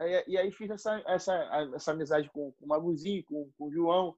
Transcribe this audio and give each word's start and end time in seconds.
E, 0.00 0.32
e 0.32 0.38
aí 0.38 0.50
fiz 0.52 0.70
essa, 0.70 1.02
essa, 1.06 1.34
essa 1.74 1.92
amizade 1.92 2.30
com, 2.30 2.52
com 2.52 2.64
o 2.64 2.68
Maguzinho, 2.68 3.24
com, 3.24 3.50
com 3.58 3.66
o 3.66 3.72
João, 3.72 4.14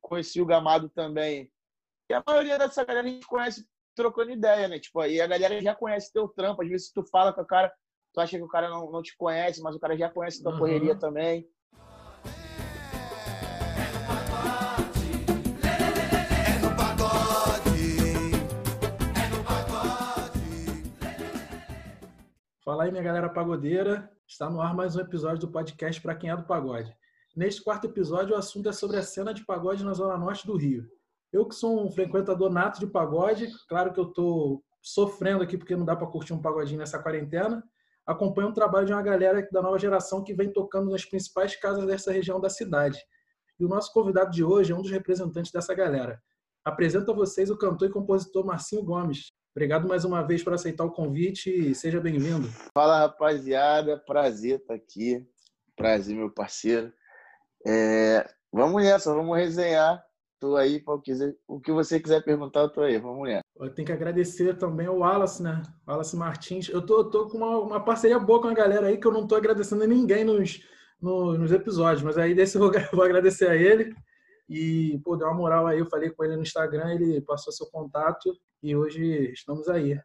conheci 0.00 0.40
o 0.40 0.46
Gamado 0.46 0.88
também. 0.88 1.50
E 2.08 2.14
a 2.14 2.22
maioria 2.24 2.58
dessa 2.58 2.84
galera 2.84 3.06
a 3.06 3.10
gente 3.10 3.26
conhece 3.26 3.66
trocando 3.94 4.30
ideia, 4.30 4.68
né? 4.68 4.78
Tipo, 4.78 5.00
aí 5.00 5.20
a 5.20 5.26
galera 5.26 5.60
já 5.60 5.74
conhece 5.74 6.12
teu 6.12 6.28
trampo. 6.28 6.62
Às 6.62 6.68
vezes 6.68 6.92
tu 6.92 7.02
fala 7.02 7.32
com 7.32 7.40
o 7.40 7.46
cara, 7.46 7.72
tu 8.12 8.20
acha 8.20 8.36
que 8.36 8.44
o 8.44 8.48
cara 8.48 8.68
não, 8.68 8.90
não 8.90 9.02
te 9.02 9.16
conhece, 9.16 9.60
mas 9.60 9.74
o 9.74 9.80
cara 9.80 9.96
já 9.96 10.08
conhece 10.08 10.42
tua 10.42 10.52
uhum. 10.52 10.58
correria 10.58 10.94
também. 10.94 11.48
Fala 22.64 22.84
aí, 22.84 22.90
minha 22.90 23.02
galera 23.02 23.28
pagodeira. 23.28 24.15
Está 24.28 24.50
no 24.50 24.60
ar 24.60 24.74
mais 24.74 24.96
um 24.96 25.00
episódio 25.00 25.38
do 25.38 25.52
podcast 25.52 26.02
para 26.02 26.12
quem 26.12 26.30
é 26.30 26.36
do 26.36 26.42
pagode. 26.42 26.92
Neste 27.36 27.62
quarto 27.62 27.86
episódio, 27.86 28.34
o 28.34 28.36
assunto 28.36 28.68
é 28.68 28.72
sobre 28.72 28.96
a 28.96 29.02
cena 29.02 29.32
de 29.32 29.46
pagode 29.46 29.84
na 29.84 29.94
zona 29.94 30.18
norte 30.18 30.44
do 30.44 30.56
Rio. 30.56 30.84
Eu 31.32 31.46
que 31.46 31.54
sou 31.54 31.86
um 31.86 31.92
frequentador 31.92 32.50
nato 32.50 32.80
de 32.80 32.88
pagode, 32.88 33.46
claro 33.68 33.92
que 33.92 34.00
eu 34.00 34.08
estou 34.08 34.64
sofrendo 34.82 35.44
aqui 35.44 35.56
porque 35.56 35.76
não 35.76 35.84
dá 35.84 35.94
para 35.94 36.08
curtir 36.08 36.32
um 36.32 36.42
pagodinho 36.42 36.80
nessa 36.80 37.00
quarentena. 37.00 37.62
Acompanho 38.04 38.48
o 38.48 38.52
trabalho 38.52 38.84
de 38.84 38.92
uma 38.92 39.00
galera 39.00 39.46
da 39.52 39.62
nova 39.62 39.78
geração 39.78 40.24
que 40.24 40.34
vem 40.34 40.52
tocando 40.52 40.90
nas 40.90 41.04
principais 41.04 41.54
casas 41.54 41.86
dessa 41.86 42.10
região 42.10 42.40
da 42.40 42.50
cidade. 42.50 42.98
E 43.60 43.64
o 43.64 43.68
nosso 43.68 43.92
convidado 43.92 44.32
de 44.32 44.42
hoje 44.42 44.72
é 44.72 44.74
um 44.74 44.82
dos 44.82 44.90
representantes 44.90 45.52
dessa 45.52 45.72
galera. 45.72 46.20
Apresento 46.64 47.12
a 47.12 47.14
vocês 47.14 47.48
o 47.48 47.56
cantor 47.56 47.88
e 47.88 47.92
compositor 47.92 48.44
Marcinho 48.44 48.82
Gomes. 48.82 49.30
Obrigado 49.56 49.88
mais 49.88 50.04
uma 50.04 50.20
vez 50.20 50.44
por 50.44 50.52
aceitar 50.52 50.84
o 50.84 50.90
convite 50.90 51.48
e 51.48 51.74
seja 51.74 51.98
bem-vindo. 51.98 52.46
Fala, 52.74 52.98
rapaziada. 52.98 53.96
Prazer 53.96 54.58
estar 54.58 54.74
aqui. 54.74 55.26
Prazer, 55.74 56.14
meu 56.14 56.30
parceiro. 56.30 56.92
É... 57.66 58.28
Vamos 58.52 58.82
nessa, 58.82 59.14
vamos 59.14 59.34
resenhar. 59.34 60.04
Estou 60.34 60.58
aí 60.58 60.78
para 60.78 61.00
o 61.48 61.58
que 61.58 61.72
você 61.72 61.98
quiser 61.98 62.22
perguntar, 62.22 62.60
eu 62.60 62.68
tô 62.68 62.82
aí. 62.82 62.98
Vamos 62.98 63.26
nessa. 63.26 63.40
Eu 63.58 63.72
tenho 63.72 63.86
que 63.86 63.92
agradecer 63.92 64.58
também 64.58 64.88
ao 64.88 64.98
Wallace, 64.98 65.42
né? 65.42 65.62
Wallace 65.88 66.14
Martins. 66.14 66.68
Eu 66.68 66.84
tô, 66.84 67.08
tô 67.08 67.26
com 67.26 67.38
uma, 67.38 67.58
uma, 67.58 67.80
parceria 67.82 68.18
boa 68.18 68.42
com 68.42 68.48
a 68.48 68.54
galera 68.54 68.88
aí 68.88 68.98
que 68.98 69.06
eu 69.06 69.12
não 69.12 69.22
estou 69.22 69.38
agradecendo 69.38 69.84
a 69.84 69.86
ninguém 69.86 70.22
nos, 70.22 70.60
no, 71.00 71.38
nos 71.38 71.50
episódios, 71.50 72.02
mas 72.02 72.18
aí 72.18 72.34
desse 72.34 72.58
eu 72.58 72.60
vou, 72.60 72.70
vou 72.92 73.02
agradecer 73.02 73.48
a 73.48 73.56
ele. 73.56 73.94
E, 74.48 75.00
pô, 75.04 75.16
deu 75.16 75.26
uma 75.26 75.36
moral 75.36 75.66
aí, 75.66 75.78
eu 75.78 75.86
falei 75.86 76.10
com 76.10 76.24
ele 76.24 76.36
no 76.36 76.42
Instagram, 76.42 76.94
ele 76.94 77.20
passou 77.20 77.52
seu 77.52 77.66
contato 77.66 78.32
e 78.62 78.76
hoje 78.76 79.32
estamos 79.32 79.68
aí. 79.68 79.98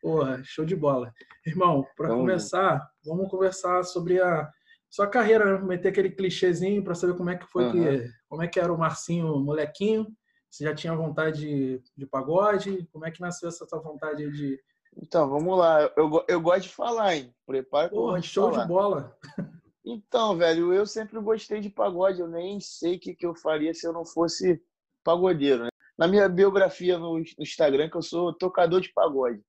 Porra, 0.00 0.40
show 0.44 0.64
de 0.64 0.76
bola. 0.76 1.12
Irmão, 1.46 1.86
para 1.96 2.08
começar, 2.08 2.86
vamos 3.04 3.28
conversar 3.30 3.82
sobre 3.84 4.20
a 4.20 4.48
sua 4.90 5.08
carreira, 5.08 5.58
né? 5.58 5.66
meter 5.66 5.88
aquele 5.88 6.10
clichêzinho 6.10 6.84
para 6.84 6.94
saber 6.94 7.16
como 7.16 7.30
é 7.30 7.36
que 7.36 7.46
foi, 7.46 7.64
uhum. 7.64 7.72
que, 7.72 8.10
como 8.28 8.42
é 8.42 8.48
que 8.48 8.60
era 8.60 8.72
o 8.72 8.78
Marcinho 8.78 9.40
molequinho, 9.40 10.06
se 10.48 10.62
já 10.62 10.72
tinha 10.72 10.94
vontade 10.94 11.40
de, 11.40 11.82
de 11.96 12.06
pagode, 12.06 12.88
como 12.92 13.04
é 13.04 13.10
que 13.10 13.20
nasceu 13.20 13.48
essa 13.48 13.66
sua 13.66 13.80
vontade 13.80 14.30
de... 14.30 14.56
Então, 14.96 15.28
vamos 15.28 15.58
lá. 15.58 15.90
Eu, 15.96 16.24
eu 16.28 16.40
gosto 16.40 16.62
de 16.62 16.68
falar, 16.68 17.16
hein? 17.16 17.34
Prepara 17.44 17.88
Porra, 17.88 18.22
show 18.22 18.52
de, 18.52 18.60
de 18.60 18.68
bola. 18.68 19.16
Então, 19.84 20.36
velho, 20.36 20.72
eu 20.72 20.86
sempre 20.86 21.20
gostei 21.20 21.60
de 21.60 21.68
pagode. 21.68 22.20
Eu 22.20 22.28
nem 22.28 22.58
sei 22.58 22.96
o 22.96 23.00
que, 23.00 23.14
que 23.14 23.26
eu 23.26 23.34
faria 23.34 23.74
se 23.74 23.86
eu 23.86 23.92
não 23.92 24.04
fosse 24.04 24.62
pagodeiro. 25.04 25.64
Né? 25.64 25.68
Na 25.98 26.08
minha 26.08 26.28
biografia 26.28 26.98
no, 26.98 27.22
Instagram, 27.38 27.90
que 27.90 27.96
eu 27.96 28.02
sou 28.02 28.32
tocador 28.32 28.80
de 28.80 28.92
pagode. 28.92 29.42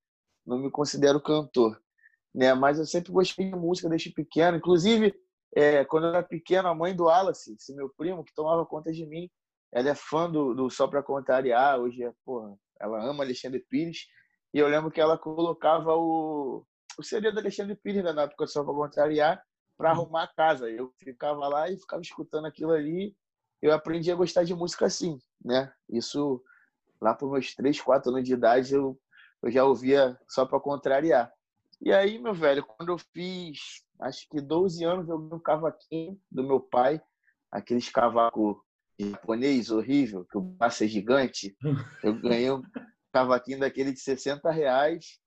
Não 0.46 0.60
me 0.60 0.70
considero 0.70 1.22
cantor. 1.22 1.82
Né? 2.34 2.54
Mas 2.54 2.78
eu 2.78 2.86
sempre 2.86 3.14
gostei 3.14 3.50
de 3.50 3.56
música 3.56 3.88
desde 3.88 4.12
pequeno. 4.12 4.58
Inclusive, 4.58 5.16
é, 5.56 5.86
quando 5.86 6.08
eu 6.08 6.10
era 6.10 6.24
pequeno, 6.24 6.68
a 6.68 6.76
mãe 6.76 6.94
do 6.94 7.06
Wallace, 7.06 7.54
esse 7.54 7.74
meu 7.74 7.90
primo, 7.98 8.24
que 8.24 8.34
tomava 8.34 8.66
conta 8.66 8.92
de 8.92 9.06
mim, 9.06 9.30
ela 9.72 9.90
é 9.90 9.96
fã 9.96 10.30
do, 10.30 10.54
do 10.54 10.70
Só 10.70 10.86
Pra 10.86 11.02
Contrariar. 11.02 11.80
Hoje, 11.80 12.04
é, 12.04 12.12
porra, 12.26 12.54
ela 12.80 13.02
ama 13.10 13.24
Alexandre 13.24 13.66
Pires. 13.70 14.06
E 14.54 14.60
eu 14.60 14.68
lembro 14.68 14.92
que 14.92 15.00
ela 15.00 15.18
colocava 15.18 15.96
o, 15.96 16.66
o 17.00 17.04
CD 17.04 17.32
do 17.32 17.40
Alexandre 17.40 17.76
Pires 17.76 18.04
né, 18.04 18.12
na 18.12 18.24
época 18.24 18.48
Só 18.48 18.66
Pra 18.66 18.74
Contrariar 18.74 19.42
para 19.78 19.94
uhum. 19.94 20.02
arrumar 20.02 20.24
a 20.24 20.28
casa. 20.28 20.70
Eu 20.70 20.94
ficava 20.98 21.48
lá 21.48 21.70
e 21.70 21.78
ficava 21.78 22.02
escutando 22.02 22.46
aquilo 22.46 22.72
ali. 22.72 23.16
Eu 23.62 23.74
aprendi 23.74 24.12
a 24.12 24.16
gostar 24.16 24.44
de 24.44 24.54
música 24.54 24.86
assim, 24.86 25.20
né? 25.44 25.72
Isso 25.90 26.44
lá 27.02 27.14
por 27.14 27.32
meus 27.32 27.54
3, 27.54 27.80
4 27.82 28.12
anos 28.12 28.24
de 28.24 28.34
idade 28.34 28.74
eu, 28.74 29.00
eu 29.42 29.52
já 29.52 29.64
ouvia 29.64 30.20
só 30.28 30.46
para 30.46 30.60
contrariar. 30.60 31.32
E 31.82 31.92
aí, 31.92 32.18
meu 32.18 32.34
velho, 32.34 32.66
quando 32.66 32.90
eu 32.90 32.98
fiz, 32.98 33.84
acho 34.00 34.28
que 34.30 34.40
12 34.42 34.84
anos, 34.84 35.10
eu 35.10 35.20
vi 35.20 35.34
um 35.34 35.40
cavaquinho 35.40 36.20
do 36.32 36.44
meu 36.44 36.60
pai, 36.60 37.02
aqueles 37.52 37.90
cavacos 37.90 38.58
japonês 39.00 39.72
horrível, 39.72 40.26
que 40.26 40.38
o 40.38 40.42
braço 40.42 40.84
é 40.84 40.88
gigante. 40.88 41.56
Eu 42.04 42.20
ganhei 42.20 42.50
um 42.50 42.64
cavaquinho 43.12 43.60
daquele 43.60 43.92
de 43.92 44.00
60 44.00 44.50
reais 44.52 45.20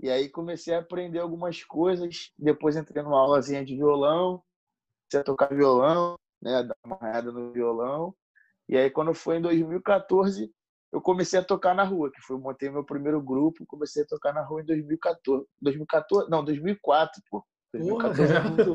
e 0.00 0.10
aí 0.10 0.28
comecei 0.28 0.74
a 0.74 0.80
aprender 0.80 1.18
algumas 1.18 1.62
coisas. 1.64 2.32
Depois 2.38 2.76
entrei 2.76 3.02
numa 3.02 3.20
aulazinha 3.20 3.64
de 3.64 3.76
violão, 3.76 4.42
comecei 5.02 5.20
a 5.20 5.24
tocar 5.24 5.54
violão, 5.54 6.16
né, 6.42 6.62
dar 6.62 6.76
uma 6.84 6.96
raiada 6.96 7.32
no 7.32 7.52
violão. 7.52 8.14
E 8.68 8.76
aí 8.76 8.90
quando 8.90 9.14
foi 9.14 9.38
em 9.38 9.42
2014, 9.42 10.52
eu 10.92 11.00
comecei 11.00 11.38
a 11.38 11.44
tocar 11.44 11.74
na 11.74 11.84
rua, 11.84 12.10
que 12.10 12.20
foi 12.20 12.38
montei 12.38 12.70
meu 12.70 12.84
primeiro 12.84 13.20
grupo, 13.20 13.66
comecei 13.66 14.02
a 14.02 14.06
tocar 14.06 14.32
na 14.32 14.42
rua 14.42 14.62
em 14.62 14.66
2014. 14.66 15.46
2014, 15.60 16.30
não, 16.30 16.44
2004, 16.44 17.22
pô. 17.30 17.44
2014 17.72 18.32
é 18.32 18.40
muito 18.40 18.72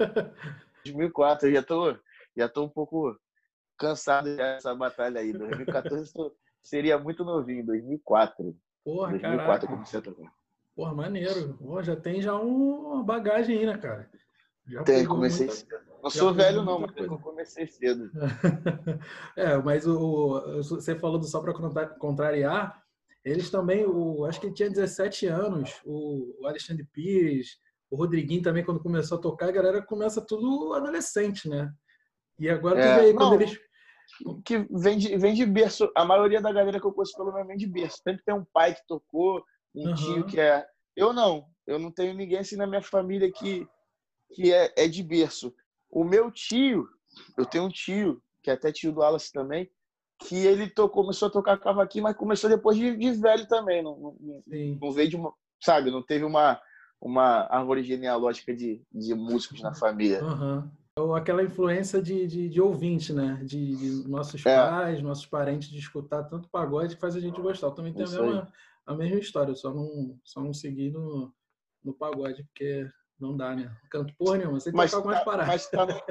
2004, 0.83 1.47
eu 1.47 1.53
já 1.53 1.63
tô 1.63 1.97
já 2.35 2.49
tô 2.49 2.65
um 2.65 2.69
pouco 2.69 3.17
cansado 3.77 4.35
dessa 4.35 4.73
batalha 4.75 5.21
aí. 5.21 5.31
2014 5.33 6.11
seria 6.63 6.97
muito 6.97 7.23
novinho, 7.23 7.65
2004. 7.65 8.55
Porra, 8.83 9.11
2004 9.11 9.45
caraca. 9.45 9.65
eu 9.65 9.69
comecei 9.69 9.99
a 9.99 10.01
tocar. 10.01 10.38
Porra, 10.75 10.93
maneiro. 10.93 11.57
Pô, 11.57 11.81
já 11.83 11.95
tem 11.95 12.21
já 12.21 12.35
uma 12.35 13.03
bagagem 13.03 13.59
aí, 13.59 13.65
né, 13.65 13.77
cara? 13.77 14.09
Já 14.67 14.83
tem, 14.83 15.05
comecei 15.05 15.47
muita... 15.47 15.61
cedo. 15.61 15.89
Não 16.01 16.09
sou 16.09 16.33
velho, 16.33 16.63
não, 16.63 16.79
mas 16.79 16.95
eu 16.95 17.19
comecei 17.19 17.67
cedo. 17.67 18.09
é, 19.35 19.57
mas 19.57 19.85
o, 19.85 20.61
você 20.63 20.95
falou 20.95 21.19
do 21.19 21.25
Só 21.25 21.41
para 21.41 21.53
Contrariar, 21.97 22.81
eles 23.23 23.49
também, 23.49 23.85
o, 23.85 24.23
acho 24.25 24.39
que 24.39 24.47
ele 24.47 24.53
tinha 24.53 24.69
17 24.69 25.27
anos, 25.27 25.81
o, 25.83 26.41
o 26.41 26.47
Alexandre 26.47 26.85
Pires, 26.93 27.57
o 27.91 27.97
Rodriguinho 27.97 28.41
também, 28.41 28.63
quando 28.63 28.81
começou 28.81 29.17
a 29.17 29.21
tocar, 29.21 29.49
a 29.49 29.51
galera 29.51 29.81
começa 29.81 30.21
tudo 30.21 30.73
adolescente, 30.73 31.49
né? 31.49 31.71
E 32.37 32.49
agora 32.49 32.79
é, 32.79 32.81
tu 32.81 33.01
vê 33.01 33.07
aí, 33.07 33.13
quando 33.13 33.41
eles. 33.41 33.59
Que 34.45 34.65
vem 34.71 34.97
de, 34.97 35.17
vem 35.17 35.33
de 35.33 35.45
berço. 35.45 35.91
A 35.95 36.05
maioria 36.05 36.41
da 36.41 36.51
galera 36.51 36.79
que 36.79 36.85
eu 36.85 36.93
conheço, 36.93 37.15
pelo 37.15 37.31
menos, 37.31 37.47
vem 37.47 37.57
de 37.57 37.67
berço. 37.67 38.01
Sempre 38.03 38.23
tem 38.23 38.33
um 38.33 38.45
pai 38.53 38.73
que 38.73 38.85
tocou, 38.87 39.43
um 39.75 39.89
uhum. 39.89 39.95
tio 39.95 40.25
que 40.25 40.39
é. 40.39 40.65
Eu 40.95 41.13
não, 41.13 41.45
eu 41.65 41.79
não 41.79 41.91
tenho 41.91 42.13
ninguém 42.13 42.39
assim 42.39 42.55
na 42.55 42.67
minha 42.67 42.81
família 42.81 43.31
que, 43.31 43.67
que 44.33 44.53
é, 44.53 44.73
é 44.77 44.87
de 44.87 45.03
berço. 45.03 45.53
O 45.89 46.03
meu 46.03 46.31
tio, 46.31 46.87
eu 47.37 47.45
tenho 47.45 47.65
um 47.65 47.69
tio, 47.69 48.21
que 48.43 48.49
é 48.49 48.53
até 48.53 48.71
tio 48.71 48.91
do 48.91 48.99
Wallace 48.99 49.31
também, 49.31 49.69
que 50.19 50.35
ele 50.35 50.69
tocou, 50.69 51.03
começou 51.03 51.27
a 51.29 51.31
tocar 51.31 51.57
cavaquinho, 51.57 52.03
mas 52.03 52.15
começou 52.15 52.49
depois 52.49 52.77
de, 52.77 52.95
de 52.95 53.11
velho 53.11 53.47
também. 53.47 53.81
Não, 53.81 53.97
não, 54.19 54.43
não, 54.81 54.91
veio 54.91 55.09
de 55.09 55.15
uma, 55.15 55.33
sabe, 55.61 55.89
não 55.89 56.03
teve 56.03 56.25
uma, 56.25 56.59
uma 56.99 57.47
árvore 57.49 57.83
genealógica 57.83 58.53
de, 58.53 58.81
de 58.91 59.15
músicos 59.15 59.61
na 59.61 59.73
família. 59.73 60.21
Uhum. 60.23 61.15
Aquela 61.15 61.41
influência 61.41 62.01
de, 62.01 62.27
de, 62.27 62.49
de, 62.49 62.61
ouvinte, 62.61 63.13
né? 63.13 63.39
De, 63.41 63.75
de 63.77 64.09
nossos 64.09 64.45
é. 64.45 64.55
pais, 64.57 65.01
nossos 65.01 65.25
parentes, 65.25 65.69
de 65.69 65.79
escutar 65.79 66.23
tanto 66.23 66.49
pagode 66.49 66.95
que 66.95 67.01
faz 67.01 67.15
a 67.15 67.21
gente 67.21 67.39
gostar. 67.39 67.67
Eu 67.67 67.71
também 67.71 67.93
tem 67.93 68.03
a 68.03 68.09
mesma, 68.09 68.51
a 68.89 68.95
mesma 68.95 69.19
história, 69.19 69.53
só 69.53 69.71
não, 69.71 70.19
só 70.23 70.41
não 70.41 70.51
seguir 70.51 70.91
no, 70.91 71.31
no 71.83 71.93
pagode, 71.93 72.43
porque 72.45 72.89
não 73.19 73.37
dá, 73.37 73.55
né? 73.55 73.71
Canto 73.91 74.11
porra 74.17 74.39
nenhuma, 74.39 74.59
você 74.59 74.71
tem 74.71 74.87
que 74.87 74.95
algumas 74.95 75.19
tá, 75.19 75.25
paradas. 75.25 75.47
Mas 75.47 75.69
tá, 75.69 75.85
no, 75.85 76.01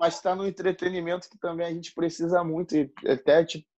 mas 0.00 0.20
tá 0.22 0.34
no 0.34 0.46
entretenimento 0.46 1.28
que 1.28 1.38
também 1.38 1.66
a 1.66 1.70
gente 1.70 1.94
precisa 1.94 2.42
muito, 2.42 2.74
e 2.74 2.90
até 3.06 3.44
te 3.44 3.68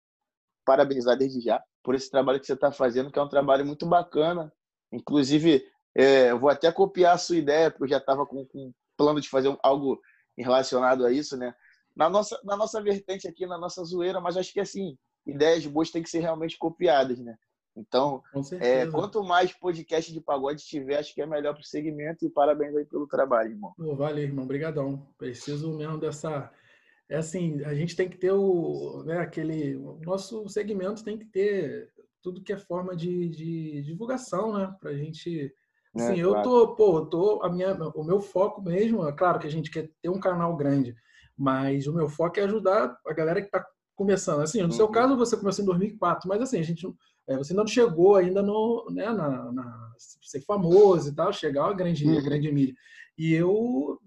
parabenizar 0.65 1.17
desde 1.17 1.41
já 1.41 1.61
por 1.83 1.95
esse 1.95 2.09
trabalho 2.09 2.39
que 2.39 2.45
você 2.45 2.53
está 2.53 2.71
fazendo, 2.71 3.11
que 3.11 3.19
é 3.19 3.21
um 3.21 3.27
trabalho 3.27 3.65
muito 3.65 3.85
bacana. 3.85 4.51
Inclusive, 4.89 5.61
é, 5.93 6.31
eu 6.31 6.39
vou 6.39 6.49
até 6.49 6.71
copiar 6.71 7.15
a 7.15 7.17
sua 7.17 7.35
ideia, 7.35 7.69
porque 7.69 7.83
eu 7.83 7.89
já 7.89 7.97
estava 7.97 8.25
com, 8.25 8.45
com 8.45 8.73
plano 8.95 9.19
de 9.19 9.27
fazer 9.27 9.53
algo 9.61 9.99
relacionado 10.37 11.05
a 11.05 11.11
isso, 11.11 11.35
né? 11.35 11.53
Na 11.93 12.09
nossa, 12.09 12.39
na 12.45 12.55
nossa 12.55 12.81
vertente 12.81 13.27
aqui, 13.27 13.45
na 13.45 13.57
nossa 13.57 13.83
zoeira, 13.83 14.21
mas 14.21 14.37
acho 14.37 14.53
que 14.53 14.61
assim, 14.61 14.97
ideias 15.27 15.65
boas 15.65 15.91
têm 15.91 16.01
que 16.01 16.09
ser 16.09 16.19
realmente 16.19 16.57
copiadas, 16.57 17.19
né? 17.19 17.35
Então, 17.75 18.23
é, 18.59 18.87
quanto 18.87 19.23
mais 19.23 19.51
podcast 19.51 20.11
de 20.13 20.21
pagode 20.21 20.63
tiver, 20.63 20.97
acho 20.97 21.13
que 21.13 21.21
é 21.21 21.25
melhor 21.25 21.53
para 21.53 21.61
o 21.61 21.65
segmento 21.65 22.25
e 22.25 22.29
parabéns 22.29 22.75
aí 22.75 22.85
pelo 22.85 23.07
trabalho, 23.07 23.51
irmão. 23.51 23.73
Pô, 23.75 23.95
valeu, 23.95 24.23
irmão. 24.23 24.45
Obrigadão. 24.45 25.07
Preciso 25.17 25.75
mesmo 25.75 25.97
dessa... 25.97 26.51
É 27.09 27.17
assim, 27.17 27.63
a 27.65 27.75
gente 27.75 27.95
tem 27.95 28.09
que 28.09 28.17
ter 28.17 28.31
o, 28.31 29.03
né, 29.05 29.19
aquele... 29.19 29.75
O 29.75 29.99
nosso 30.03 30.47
segmento 30.47 31.03
tem 31.03 31.17
que 31.17 31.25
ter 31.25 31.91
tudo 32.21 32.41
que 32.41 32.53
é 32.53 32.57
forma 32.57 32.95
de, 32.95 33.29
de 33.29 33.83
divulgação, 33.83 34.57
né? 34.57 34.73
Para 34.79 34.91
a 34.91 34.97
gente 34.97 35.53
Sim, 35.97 36.13
é, 36.13 36.17
eu 36.17 36.31
claro. 36.31 36.43
tô, 36.43 36.75
pô, 36.75 36.97
eu 36.97 37.05
tô, 37.05 37.41
a 37.41 37.49
minha, 37.49 37.73
o 37.73 38.03
meu 38.03 38.19
foco 38.19 38.61
mesmo, 38.61 39.07
é 39.07 39.13
claro 39.13 39.39
que 39.39 39.47
a 39.47 39.51
gente 39.51 39.71
quer 39.71 39.89
ter 40.01 40.09
um 40.09 40.19
canal 40.19 40.55
grande, 40.57 40.93
mas 41.37 41.87
o 41.87 41.93
meu 41.93 42.09
foco 42.09 42.37
é 42.39 42.43
ajudar 42.43 42.97
a 43.07 43.13
galera 43.13 43.39
que 43.39 43.47
está 43.47 43.65
começando. 43.95 44.41
Assim, 44.41 44.59
no 44.59 44.65
uhum. 44.65 44.71
seu 44.71 44.89
caso, 44.89 45.15
você 45.15 45.37
começou 45.37 45.63
em 45.63 45.67
2004, 45.67 46.27
mas 46.27 46.41
assim, 46.41 46.59
a 46.59 46.63
gente, 46.63 46.85
é, 47.27 47.37
você 47.37 47.53
não 47.53 47.65
chegou 47.65 48.15
ainda 48.15 48.41
no, 48.41 48.85
né, 48.91 49.11
na, 49.11 49.51
na 49.51 49.93
ser 49.97 50.41
famoso 50.41 51.09
e 51.09 51.15
tal, 51.15 51.33
chegar 51.33 51.65
a 51.65 51.73
grande, 51.73 52.05
uhum. 52.05 52.23
grande 52.23 52.51
mídia. 52.51 52.75
E 53.17 53.33
eu, 53.33 53.99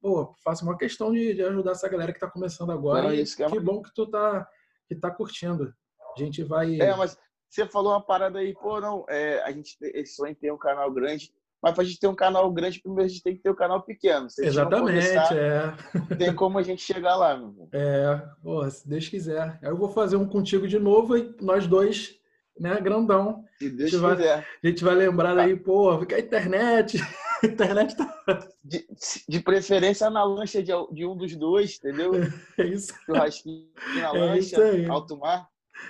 pô, 0.00 0.34
faço 0.44 0.64
uma 0.64 0.76
questão 0.76 1.12
de, 1.12 1.34
de 1.34 1.42
ajudar 1.42 1.72
essa 1.72 1.88
galera 1.88 2.12
que 2.12 2.18
está 2.18 2.30
começando 2.30 2.72
agora. 2.72 3.04
Não, 3.04 3.14
isso 3.14 3.36
que, 3.36 3.42
é 3.42 3.50
que 3.50 3.60
bom 3.60 3.82
que 3.82 3.92
tu 3.94 4.06
tá, 4.06 4.46
que 4.88 4.94
tá 4.94 5.10
curtindo. 5.10 5.72
A 6.14 6.18
gente 6.18 6.42
vai. 6.42 6.80
É, 6.80 6.94
mas 6.96 7.16
você 7.48 7.66
falou 7.66 7.92
uma 7.92 8.04
parada 8.04 8.38
aí, 8.38 8.54
pô, 8.54 8.80
não, 8.80 9.04
é, 9.08 9.42
a 9.42 9.52
gente 9.52 9.76
sonha 10.06 10.32
em 10.32 10.34
ter 10.34 10.52
um 10.52 10.58
canal 10.58 10.90
grande. 10.92 11.32
Mas 11.62 11.74
para 11.74 11.82
a 11.82 11.86
gente 11.86 11.98
ter 11.98 12.06
um 12.06 12.14
canal 12.14 12.50
grande, 12.52 12.80
primeiro 12.80 13.06
a 13.06 13.08
gente 13.08 13.22
tem 13.22 13.34
que 13.34 13.42
ter 13.42 13.50
um 13.50 13.54
canal 13.54 13.82
pequeno. 13.82 14.28
Se 14.28 14.44
Exatamente, 14.44 15.08
começar, 15.08 15.36
é. 15.36 15.74
Tem 16.16 16.34
como 16.34 16.58
a 16.58 16.62
gente 16.62 16.82
chegar 16.82 17.16
lá, 17.16 17.36
meu 17.36 17.68
É, 17.72 18.22
pô, 18.42 18.68
se 18.70 18.86
Deus 18.86 19.08
quiser. 19.08 19.58
Aí 19.62 19.68
eu 19.68 19.76
vou 19.76 19.88
fazer 19.88 20.16
um 20.16 20.28
contigo 20.28 20.68
de 20.68 20.78
novo 20.78 21.16
e 21.16 21.34
nós 21.40 21.66
dois, 21.66 22.15
né, 22.58 22.80
grandão. 22.80 23.44
Se 23.58 23.70
Deus 23.70 23.94
a 23.94 24.16
quiser. 24.16 24.36
Vai, 24.36 24.44
a 24.64 24.66
gente 24.66 24.84
vai 24.84 24.94
lembrar 24.94 25.34
tá. 25.34 25.42
aí, 25.42 25.56
pô, 25.56 25.98
fica 26.00 26.16
a 26.16 26.20
internet. 26.20 26.98
A 27.42 27.46
internet 27.46 27.94
tá. 27.94 28.48
De, 28.64 28.88
de, 29.28 29.40
preferência 29.40 30.08
na 30.08 30.24
lancha 30.24 30.62
de, 30.62 30.72
de, 30.90 31.04
um 31.04 31.14
dos 31.14 31.36
dois, 31.36 31.76
entendeu? 31.76 32.12
É 32.56 32.64
isso. 32.64 32.94
Churrasquinho 33.04 33.68
na 33.94 34.00
é 34.00 34.10
lancha, 34.10 34.56
alto 34.88 35.18
mar. 35.18 35.46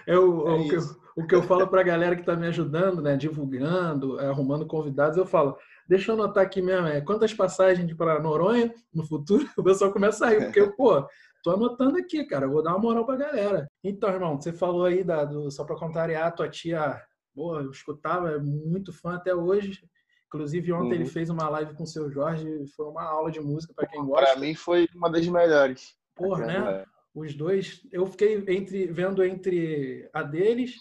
É 0.09 0.19
o, 0.19 0.49
é 0.49 0.53
o, 0.55 0.69
que 0.69 0.75
eu, 0.75 0.83
o 1.17 1.27
que 1.27 1.35
eu 1.37 1.43
falo 1.45 1.69
para 1.69 1.81
a 1.83 1.85
galera 1.85 2.17
que 2.17 2.23
está 2.23 2.35
me 2.35 2.49
ajudando, 2.49 3.01
né, 3.01 3.17
divulgando, 3.17 4.21
é, 4.21 4.27
arrumando 4.27 4.67
convidados, 4.67 5.17
eu 5.17 5.25
falo, 5.25 5.57
deixa 5.89 6.11
eu 6.11 6.15
anotar 6.17 6.45
aqui 6.45 6.61
mesmo, 6.61 6.89
é, 6.89 7.01
quantas 7.01 7.33
passagens 7.33 7.93
para 7.95 8.21
Noronha 8.21 8.75
no 8.93 9.07
futuro, 9.07 9.49
o 9.57 9.63
pessoal 9.63 9.93
começa 9.93 10.27
a 10.27 10.31
rir, 10.31 10.45
porque, 10.47 10.67
pô, 10.77 11.07
tô 11.47 11.53
anotando 11.53 11.97
aqui, 11.97 12.25
cara, 12.25 12.49
vou 12.49 12.61
dar 12.61 12.71
uma 12.71 12.81
moral 12.81 13.07
para 13.07 13.15
a 13.15 13.29
galera. 13.29 13.69
Então, 13.85 14.11
irmão, 14.11 14.41
você 14.41 14.53
falou 14.53 14.85
aí, 14.85 15.05
da, 15.05 15.25
do, 15.25 15.49
só 15.49 15.65
para 15.65 15.77
contrariar, 15.77 16.35
tua 16.35 16.49
tia, 16.49 17.01
pô, 17.33 17.61
eu 17.61 17.71
escutava, 17.71 18.33
é 18.33 18.39
muito 18.39 18.93
fã 18.93 19.15
até 19.15 19.33
hoje, 19.33 19.81
Inclusive, 20.27 20.73
ontem 20.73 20.87
uhum. 20.87 20.95
ele 20.95 21.07
fez 21.07 21.31
uma 21.31 21.49
live 21.49 21.75
com 21.75 21.85
o 21.85 21.87
seu 21.87 22.11
Jorge, 22.11 22.67
foi 22.75 22.87
uma 22.87 23.05
aula 23.05 23.31
de 23.31 23.41
música 23.41 23.73
para 23.73 23.87
quem 23.87 24.05
gosta. 24.05 24.27
Para 24.27 24.41
mim 24.41 24.55
foi 24.57 24.89
uma 24.93 25.09
das 25.09 25.27
melhores. 25.29 25.95
Porra, 26.17 26.47
né? 26.47 26.85
Os 27.15 27.33
dois, 27.35 27.81
eu 27.93 28.05
fiquei 28.07 28.45
entre 28.49 28.89
vendo 28.89 29.25
entre 29.25 30.11
a 30.13 30.25
deles 30.25 30.75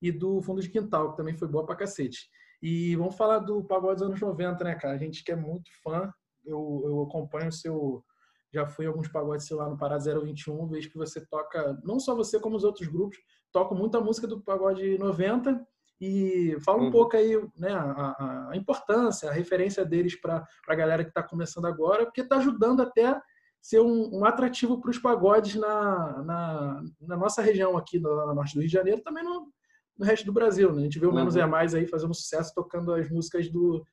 e 0.00 0.10
do 0.10 0.40
Fundo 0.40 0.62
de 0.62 0.70
Quintal, 0.70 1.10
que 1.10 1.18
também 1.18 1.36
foi 1.36 1.46
boa 1.46 1.66
pra 1.66 1.76
cacete. 1.76 2.28
E 2.62 2.96
vamos 2.96 3.16
falar 3.16 3.38
do 3.40 3.62
pagode 3.62 4.00
dos 4.00 4.08
anos 4.08 4.20
90, 4.20 4.64
né, 4.64 4.74
cara? 4.74 4.94
A 4.94 4.98
gente 4.98 5.22
que 5.22 5.30
é 5.30 5.36
muito 5.36 5.70
fã, 5.84 6.10
eu, 6.44 6.82
eu 6.84 7.02
acompanho 7.02 7.48
o 7.48 7.52
seu. 7.52 8.02
Já 8.52 8.66
fui 8.66 8.86
alguns 8.86 9.08
pagodes 9.08 9.46
seu 9.46 9.56
lá 9.56 9.68
no 9.68 9.78
Pará 9.78 9.96
021, 9.98 10.66
vejo 10.66 10.90
que 10.90 10.98
você 10.98 11.24
toca, 11.24 11.78
não 11.84 12.00
só 12.00 12.14
você, 12.14 12.40
como 12.40 12.56
os 12.56 12.64
outros 12.64 12.88
grupos, 12.88 13.18
tocam 13.52 13.76
muita 13.76 14.00
música 14.00 14.26
do 14.26 14.40
pagode 14.40 14.98
90 14.98 15.64
e 16.00 16.56
fala 16.64 16.78
um 16.78 16.84
uhum. 16.84 16.90
pouco 16.90 17.16
aí 17.16 17.36
né, 17.56 17.72
a, 17.72 18.48
a, 18.50 18.56
importância, 18.56 19.28
a 19.28 19.32
referência 19.32 19.84
deles 19.84 20.18
para 20.18 20.46
a 20.66 20.74
galera 20.74 21.04
que 21.04 21.10
está 21.10 21.22
começando 21.22 21.66
agora, 21.66 22.06
porque 22.06 22.22
está 22.22 22.36
ajudando 22.38 22.80
até 22.80 23.20
ser 23.60 23.80
um, 23.80 24.18
um 24.18 24.24
atrativo 24.24 24.80
para 24.80 24.90
os 24.90 24.98
pagodes 24.98 25.56
na, 25.56 26.22
na, 26.22 26.82
na, 27.00 27.16
nossa 27.16 27.42
região 27.42 27.76
aqui, 27.76 27.98
no, 27.98 28.34
norte 28.34 28.54
do 28.54 28.60
Rio 28.60 28.68
de 28.68 28.72
Janeiro, 28.72 29.02
também 29.02 29.22
no, 29.22 29.52
no 29.98 30.06
resto 30.06 30.24
do 30.24 30.32
Brasil. 30.32 30.72
Né? 30.72 30.80
A 30.80 30.84
gente 30.84 30.98
vê 30.98 31.06
o 31.06 31.12
Menos 31.12 31.36
uhum. 31.36 31.42
é 31.42 31.46
Mais 31.46 31.74
aí 31.74 31.86
fazendo 31.86 32.14
sucesso 32.14 32.54
tocando 32.54 32.94
as 32.94 33.10
músicas 33.10 33.50
do, 33.50 33.84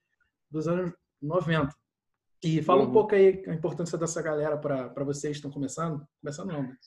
dos 0.50 0.68
anos 0.68 0.94
90. 1.21 1.75
E 2.44 2.62
fala 2.62 2.84
uhum. 2.84 2.89
um 2.89 2.92
pouco 2.92 3.16
aí 3.16 3.44
a 3.48 3.54
importância 3.54 3.98
dessa 3.98 4.22
galera 4.22 4.57
para 4.57 5.04
vocês 5.04 5.34
que 5.34 5.38
estão 5.38 5.51
começando. 5.51 6.06
Começando 6.22 6.48
não, 6.51 6.63
né? 6.63 6.78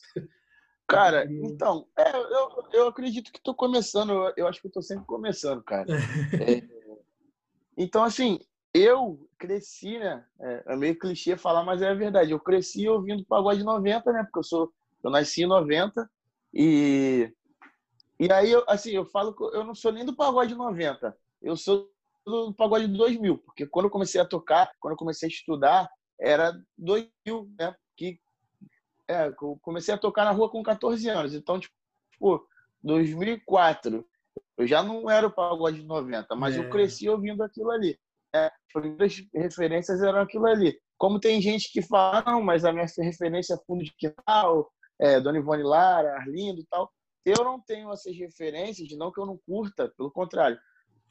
Cara, 0.87 1.27
então, 1.31 1.87
é, 1.97 2.17
eu, 2.17 2.69
eu 2.73 2.89
acredito 2.89 3.33
que 3.33 3.39
estou 3.39 3.55
começando, 3.55 4.13
eu, 4.13 4.33
eu, 4.37 4.47
acho 4.47 4.61
que 4.61 4.69
estou 4.69 4.83
sempre 4.83 5.07
começando, 5.07 5.63
cara. 5.63 5.87
É, 6.35 6.63
então, 7.77 8.05
assim, 8.05 8.39
eu 8.73 9.29
cresci, 9.39 9.99
né? 9.99 10.25
É, 10.41 10.63
é, 10.67 10.77
meio 10.77 10.99
clichê 10.99 11.37
falar, 11.37 11.65
mas 11.65 11.83
é 11.83 11.95
verdade. 11.95 12.31
Eu 12.31 12.41
cresci 12.41 12.89
ouvindo 12.89 13.25
pagode 13.25 13.65
90, 13.65 14.13
né? 14.13 14.23
Porque 14.23 14.39
eu 14.39 14.45
sou, 14.45 14.73
eu 15.03 15.11
nasci 15.11 15.43
em 15.43 15.47
90 15.47 16.09
e 16.53 17.33
e 18.21 18.31
aí 18.31 18.53
eu, 18.53 18.63
assim, 18.69 18.91
eu 18.91 19.07
falo 19.07 19.33
que 19.33 19.43
eu 19.43 19.65
não 19.65 19.75
sou 19.75 19.91
nem 19.91 20.05
do 20.05 20.15
pagode 20.15 20.55
90. 20.55 21.17
Eu 21.41 21.57
sou 21.57 21.91
do 22.27 22.55
pagode 22.55 22.87
2000, 22.89 23.39
porque 23.39 23.67
quando 23.67 23.87
eu 23.87 23.91
comecei 23.91 24.21
a 24.21 24.25
tocar, 24.25 24.71
quando 24.81 24.93
eu 24.93 24.99
comecei 24.99 25.29
a 25.29 25.33
estudar, 25.33 25.89
era 26.21 26.53
2000, 26.77 27.51
né? 27.59 27.75
Que 27.97 28.21
é, 29.09 29.29
eu 29.29 29.59
comecei 29.63 29.95
a 29.95 29.99
tocar 29.99 30.25
na 30.25 30.31
rua 30.31 30.51
com 30.51 30.63
14 30.63 31.09
anos. 31.09 31.35
Então, 31.35 31.59
tipo, 31.59 32.47
2004, 32.83 34.07
eu 34.59 34.67
já 34.67 34.83
não 34.83 35.11
era 35.11 35.27
o 35.27 35.33
pagode 35.33 35.83
90, 35.83 36.37
mas 36.37 36.57
é. 36.57 36.59
eu 36.59 36.71
cresci 36.71 37.09
ouvindo 37.09 37.43
aquilo 37.43 37.71
ali 37.71 37.99
é, 38.35 38.47
as 38.47 38.73
primeiras 38.73 39.23
referências 39.35 40.03
eram 40.03 40.21
aquilo 40.21 40.47
ali. 40.47 40.79
Como 40.97 41.21
tem 41.21 41.41
gente 41.41 41.73
que 41.73 41.83
fala, 41.83 42.23
não, 42.27 42.43
mas 42.43 42.65
a 42.65 42.73
minha 42.73 42.87
referência 42.99 43.55
é 43.55 43.65
fundo 43.67 43.85
de 43.85 43.93
quintal, 43.97 44.71
é, 45.01 45.21
Dona 45.21 45.39
Ivone 45.39 45.63
Lara, 45.63 46.17
Arlindo 46.17 46.61
e 46.61 46.67
tal. 46.67 46.91
Eu 47.25 47.45
não 47.45 47.61
tenho 47.61 47.93
essas 47.93 48.17
referências, 48.17 48.89
não 48.97 49.13
que 49.13 49.21
eu 49.21 49.27
não 49.27 49.39
curta, 49.47 49.93
pelo 49.97 50.11
contrário. 50.11 50.59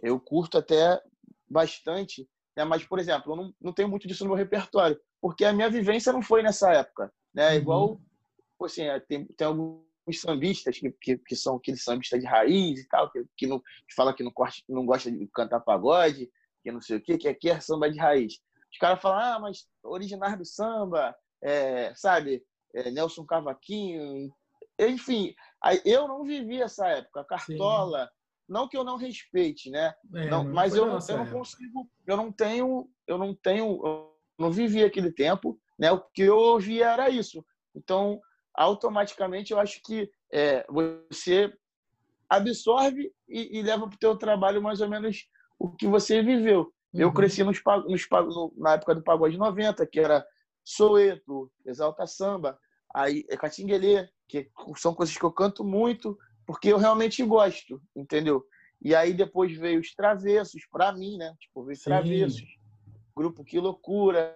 Eu 0.02 0.20
curto 0.20 0.58
até 0.58 1.02
bastante, 1.50 2.28
né? 2.56 2.64
mas, 2.64 2.86
por 2.86 3.00
exemplo, 3.00 3.34
eu 3.34 3.36
não, 3.36 3.54
não 3.60 3.74
tenho 3.74 3.90
muito 3.90 4.08
disso 4.08 4.24
no 4.24 4.30
meu 4.30 4.38
repertório, 4.38 5.00
porque 5.22 5.44
a 5.46 5.54
minha 5.54 5.70
vivência 5.70 6.14
não 6.14 6.22
foi 6.22 6.44
nessa 6.44 6.72
época. 6.72 7.12
Né? 7.34 7.50
Uhum. 7.50 7.56
Igual, 7.56 8.02
assim, 8.64 8.84
é, 8.84 9.00
tem, 9.00 9.26
tem 9.26 9.48
alguns 9.48 9.84
sambistas 10.14 10.78
que, 10.78 10.92
que, 10.92 11.18
que, 11.18 11.36
são 11.36 11.58
aqueles 11.58 11.84
sambistas 11.84 12.20
de 12.20 12.26
raiz 12.26 12.80
e 12.80 12.88
tal, 12.88 13.12
que, 13.12 13.26
que, 13.38 13.48
não, 13.48 13.60
que 13.60 13.96
fala 13.96 14.14
que 14.14 14.24
não, 14.24 14.32
corte, 14.32 14.64
não 14.68 14.86
gosta 14.86 15.12
de 15.12 15.28
cantar 15.28 15.60
pagode, 15.60 16.30
que 16.64 16.72
não 16.72 16.82
sei 16.82 16.98
o 16.98 17.02
quê, 17.02 17.18
que 17.18 17.28
aqui 17.28 17.50
é 17.50 17.60
samba 17.60 17.90
de 17.90 17.98
raiz. 17.98 18.40
Os 18.72 18.78
caras 18.78 19.02
falam, 19.02 19.20
ah, 19.20 19.40
mas 19.40 19.68
originário 19.84 20.38
do 20.38 20.46
samba, 20.46 21.16
é, 21.42 21.94
sabe, 21.96 22.44
é, 22.74 22.92
Nelson 22.92 23.26
Cavaquinho, 23.26 24.32
enfim, 24.80 25.34
eu 25.84 26.08
não 26.08 26.24
vivi 26.24 26.62
essa 26.62 26.88
época. 26.88 27.26
Cartola, 27.26 28.06
Sim. 28.06 28.12
Não 28.50 28.68
que 28.68 28.76
eu 28.76 28.84
não 28.84 28.98
respeite, 28.98 29.70
né? 29.70 29.94
É, 30.16 30.30
não, 30.30 30.44
mas 30.44 30.76
eu, 30.76 30.86
eu 30.86 31.18
não 31.18 31.32
consigo, 31.32 31.90
eu 32.06 32.18
não 32.18 32.32
tenho, 32.32 32.90
eu 33.08 33.18
não 33.18 33.34
tenho, 33.34 33.80
eu 33.86 34.16
não 34.38 34.52
vivi 34.52 34.84
aquele 34.84 35.12
tempo, 35.12 35.60
né? 35.78 35.92
O 35.92 36.00
que 36.00 36.24
eu 36.24 36.38
ouvia 36.38 36.90
era 36.90 37.10
isso. 37.10 37.46
Então, 37.76 38.20
automaticamente, 38.54 39.54
eu 39.54 39.60
acho 39.60 39.82
que 39.84 40.10
é, 40.34 40.66
você 40.70 41.54
absorve 42.28 43.12
e, 43.28 43.60
e 43.60 43.62
leva 43.62 43.88
para 43.88 43.96
o 43.96 44.00
teu 44.00 44.16
trabalho 44.18 44.62
mais 44.62 44.82
ou 44.82 44.90
menos 44.90 45.26
o 45.58 45.70
que 45.70 45.88
você 45.88 46.22
viveu. 46.22 46.74
Uhum. 46.94 47.02
Eu 47.02 47.14
cresci 47.14 47.44
nos, 47.44 47.62
nos, 47.88 48.08
na 48.58 48.74
época 48.74 48.96
do 48.96 49.04
pagode 49.04 49.38
90, 49.38 49.86
que 49.88 50.00
era 50.00 50.26
Soeto, 50.64 51.52
Exalta 51.66 52.06
Samba, 52.08 52.60
aí 52.94 53.26
é 53.30 53.38
Catinguelê, 53.38 54.10
que 54.28 54.50
são 54.76 54.94
coisas 54.94 55.16
que 55.16 55.24
eu 55.24 55.32
canto 55.32 55.64
muito, 55.64 56.18
porque 56.50 56.70
eu 56.70 56.80
realmente 56.80 57.24
gosto, 57.24 57.80
entendeu? 57.96 58.44
E 58.82 58.96
aí 58.96 59.14
depois 59.14 59.56
veio 59.56 59.80
os 59.80 59.94
Travessos, 59.94 60.66
para 60.72 60.92
mim, 60.92 61.16
né? 61.16 61.32
Tipo, 61.40 61.64
veio 61.64 61.78
os 61.78 61.84
Travessos, 61.84 62.44
Grupo 63.16 63.44
Que 63.44 63.60
Loucura, 63.60 64.36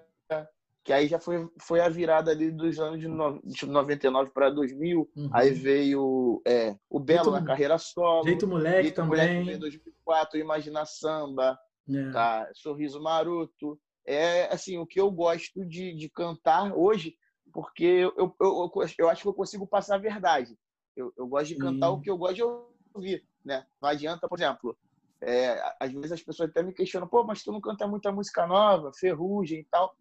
que 0.83 0.93
aí 0.93 1.07
já 1.07 1.17
foi, 1.17 1.49
foi 1.59 1.79
a 1.79 1.89
virada 1.89 2.29
ali 2.29 2.51
dos 2.51 2.79
anos 2.79 2.99
de, 2.99 3.07
no, 3.07 3.41
de 3.43 3.65
99 3.65 4.29
para 4.29 4.51
2000. 4.51 5.09
Uhum. 5.15 5.29
Aí 5.33 5.49
veio 5.53 6.39
é, 6.45 6.75
o 6.87 6.99
Belo 6.99 7.31
Jeito, 7.31 7.39
na 7.39 7.43
carreira 7.43 7.79
solo. 7.79 8.27
Jeito 8.27 8.47
Moleque 8.47 8.83
Jeito 8.83 8.95
também. 8.95 9.39
Moleque, 9.39 9.57
2004, 9.57 10.39
Imagina 10.39 10.85
Samba, 10.85 11.57
é. 11.89 12.11
tá? 12.11 12.47
Sorriso 12.53 13.01
Maroto. 13.01 13.79
É 14.05 14.53
assim, 14.53 14.77
o 14.77 14.85
que 14.85 15.01
eu 15.01 15.09
gosto 15.09 15.65
de, 15.65 15.95
de 15.95 16.09
cantar 16.09 16.77
hoje, 16.77 17.15
porque 17.51 17.83
eu, 17.83 18.13
eu, 18.15 18.35
eu, 18.39 18.71
eu 18.99 19.09
acho 19.09 19.23
que 19.23 19.27
eu 19.27 19.33
consigo 19.33 19.65
passar 19.65 19.95
a 19.95 19.97
verdade. 19.97 20.55
Eu, 20.95 21.13
eu 21.17 21.27
gosto 21.27 21.47
de 21.47 21.57
cantar 21.57 21.89
o 21.89 21.99
que 21.99 22.09
eu 22.09 22.17
gosto 22.17 22.35
de 22.35 22.43
ouvir, 22.93 23.25
né? 23.43 23.65
Não 23.81 23.89
adianta, 23.89 24.27
por 24.27 24.37
exemplo, 24.37 24.77
é, 25.21 25.61
às 25.79 25.91
vezes 25.91 26.11
as 26.11 26.21
pessoas 26.21 26.49
até 26.49 26.61
me 26.61 26.73
questionam, 26.73 27.07
pô, 27.07 27.23
mas 27.23 27.43
tu 27.43 27.51
não 27.51 27.61
canta 27.61 27.87
muita 27.87 28.11
música 28.11 28.45
nova, 28.45 28.91
ferrugem 28.93 29.59
e 29.59 29.63
tal 29.65 29.95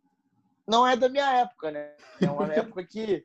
não 0.66 0.87
é 0.87 0.96
da 0.96 1.08
minha 1.08 1.30
época, 1.40 1.70
né? 1.70 1.92
É 2.20 2.30
uma 2.30 2.46
época 2.52 2.84
que 2.84 3.25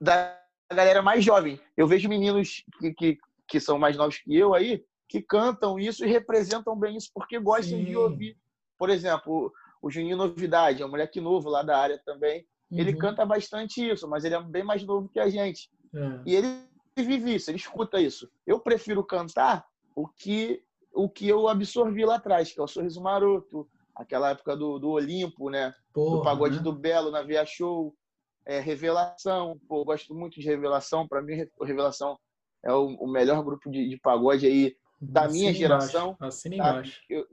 da 0.00 0.38
galera 0.72 1.02
mais 1.02 1.24
jovem. 1.24 1.60
Eu 1.76 1.86
vejo 1.86 2.08
meninos 2.08 2.64
que, 2.78 2.92
que, 2.94 3.18
que 3.46 3.60
são 3.60 3.78
mais 3.78 3.96
novos 3.96 4.18
que 4.18 4.36
eu 4.36 4.54
aí 4.54 4.84
que 5.08 5.22
cantam 5.22 5.78
isso 5.78 6.04
e 6.04 6.08
representam 6.08 6.78
bem 6.78 6.96
isso 6.96 7.10
porque 7.14 7.38
gostam 7.38 7.78
Sim. 7.78 7.84
de 7.84 7.96
ouvir. 7.96 8.36
Por 8.78 8.90
exemplo, 8.90 9.50
o 9.80 9.90
Juninho 9.90 10.18
Novidade, 10.18 10.82
é 10.82 10.86
um 10.86 10.90
moleque 10.90 11.20
novo 11.20 11.48
lá 11.48 11.62
da 11.62 11.78
área 11.78 11.98
também. 12.04 12.46
Uhum. 12.70 12.78
Ele 12.78 12.94
canta 12.94 13.24
bastante 13.24 13.88
isso, 13.88 14.06
mas 14.06 14.24
ele 14.24 14.34
é 14.34 14.42
bem 14.42 14.62
mais 14.62 14.84
novo 14.84 15.08
que 15.08 15.18
a 15.18 15.30
gente. 15.30 15.70
É. 15.94 16.20
E 16.26 16.34
ele 16.34 16.67
vive 17.02 17.34
isso, 17.34 17.50
ele 17.50 17.58
escuta 17.58 18.00
isso. 18.00 18.30
Eu 18.46 18.60
prefiro 18.60 19.04
cantar 19.04 19.66
o 19.94 20.06
que 20.06 20.62
o 20.92 21.08
que 21.08 21.28
eu 21.28 21.46
absorvi 21.46 22.04
lá 22.04 22.16
atrás, 22.16 22.52
que 22.52 22.58
é 22.58 22.62
o 22.62 22.66
Sorriso 22.66 23.00
Maroto, 23.00 23.68
aquela 23.94 24.30
época 24.30 24.56
do, 24.56 24.78
do 24.78 24.90
Olimpo, 24.90 25.48
né? 25.48 25.72
Porra, 25.92 26.16
do 26.16 26.22
pagode 26.22 26.56
né? 26.56 26.62
do 26.62 26.72
Belo 26.72 27.10
na 27.10 27.22
Via 27.22 27.44
Show, 27.46 27.94
é, 28.44 28.58
Revelação, 28.58 29.60
pô, 29.68 29.80
eu 29.80 29.84
gosto 29.84 30.14
muito 30.14 30.40
de 30.40 30.46
Revelação, 30.46 31.06
para 31.06 31.22
mim 31.22 31.46
Revelação 31.62 32.18
é 32.64 32.72
o, 32.72 32.86
o 32.96 33.06
melhor 33.06 33.44
grupo 33.44 33.70
de, 33.70 33.88
de, 33.88 33.96
pagode 33.98 34.46
aí 34.46 34.76
da 35.00 35.28
minha 35.28 35.52
geração. 35.52 36.12
Embaixo. 36.14 36.24
Assina 36.24 36.56
tá? 36.56 36.70
embaixo. 36.70 37.00
Eu 37.08 37.26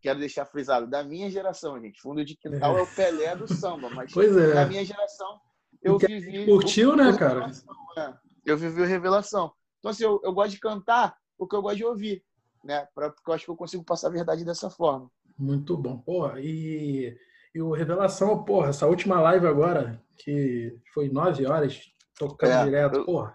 quero 0.00 0.18
deixar 0.18 0.46
frisado, 0.46 0.86
da 0.86 1.04
minha 1.04 1.30
geração, 1.30 1.78
gente. 1.80 2.00
Fundo 2.00 2.24
de 2.24 2.36
quintal 2.36 2.76
é, 2.76 2.80
é 2.80 2.82
o 2.82 2.86
Pelé 2.86 3.36
do 3.36 3.52
samba, 3.52 3.90
mas 3.90 4.12
pois 4.12 4.34
é. 4.36 4.54
da 4.54 4.66
minha 4.66 4.84
geração 4.84 5.40
eu 5.82 5.98
vivi. 5.98 6.46
Curtiu, 6.46 6.96
né, 6.96 7.12
cara? 7.16 7.48
Né? 7.48 8.18
Eu 8.44 8.56
vivi 8.56 8.82
o 8.82 8.86
Revelação. 8.86 9.52
Então, 9.78 9.90
assim, 9.90 10.04
eu, 10.04 10.20
eu 10.22 10.32
gosto 10.32 10.50
de 10.52 10.60
cantar 10.60 11.16
porque 11.38 11.56
eu 11.56 11.62
gosto 11.62 11.76
de 11.76 11.84
ouvir, 11.84 12.24
né? 12.64 12.86
Pra, 12.94 13.10
porque 13.10 13.30
eu 13.30 13.34
acho 13.34 13.44
que 13.44 13.50
eu 13.50 13.56
consigo 13.56 13.84
passar 13.84 14.08
a 14.08 14.12
verdade 14.12 14.44
dessa 14.44 14.70
forma. 14.70 15.10
Muito 15.38 15.76
bom. 15.76 15.98
Porra, 15.98 16.40
e, 16.40 17.16
e 17.54 17.60
o 17.60 17.72
Revelação, 17.72 18.44
porra, 18.44 18.68
essa 18.68 18.86
última 18.86 19.20
live 19.20 19.46
agora, 19.46 20.00
que 20.18 20.76
foi 20.94 21.08
nove 21.08 21.46
horas, 21.46 21.80
tocando 22.18 22.52
É, 22.52 22.64
direto, 22.64 22.96
eu- 22.96 23.04
porra. 23.04 23.34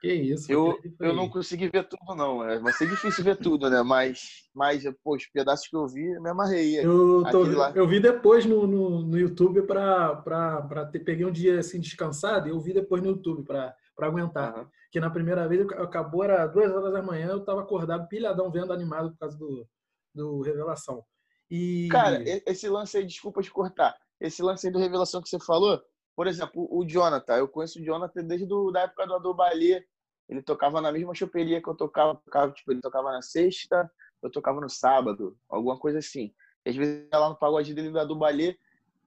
Que 0.00 0.12
isso. 0.12 0.50
Eu, 0.52 0.78
foi- 0.96 1.08
eu 1.08 1.12
não 1.12 1.28
consegui 1.28 1.68
ver 1.68 1.88
tudo, 1.88 2.14
não. 2.14 2.48
É, 2.48 2.60
vai 2.60 2.72
ser 2.72 2.88
difícil 2.88 3.24
ver 3.24 3.36
tudo, 3.36 3.68
né? 3.68 3.82
Mas, 3.82 4.48
mas 4.54 4.84
pô, 5.02 5.16
os 5.16 5.26
pedaços 5.26 5.66
que 5.66 5.74
eu 5.76 5.88
vi, 5.88 6.12
eu 6.12 6.22
me 6.22 6.30
amarrei. 6.30 6.78
Eu, 6.78 7.24
tô- 7.32 7.44
eu 7.74 7.86
vi 7.88 7.98
depois 7.98 8.46
no, 8.46 8.64
no, 8.64 9.02
no 9.02 9.18
YouTube 9.18 9.62
para 9.62 10.14
para 10.14 10.86
ter 10.86 11.00
peguei 11.00 11.26
um 11.26 11.32
dia 11.32 11.58
assim 11.58 11.80
descansado 11.80 12.46
e 12.46 12.50
eu 12.52 12.60
vi 12.60 12.72
depois 12.72 13.02
no 13.02 13.08
YouTube 13.08 13.42
para 13.42 13.74
aguentar. 14.06 14.54
Aham. 14.54 14.70
Que 14.90 15.00
na 15.00 15.10
primeira 15.10 15.46
vez 15.46 15.66
acabou 15.72 16.24
era 16.24 16.46
duas 16.46 16.70
horas 16.70 16.92
da 16.92 17.02
manhã, 17.02 17.28
eu 17.28 17.44
tava 17.44 17.62
acordado 17.62 18.08
pilhadão 18.08 18.50
vendo 18.50 18.72
animado 18.72 19.10
por 19.10 19.18
causa 19.18 19.36
do, 19.36 19.66
do 20.14 20.40
Revelação. 20.40 21.04
E 21.50 21.88
Cara, 21.90 22.22
esse 22.46 22.68
lance 22.68 22.98
aí, 22.98 23.06
desculpa 23.06 23.42
te 23.42 23.50
cortar. 23.50 23.96
Esse 24.20 24.42
lance 24.42 24.66
aí 24.66 24.72
do 24.72 24.78
revelação 24.78 25.22
que 25.22 25.28
você 25.28 25.38
falou, 25.38 25.80
por 26.14 26.26
exemplo, 26.26 26.68
o 26.70 26.84
Jonathan, 26.84 27.36
eu 27.36 27.48
conheço 27.48 27.80
o 27.80 27.84
Jonathan 27.84 28.24
desde 28.24 28.44
do, 28.44 28.70
da 28.70 28.80
época 28.82 29.06
do 29.06 29.14
Adobalê. 29.14 29.84
Ele 30.28 30.42
tocava 30.42 30.80
na 30.80 30.92
mesma 30.92 31.14
choperia 31.14 31.62
que 31.62 31.68
eu 31.68 31.74
tocava, 31.74 32.16
tocava, 32.16 32.52
tipo, 32.52 32.72
ele 32.72 32.80
tocava 32.80 33.12
na 33.12 33.22
sexta, 33.22 33.90
eu 34.22 34.30
tocava 34.30 34.60
no 34.60 34.68
sábado, 34.68 35.38
alguma 35.48 35.78
coisa 35.78 36.00
assim. 36.00 36.34
E 36.66 36.70
às 36.70 36.76
vezes 36.76 37.06
ia 37.10 37.18
lá 37.18 37.30
no 37.30 37.38
pagode 37.38 37.72
dele 37.72 37.90
do 37.90 37.98
Adobalê. 37.98 38.58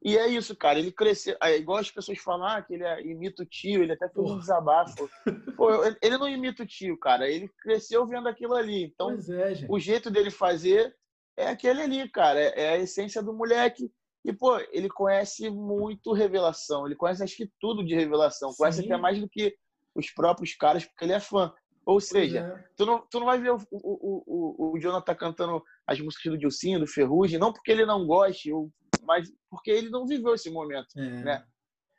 E 0.04 0.18
é 0.18 0.28
isso, 0.28 0.56
cara. 0.56 0.80
Ele 0.80 0.92
cresceu. 0.92 1.38
É 1.44 1.56
igual 1.58 1.78
as 1.78 1.92
pessoas 1.92 2.18
falam 2.18 2.48
ah, 2.48 2.62
que 2.62 2.74
ele 2.74 2.84
é- 2.84 3.02
imita 3.02 3.44
o 3.44 3.46
tio, 3.46 3.84
ele 3.84 3.94
até 3.94 4.10
fez 4.10 4.30
um 4.30 4.40
desabafo. 4.40 5.10
Pô, 5.56 5.70
ele 6.02 6.18
não 6.18 6.28
imita 6.28 6.64
o 6.64 6.66
tio, 6.66 6.98
cara. 6.98 7.30
Ele 7.30 7.48
cresceu 7.62 8.06
vendo 8.08 8.28
aquilo 8.28 8.56
ali. 8.56 8.84
Então, 8.84 9.12
é, 9.12 9.66
o 9.70 9.80
jeito 9.80 10.10
dele 10.10 10.32
fazer 10.32 10.96
é 11.38 11.48
aquele 11.48 11.82
ali, 11.82 12.10
cara. 12.10 12.40
É, 12.40 12.62
é 12.62 12.70
a 12.70 12.78
essência 12.80 13.22
do 13.22 13.34
moleque. 13.34 13.92
E, 14.26 14.34
pô, 14.34 14.58
ele 14.72 14.90
conhece 14.90 15.50
muito 15.50 16.14
revelação. 16.14 16.86
Ele 16.86 16.96
conhece, 16.96 17.24
acho 17.24 17.36
que 17.36 17.52
tudo 17.60 17.86
de 17.86 17.96
revelação. 17.96 18.54
Conhece 18.58 18.82
Sim. 18.82 18.86
até 18.86 18.98
mais 18.98 19.20
do 19.20 19.30
que 19.30 19.56
os 19.96 20.12
próprios 20.12 20.56
caras, 20.56 20.86
porque 20.86 21.06
ele 21.06 21.14
é 21.14 21.20
fã. 21.20 21.54
Ou 21.86 22.00
seja, 22.00 22.40
é. 22.40 22.66
tu, 22.76 22.86
não, 22.86 23.06
tu 23.10 23.20
não 23.20 23.26
vai 23.26 23.40
ver 23.40 23.52
o, 23.52 23.58
o, 23.72 24.24
o, 24.26 24.74
o 24.74 24.80
Jonathan 24.80 25.16
cantando 25.16 25.64
as 25.86 26.00
músicas 26.00 26.32
do 26.32 26.38
Dilcinho, 26.38 26.80
do 26.80 26.88
Ferrugem, 26.88 27.40
não 27.40 27.52
porque 27.52 27.72
ele 27.72 27.86
não 27.86 28.06
goste, 28.06 28.54
ou, 28.54 28.72
mas 29.04 29.28
porque 29.52 29.70
ele 29.70 29.90
não 29.90 30.08
viveu 30.08 30.34
esse 30.34 30.50
momento. 30.50 30.98
É. 30.98 31.24
né? 31.24 31.46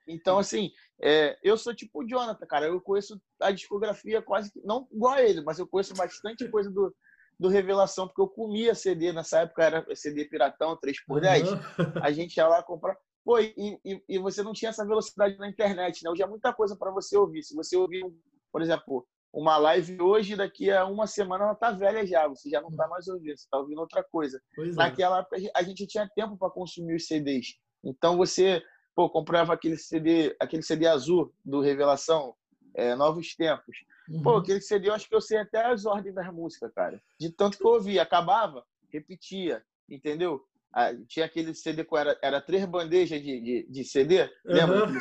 Então, 0.09 0.39
assim, 0.39 0.73
é, 1.01 1.39
eu 1.45 1.57
sou 1.57 1.75
tipo 1.75 2.03
o 2.03 2.09
Jonathan, 2.09 2.47
cara. 2.47 2.67
Eu 2.67 2.81
conheço 2.81 3.21
a 3.41 3.53
discografia 3.53 4.23
quase 4.23 4.51
que. 4.51 4.61
Não 4.65 4.89
igual 4.91 5.13
a 5.15 5.23
ele, 5.23 5.43
mas 5.43 5.59
eu 5.59 5.67
conheço 5.67 5.95
bastante 5.95 6.49
coisa 6.49 6.71
do, 6.71 6.93
do 7.39 7.49
Revelação, 7.49 8.09
porque 8.09 8.23
eu 8.23 8.29
comia 8.29 8.75
CD. 8.75 9.13
Nessa 9.13 9.41
época 9.41 9.63
era 9.63 9.87
CD 9.95 10.25
Piratão, 10.25 10.77
3x10. 10.79 11.47
Aham. 11.47 11.93
A 12.03 12.11
gente 12.11 12.37
ia 12.37 12.49
lá 12.49 12.63
comprar. 12.63 12.97
Pô, 13.25 13.39
e, 13.39 13.55
e, 13.85 14.03
e 14.09 14.19
você 14.19 14.43
não 14.43 14.53
tinha 14.53 14.71
essa 14.71 14.85
velocidade 14.85 15.37
na 15.39 15.49
internet, 15.49 16.03
né? 16.03 16.11
Hoje 16.11 16.23
é 16.23 16.27
muita 16.27 16.53
coisa 16.53 16.75
para 16.77 16.91
você 16.91 17.17
ouvir. 17.17 17.45
Se 17.45 17.55
você 17.55 17.77
ouvir, 17.77 18.03
por 18.51 18.61
exemplo, 18.61 19.07
uma 19.33 19.57
live 19.57 20.01
hoje, 20.01 20.37
daqui 20.37 20.71
a 20.71 20.85
uma 20.85 21.07
semana 21.07 21.45
ela 21.45 21.55
tá 21.55 21.71
velha 21.71 22.07
já. 22.07 22.29
Você 22.29 22.51
já 22.51 22.61
não 22.61 22.71
tá 22.71 22.87
mais 22.89 23.09
ouvindo, 23.09 23.37
você 23.39 23.49
tá 23.51 23.59
ouvindo 23.59 23.79
outra 23.81 24.03
coisa. 24.05 24.41
Pois 24.55 24.75
é. 24.75 24.79
Naquela 24.79 25.21
época 25.21 25.37
a 25.55 25.63
gente- 25.63 25.87
tinha 25.87 26.09
tempo 26.15 26.37
para 26.37 26.51
consumir 26.51 26.95
os 26.97 27.07
CDs. 27.07 27.57
Então 27.83 28.17
você, 28.17 28.63
pô, 28.95 29.09
comprava 29.09 29.53
aquele 29.55 29.77
CD, 29.79 30.37
aquele 30.39 30.63
CD 30.63 30.87
azul 30.87 31.33
do 31.45 31.61
Revelação, 31.61 32.35
é, 32.75 32.95
Novos 32.95 33.35
Tempos. 33.35 33.77
Pô, 34.23 34.33
Uhum. 34.33 34.37
aquele 34.39 34.61
CD 34.61 34.89
eu 34.89 34.95
acho 34.95 35.09
que 35.09 35.15
eu 35.15 35.21
sei 35.21 35.39
até 35.39 35.65
as 35.67 35.87
ordens 35.87 36.15
das 36.15 36.33
músicas, 36.33 36.71
cara. 36.75 37.01
De 37.19 37.31
tanto 37.31 37.57
que 37.57 37.65
eu 37.67 37.71
ouvia, 37.71 38.03
acabava, 38.03 38.65
repetia, 38.93 39.65
entendeu? 39.89 40.45
Ah, 40.75 40.91
tinha 41.07 41.25
aquele 41.27 41.55
CD 41.55 41.85
que 41.85 41.97
era, 41.97 42.19
era 42.23 42.41
três 42.41 42.65
bandejas 42.65 43.23
de, 43.23 43.41
de, 43.41 43.67
de 43.71 43.85
CD, 43.85 44.29
lembra? 44.45 44.87
Que 44.87 45.01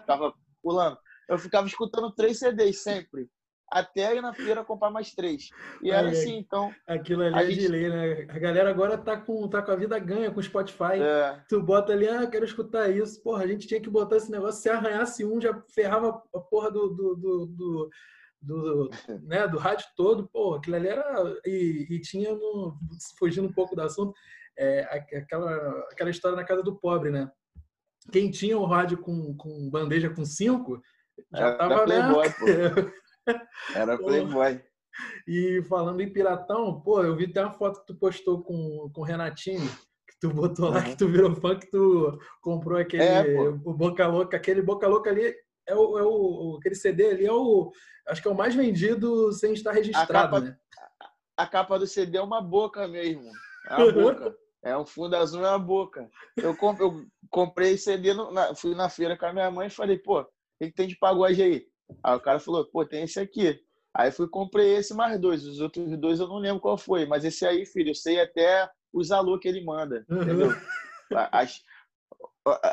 ficava 0.00 0.34
pulando. 0.62 0.98
Eu 1.28 1.38
ficava 1.38 1.66
escutando 1.66 2.12
três 2.12 2.38
CDs 2.38 2.82
sempre. 2.82 3.28
Até 3.72 4.14
ir 4.14 4.20
na 4.20 4.34
feira 4.34 4.62
comprar 4.62 4.90
mais 4.90 5.14
três. 5.14 5.48
E 5.82 5.90
era 5.90 6.10
assim, 6.10 6.36
então. 6.36 6.70
Aquilo 6.86 7.22
ali 7.22 7.34
A 7.34 7.42
é 7.42 7.46
de 7.46 7.54
gente- 7.54 7.68
lei, 7.68 7.88
né? 7.88 8.26
A 8.28 8.38
galera 8.38 8.68
agora 8.68 8.98
tá 8.98 9.16
com, 9.16 9.48
tá 9.48 9.62
com 9.62 9.70
a 9.70 9.76
vida 9.76 9.98
ganha 9.98 10.30
com 10.30 10.40
o 10.40 10.42
Spotify. 10.42 11.00
É, 11.00 11.40
Tu 11.48 11.58
bota 11.62 11.90
ali, 11.92 12.06
ah, 12.06 12.26
quero 12.26 12.44
escutar 12.44 12.90
isso. 12.90 13.22
Porra, 13.22 13.44
a 13.44 13.46
gente 13.46 13.66
tinha 13.66 13.80
que 13.80 13.88
botar 13.88 14.16
esse 14.18 14.30
negócio. 14.30 14.60
Se 14.60 14.68
arranhasse 14.68 15.24
um, 15.24 15.40
já 15.40 15.58
ferrava 15.74 16.22
a 16.34 16.38
porra 16.38 16.70
do, 16.70 16.88
do, 16.90 17.16
do, 17.16 17.46
do, 17.46 17.90
do, 18.42 18.90
né, 19.24 19.48
do 19.48 19.56
rádio 19.56 19.86
todo. 19.96 20.28
Porra, 20.28 20.58
aquilo 20.58 20.76
ali 20.76 20.88
era. 20.88 21.34
E, 21.46 21.86
e 21.88 22.00
tinha, 22.00 22.34
no, 22.34 22.76
fugindo 23.18 23.48
um 23.48 23.52
pouco 23.54 23.74
do 23.74 23.80
assunto, 23.80 24.12
é, 24.58 24.82
aquela, 25.16 25.78
aquela 25.90 26.10
história 26.10 26.36
na 26.36 26.44
casa 26.44 26.62
do 26.62 26.76
pobre, 26.76 27.08
né? 27.10 27.30
Quem 28.12 28.30
tinha 28.30 28.58
o 28.58 28.66
rádio 28.66 28.98
com, 28.98 29.34
com 29.34 29.70
bandeja 29.70 30.10
com 30.10 30.26
cinco, 30.26 30.82
já 31.32 31.46
Era 31.46 31.56
tava, 31.56 31.86
né? 31.86 32.02
Playboy, 32.02 32.30
pô. 32.32 32.46
Era. 33.74 33.98
Playboy. 33.98 34.60
E 35.26 35.62
falando 35.68 36.00
em 36.00 36.12
piratão, 36.12 36.80
pô, 36.80 37.02
eu 37.02 37.16
vi 37.16 37.24
até 37.24 37.42
uma 37.42 37.52
foto 37.52 37.80
que 37.80 37.86
tu 37.86 37.94
postou 37.94 38.42
com, 38.42 38.90
com 38.92 39.00
o 39.00 39.04
Renatinho, 39.04 39.66
que 40.06 40.18
tu 40.20 40.28
botou 40.30 40.68
lá 40.68 40.78
Uhum. 40.78 40.84
que 40.84 40.96
tu 40.96 41.08
virou 41.08 41.34
fã, 41.34 41.58
que 41.58 41.70
tu 41.70 42.18
comprou 42.42 42.78
aquele 42.78 43.02
É, 43.02 43.48
o 43.48 43.72
Boca 43.72 44.06
Louca, 44.06 44.36
aquele 44.36 44.60
Boca 44.60 44.86
Louca 44.86 45.08
ali 45.10 45.34
é 45.66 45.74
o, 45.74 45.98
é 45.98 46.02
o 46.04 46.56
aquele 46.58 46.74
CD 46.74 47.06
ali 47.10 47.24
é 47.26 47.32
o 47.32 47.72
acho 48.08 48.20
que 48.20 48.28
é 48.28 48.30
o 48.30 48.34
mais 48.36 48.54
vendido 48.54 49.32
sem 49.32 49.52
estar 49.54 49.72
registrado, 49.72 50.12
capa- 50.12 50.40
né? 50.40 50.56
A 51.36 51.46
capa 51.46 51.78
do 51.78 51.86
CD 51.86 52.18
é 52.18 52.22
uma 52.22 52.42
boca 52.42 52.86
mesmo. 52.86 53.30
É 53.70 53.76
uma 53.76 53.92
boca. 53.92 54.36
É 54.64 54.78
um 54.78 54.86
fundo 54.86 55.16
azul, 55.16 55.44
é 55.44 55.48
uma 55.48 55.58
boca. 55.58 56.08
Eu, 56.36 56.56
comp- 56.56 56.78
eu 56.80 57.04
comprei 57.28 57.76
CD, 57.76 58.14
no- 58.14 58.30
na- 58.30 58.54
fui 58.54 58.76
na 58.76 58.88
feira 58.88 59.16
com 59.18 59.26
a 59.26 59.32
minha 59.32 59.50
mãe 59.50 59.66
e 59.66 59.70
falei, 59.70 59.98
pô, 59.98 60.20
o 60.20 60.26
que 60.60 60.70
tem 60.70 60.86
de 60.86 60.96
pagode 60.96 61.42
aí? 61.42 61.66
Aí 62.02 62.16
o 62.16 62.20
cara 62.20 62.38
falou, 62.38 62.64
pô, 62.64 62.84
tem 62.84 63.04
esse 63.04 63.18
aqui. 63.20 63.60
Aí 63.94 64.10
fui 64.10 64.28
comprei 64.28 64.76
esse 64.76 64.94
mais 64.94 65.18
dois. 65.20 65.44
Os 65.44 65.60
outros 65.60 65.96
dois 65.98 66.18
eu 66.18 66.28
não 66.28 66.38
lembro 66.38 66.60
qual 66.60 66.78
foi. 66.78 67.06
Mas 67.06 67.24
esse 67.24 67.44
aí, 67.46 67.66
filho, 67.66 67.90
eu 67.90 67.94
sei 67.94 68.20
até 68.20 68.70
os 68.92 69.10
alô 69.10 69.38
que 69.38 69.48
ele 69.48 69.64
manda. 69.64 70.04
Uhum. 70.08 70.22
Entendeu? 70.22 70.48
As, 71.30 71.62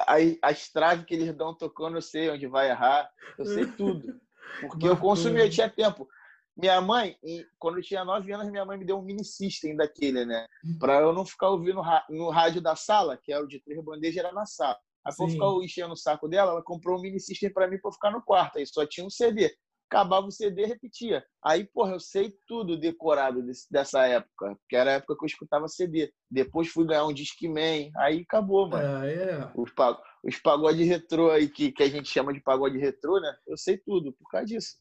as, 0.07 0.37
as 0.41 0.69
traves 0.69 1.03
que 1.03 1.13
eles 1.13 1.35
dão 1.35 1.53
tocando, 1.53 1.97
eu 1.97 2.01
sei 2.01 2.29
onde 2.29 2.47
vai 2.47 2.69
errar. 2.69 3.11
Eu 3.37 3.45
sei 3.45 3.65
tudo. 3.65 4.17
Porque 4.61 4.85
eu 4.85 4.95
Bacana. 4.95 5.01
consumi, 5.01 5.41
eu 5.41 5.49
tinha 5.49 5.69
tempo. 5.69 6.07
Minha 6.55 6.79
mãe, 6.79 7.17
quando 7.57 7.77
eu 7.77 7.83
tinha 7.83 8.05
nove 8.05 8.31
anos, 8.31 8.49
minha 8.49 8.65
mãe 8.65 8.77
me 8.77 8.85
deu 8.85 8.97
um 8.97 9.01
mini 9.01 9.25
system 9.25 9.75
daquele, 9.75 10.25
né? 10.25 10.45
Pra 10.79 11.01
eu 11.01 11.11
não 11.11 11.25
ficar 11.25 11.49
ouvindo 11.49 11.81
no 12.09 12.29
rádio 12.29 12.61
da 12.61 12.75
sala, 12.75 13.17
que 13.17 13.31
era 13.31 13.43
o 13.43 13.47
de 13.47 13.61
três 13.61 13.83
bandejas, 13.83 14.17
era 14.23 14.31
na 14.31 14.45
sala. 14.45 14.77
Aí 15.05 15.13
pra 15.15 15.25
ficar 15.33 15.45
enchendo 15.63 15.93
o 15.93 15.97
saco 15.97 16.27
dela, 16.27 16.51
ela 16.51 16.63
comprou 16.63 16.97
um 16.97 17.01
mini 17.01 17.19
system 17.19 17.51
pra 17.51 17.67
mim 17.67 17.79
pra 17.79 17.89
eu 17.89 17.93
ficar 17.93 18.11
no 18.11 18.21
quarto. 18.21 18.57
Aí 18.57 18.65
só 18.65 18.85
tinha 18.85 19.05
um 19.05 19.09
CD. 19.09 19.51
Acabava 19.91 20.27
o 20.27 20.31
CD, 20.31 20.65
repetia. 20.65 21.25
Aí, 21.43 21.65
porra, 21.65 21.93
eu 21.93 21.99
sei 21.99 22.31
tudo 22.47 22.77
decorado 22.79 23.41
desse- 23.41 23.65
dessa 23.71 24.05
época, 24.05 24.55
que 24.69 24.75
era 24.75 24.91
a 24.91 24.93
época 24.95 25.15
que 25.17 25.23
eu 25.23 25.27
escutava 25.27 25.67
CD. 25.67 26.13
Depois 26.29 26.67
fui 26.67 26.85
ganhar 26.85 27.05
um 27.07 27.13
Discman, 27.13 27.89
aí 27.97 28.21
acabou, 28.21 28.69
mano. 28.69 28.83
Ah, 29.01 29.07
é. 29.07 29.51
Os, 29.55 29.71
pa- 29.71 29.99
os 30.23 30.37
pagode 30.37 30.83
retrô 30.83 31.31
aí, 31.31 31.49
que, 31.49 31.71
que 31.71 31.81
a 31.81 31.89
gente 31.89 32.07
chama 32.07 32.31
de 32.31 32.39
pagode 32.39 32.77
retrô, 32.77 33.19
né? 33.19 33.35
Eu 33.47 33.57
sei 33.57 33.79
tudo 33.79 34.13
por 34.13 34.29
causa 34.29 34.45
disso. 34.45 34.77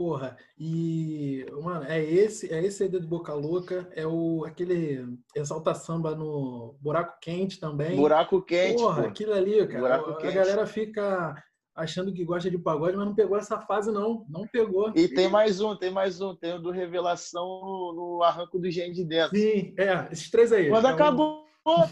Porra, 0.00 0.34
e, 0.58 1.44
mano, 1.62 1.84
é 1.84 2.02
esse, 2.02 2.50
é 2.50 2.64
esse 2.64 2.78
CD 2.78 2.98
do 3.00 3.06
Boca 3.06 3.34
Louca, 3.34 3.86
é 3.94 4.06
o 4.06 4.46
aquele 4.46 5.06
Exalta 5.36 5.74
Samba 5.74 6.14
no 6.14 6.74
Buraco 6.80 7.18
Quente 7.20 7.60
também. 7.60 7.96
Buraco 7.96 8.40
quente, 8.40 8.78
Porra, 8.80 9.02
pô. 9.02 9.08
aquilo 9.10 9.34
ali, 9.34 9.68
cara. 9.68 9.96
A 9.96 10.16
quente. 10.16 10.32
galera 10.32 10.66
fica 10.66 11.34
achando 11.74 12.14
que 12.14 12.24
gosta 12.24 12.50
de 12.50 12.56
pagode, 12.56 12.96
mas 12.96 13.04
não 13.04 13.14
pegou 13.14 13.36
essa 13.36 13.60
fase, 13.60 13.92
não. 13.92 14.24
Não 14.30 14.48
pegou. 14.48 14.90
E 14.96 15.06
tem 15.06 15.28
mais 15.28 15.60
um, 15.60 15.76
tem 15.76 15.90
mais 15.90 16.18
um. 16.22 16.34
Tem 16.34 16.54
o 16.54 16.58
do 16.62 16.70
Revelação 16.70 17.44
no, 17.44 17.92
no 18.16 18.22
Arranco 18.22 18.58
do 18.58 18.70
Gen 18.70 18.92
de 18.92 19.04
Dentro. 19.04 19.36
Sim, 19.36 19.74
é, 19.76 20.08
esses 20.10 20.30
três 20.30 20.50
aí. 20.50 20.70
Quando 20.70 20.86
É 20.86 20.92
um- 20.92 20.94
acabou, 20.94 21.44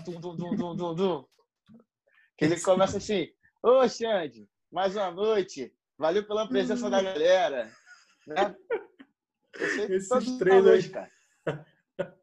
tum, 0.06 0.18
tum, 0.18 0.34
tum, 0.34 0.76
tum, 0.78 0.94
tum. 0.96 1.24
que 2.38 2.46
ele 2.46 2.58
começa 2.58 2.96
assim, 2.96 3.28
ô 3.62 3.86
Xande, 3.86 4.48
mais 4.72 4.96
uma 4.96 5.10
noite, 5.10 5.70
valeu 5.98 6.26
pela 6.26 6.48
presença 6.48 6.88
da 6.88 7.02
galera. 7.02 7.70
Né? 8.28 8.54
Eu 9.58 9.68
sei 9.68 9.96
Esses 9.96 10.10
os 10.10 10.38
três 10.38 10.88
cara. 10.88 11.10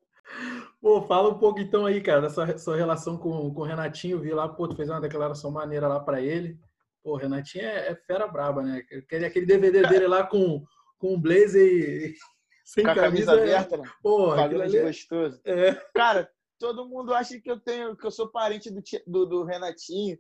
Pô, 0.80 1.02
fala 1.02 1.30
um 1.30 1.40
pouco 1.40 1.60
então 1.60 1.86
aí, 1.86 2.00
cara, 2.00 2.22
dessa 2.22 2.58
sua 2.60 2.76
relação 2.76 3.18
com, 3.18 3.52
com 3.54 3.62
o 3.62 3.66
Renatinho. 3.66 4.20
Vi 4.20 4.32
lá, 4.32 4.48
pô, 4.48 4.68
tu 4.68 4.76
fez 4.76 4.88
uma 4.88 5.02
declaração 5.02 5.50
maneira 5.50 5.88
lá 5.88 6.00
para 6.00 6.22
ele. 6.22 6.60
Pô, 7.04 7.14
o 7.14 7.16
Renatinho 7.16 7.66
é, 7.66 7.90
é, 7.90 7.96
fera 7.96 8.28
braba, 8.28 8.62
né? 8.62 8.84
Aquele, 8.92 9.26
aquele 9.26 9.46
DVD 9.48 9.82
dele 9.82 10.08
lá 10.08 10.24
com, 10.24 10.64
com 11.00 11.16
um 11.16 11.20
blazer 11.20 11.62
e 11.62 12.14
sem 12.64 12.84
com 12.84 12.92
a 12.92 12.96
camisa, 12.96 13.32
camisa 13.32 13.52
é 13.52 13.56
aberta, 13.56 13.78
né? 13.78 13.92
Porra, 14.04 14.46
aquilo 14.46 14.62
ali... 14.62 14.82
gostoso. 14.82 15.42
É. 15.44 15.74
Cara, 15.96 16.30
todo 16.60 16.88
mundo 16.88 17.14
acha 17.14 17.40
que 17.40 17.50
eu 17.50 17.60
tenho, 17.60 17.96
que 17.96 18.06
eu 18.06 18.12
sou 18.12 18.28
parente 18.28 18.70
do, 18.70 18.84
do, 19.08 19.26
do 19.26 19.44
Renatinho, 19.44 20.20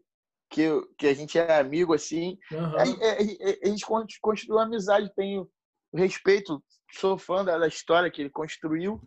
que, 0.50 0.62
eu, 0.62 0.88
que 0.98 1.08
a 1.08 1.13
gente 1.13 1.38
é 1.38 1.60
amigo 1.60 1.94
assim. 1.94 2.39
Uhum. 2.51 2.77
A, 2.77 2.82
a, 2.82 3.63
a, 3.63 3.68
gente 3.68 3.86
construiu 4.20 4.58
amizade, 4.58 5.13
tenho 5.15 5.48
respeito, 5.94 6.63
sou 6.92 7.18
fã 7.18 7.44
da, 7.44 7.68
história 7.68 8.10
que 8.10 8.22
ele 8.22 8.30
construiu. 8.30 9.01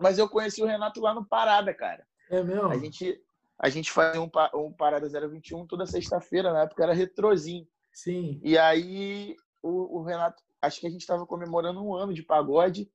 Mas 0.00 0.18
eu 0.18 0.28
conheci 0.28 0.62
o 0.62 0.66
Renato 0.66 1.00
lá 1.00 1.14
no 1.14 1.26
Parada, 1.26 1.72
cara. 1.72 2.06
É 2.30 2.42
mesmo? 2.42 2.68
A 2.68 2.76
gente, 2.76 3.20
a 3.58 3.68
gente 3.68 3.90
fazia 3.90 4.20
um, 4.20 4.30
um 4.54 4.72
Parada 4.72 5.08
021 5.08 5.66
toda 5.66 5.86
sexta-feira, 5.86 6.52
na 6.52 6.62
época 6.62 6.82
era 6.82 6.92
retrozinho. 6.92 7.66
Sim. 7.92 8.40
E 8.44 8.58
aí 8.58 9.34
o, 9.62 9.98
o 9.98 10.02
Renato, 10.02 10.42
acho 10.60 10.80
que 10.80 10.86
a 10.86 10.90
gente 10.90 11.00
estava 11.00 11.26
comemorando 11.26 11.82
um 11.82 11.94
ano 11.94 12.12
de 12.12 12.22
pagode, 12.22 12.90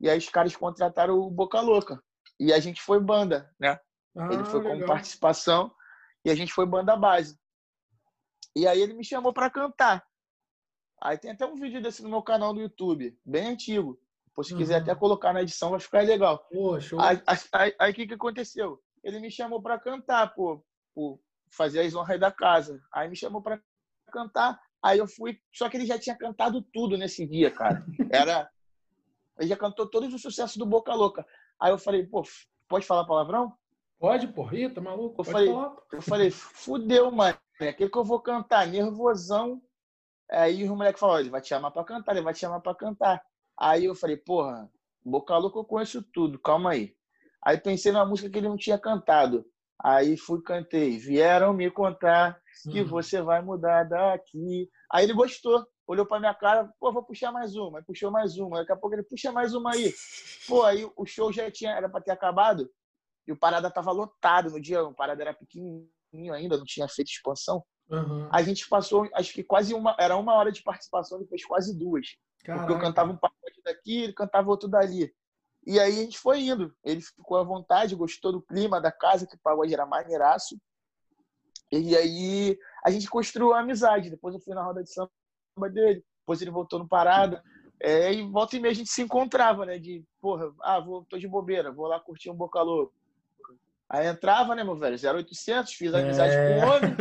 e 0.00 0.08
aí 0.08 0.18
os 0.18 0.28
caras 0.28 0.54
contrataram 0.56 1.18
o 1.18 1.30
Boca 1.30 1.60
Louca. 1.60 2.02
E 2.38 2.52
a 2.52 2.58
gente 2.58 2.80
foi 2.80 3.00
banda, 3.00 3.50
né? 3.58 3.78
Ah, 4.16 4.32
ele 4.32 4.44
foi 4.44 4.60
legal. 4.60 4.74
como 4.74 4.86
participação 4.86 5.72
e 6.24 6.30
a 6.30 6.34
gente 6.34 6.52
foi 6.52 6.66
banda 6.66 6.96
base. 6.96 7.38
E 8.56 8.66
aí 8.66 8.80
ele 8.80 8.94
me 8.94 9.04
chamou 9.04 9.32
para 9.32 9.50
cantar. 9.50 10.04
Aí 11.04 11.18
tem 11.18 11.32
até 11.32 11.44
um 11.44 11.54
vídeo 11.54 11.82
desse 11.82 12.02
no 12.02 12.08
meu 12.08 12.22
canal 12.22 12.54
do 12.54 12.62
YouTube, 12.62 13.14
bem 13.22 13.48
antigo. 13.48 14.00
Se 14.42 14.52
uhum. 14.52 14.58
quiser 14.58 14.76
até 14.76 14.94
colocar 14.94 15.34
na 15.34 15.42
edição, 15.42 15.70
vai 15.70 15.78
ficar 15.78 16.02
legal. 16.02 16.38
Pô, 16.50 16.80
show. 16.80 16.98
Aí 16.98 17.90
o 17.90 17.94
que, 17.94 18.06
que 18.06 18.14
aconteceu? 18.14 18.82
Ele 19.02 19.20
me 19.20 19.30
chamou 19.30 19.60
para 19.60 19.78
cantar, 19.78 20.34
pô, 20.34 20.64
pô, 20.94 21.20
fazer 21.50 21.80
as 21.80 21.94
honras 21.94 22.18
da 22.18 22.32
casa. 22.32 22.80
Aí 22.90 23.06
me 23.06 23.14
chamou 23.14 23.42
para 23.42 23.60
cantar. 24.10 24.58
Aí 24.82 24.98
eu 24.98 25.06
fui, 25.06 25.38
só 25.52 25.68
que 25.68 25.76
ele 25.76 25.84
já 25.84 25.98
tinha 25.98 26.16
cantado 26.16 26.62
tudo 26.72 26.96
nesse 26.96 27.26
dia, 27.26 27.50
cara. 27.50 27.84
Era. 28.10 28.50
Ele 29.36 29.48
já 29.48 29.56
cantou 29.56 29.84
todos 29.90 30.14
os 30.14 30.22
sucessos 30.22 30.56
do 30.56 30.64
Boca 30.64 30.94
Louca. 30.94 31.26
Aí 31.58 31.72
eu 31.72 31.78
falei, 31.78 32.06
pô, 32.06 32.22
pode 32.68 32.86
falar 32.86 33.04
palavrão? 33.04 33.52
Pode, 33.98 34.28
porra, 34.28 34.70
tá 34.70 34.80
maluco? 34.80 35.20
Eu 35.20 35.24
falei, 35.24 35.48
falar. 35.48 35.76
eu 35.92 36.02
falei, 36.02 36.30
fudeu, 36.30 37.10
mano. 37.10 37.36
É 37.60 37.70
aquilo 37.70 37.90
que 37.90 37.98
eu 37.98 38.04
vou 38.04 38.20
cantar, 38.20 38.64
nervosão. 38.68 39.60
Aí 40.30 40.68
o 40.68 40.76
moleque 40.76 40.98
falou, 40.98 41.20
ele 41.20 41.30
vai 41.30 41.40
te 41.40 41.48
chamar 41.48 41.70
pra 41.70 41.84
cantar, 41.84 42.12
ele 42.12 42.24
vai 42.24 42.34
te 42.34 42.40
chamar 42.40 42.60
pra 42.60 42.74
cantar. 42.74 43.22
Aí 43.58 43.84
eu 43.84 43.94
falei, 43.94 44.16
porra, 44.16 44.70
Boca 45.04 45.36
Louca 45.36 45.58
eu 45.58 45.64
conheço 45.64 46.02
tudo, 46.12 46.38
calma 46.38 46.72
aí. 46.72 46.94
Aí 47.44 47.58
pensei 47.58 47.92
na 47.92 48.04
música 48.06 48.30
que 48.30 48.38
ele 48.38 48.48
não 48.48 48.56
tinha 48.56 48.78
cantado. 48.78 49.44
Aí 49.82 50.16
fui 50.16 50.40
cantei, 50.42 50.96
vieram 50.96 51.52
me 51.52 51.70
contar 51.70 52.40
que 52.70 52.80
uhum. 52.80 52.86
você 52.86 53.20
vai 53.20 53.42
mudar 53.42 53.84
daqui. 53.84 54.68
Aí 54.90 55.04
ele 55.04 55.12
gostou, 55.12 55.66
olhou 55.86 56.06
pra 56.06 56.18
minha 56.18 56.34
cara, 56.34 56.72
pô, 56.80 56.90
vou 56.90 57.04
puxar 57.04 57.30
mais 57.32 57.54
uma. 57.54 57.78
Aí 57.78 57.84
puxou 57.84 58.10
mais 58.10 58.38
uma. 58.38 58.58
Daqui 58.58 58.72
a 58.72 58.76
pouco 58.76 58.94
ele 58.94 59.02
puxa 59.02 59.30
mais 59.30 59.54
uma 59.54 59.74
aí. 59.74 59.92
Pô, 60.48 60.62
aí 60.62 60.88
o 60.96 61.04
show 61.04 61.30
já 61.32 61.50
tinha, 61.50 61.72
era 61.72 61.88
pra 61.88 62.00
ter 62.00 62.12
acabado. 62.12 62.70
E 63.26 63.32
o 63.32 63.38
Parada 63.38 63.70
tava 63.70 63.92
lotado 63.92 64.50
no 64.50 64.60
dia. 64.60 64.82
O 64.82 64.94
Parada 64.94 65.22
era 65.22 65.34
pequenininho 65.34 66.32
ainda, 66.32 66.56
não 66.56 66.64
tinha 66.64 66.88
feito 66.88 67.08
expansão. 67.08 67.62
Uhum. 67.90 68.28
A 68.30 68.42
gente 68.42 68.68
passou, 68.68 69.08
acho 69.14 69.32
que 69.32 69.42
quase 69.42 69.74
uma, 69.74 69.94
era 69.98 70.16
uma 70.16 70.34
hora 70.34 70.50
de 70.50 70.62
participação, 70.62 71.18
ele 71.18 71.28
fez 71.28 71.44
quase 71.44 71.76
duas. 71.76 72.16
Caraca. 72.42 72.66
Porque 72.66 72.78
eu 72.78 72.86
cantava 72.86 73.12
um 73.12 73.16
pacote 73.16 73.62
daqui, 73.64 74.02
ele 74.02 74.12
cantava 74.12 74.50
outro 74.50 74.68
dali. 74.68 75.14
E 75.66 75.80
aí 75.80 75.98
a 75.98 76.02
gente 76.02 76.18
foi 76.18 76.42
indo. 76.42 76.74
Ele 76.84 77.00
ficou 77.00 77.38
à 77.38 77.42
vontade, 77.42 77.96
gostou 77.96 78.32
do 78.32 78.42
clima 78.42 78.80
da 78.80 78.92
casa, 78.92 79.26
que 79.26 79.34
o 79.34 79.40
pagode 79.42 79.72
era 79.72 79.86
maneiraço. 79.86 80.58
E 81.72 81.96
aí 81.96 82.58
a 82.84 82.90
gente 82.90 83.08
construiu 83.08 83.48
uma 83.48 83.60
amizade. 83.60 84.10
Depois 84.10 84.34
eu 84.34 84.40
fui 84.40 84.54
na 84.54 84.62
roda 84.62 84.82
de 84.82 84.92
samba 84.92 85.10
dele, 85.70 86.04
depois 86.20 86.40
ele 86.42 86.50
voltou 86.50 86.78
no 86.78 86.88
Parada. 86.88 87.42
É, 87.80 88.12
e 88.12 88.22
volta 88.30 88.56
e 88.56 88.60
meia 88.60 88.72
a 88.72 88.74
gente 88.74 88.90
se 88.90 89.02
encontrava, 89.02 89.66
né? 89.66 89.78
De, 89.78 90.04
porra, 90.20 90.52
ah, 90.62 90.80
vou, 90.80 91.04
tô 91.04 91.18
de 91.18 91.26
bobeira, 91.26 91.72
vou 91.72 91.86
lá 91.86 91.98
curtir 91.98 92.30
um 92.30 92.36
Boca 92.36 92.62
Louco. 92.62 92.94
Aí 93.88 94.06
entrava, 94.06 94.54
né, 94.54 94.64
meu 94.64 94.76
velho? 94.76 94.96
0800, 94.96 95.72
fiz 95.74 95.94
amizade 95.94 96.34
é... 96.34 96.60
com 96.60 96.66
o 96.66 96.70
homem. 96.70 96.96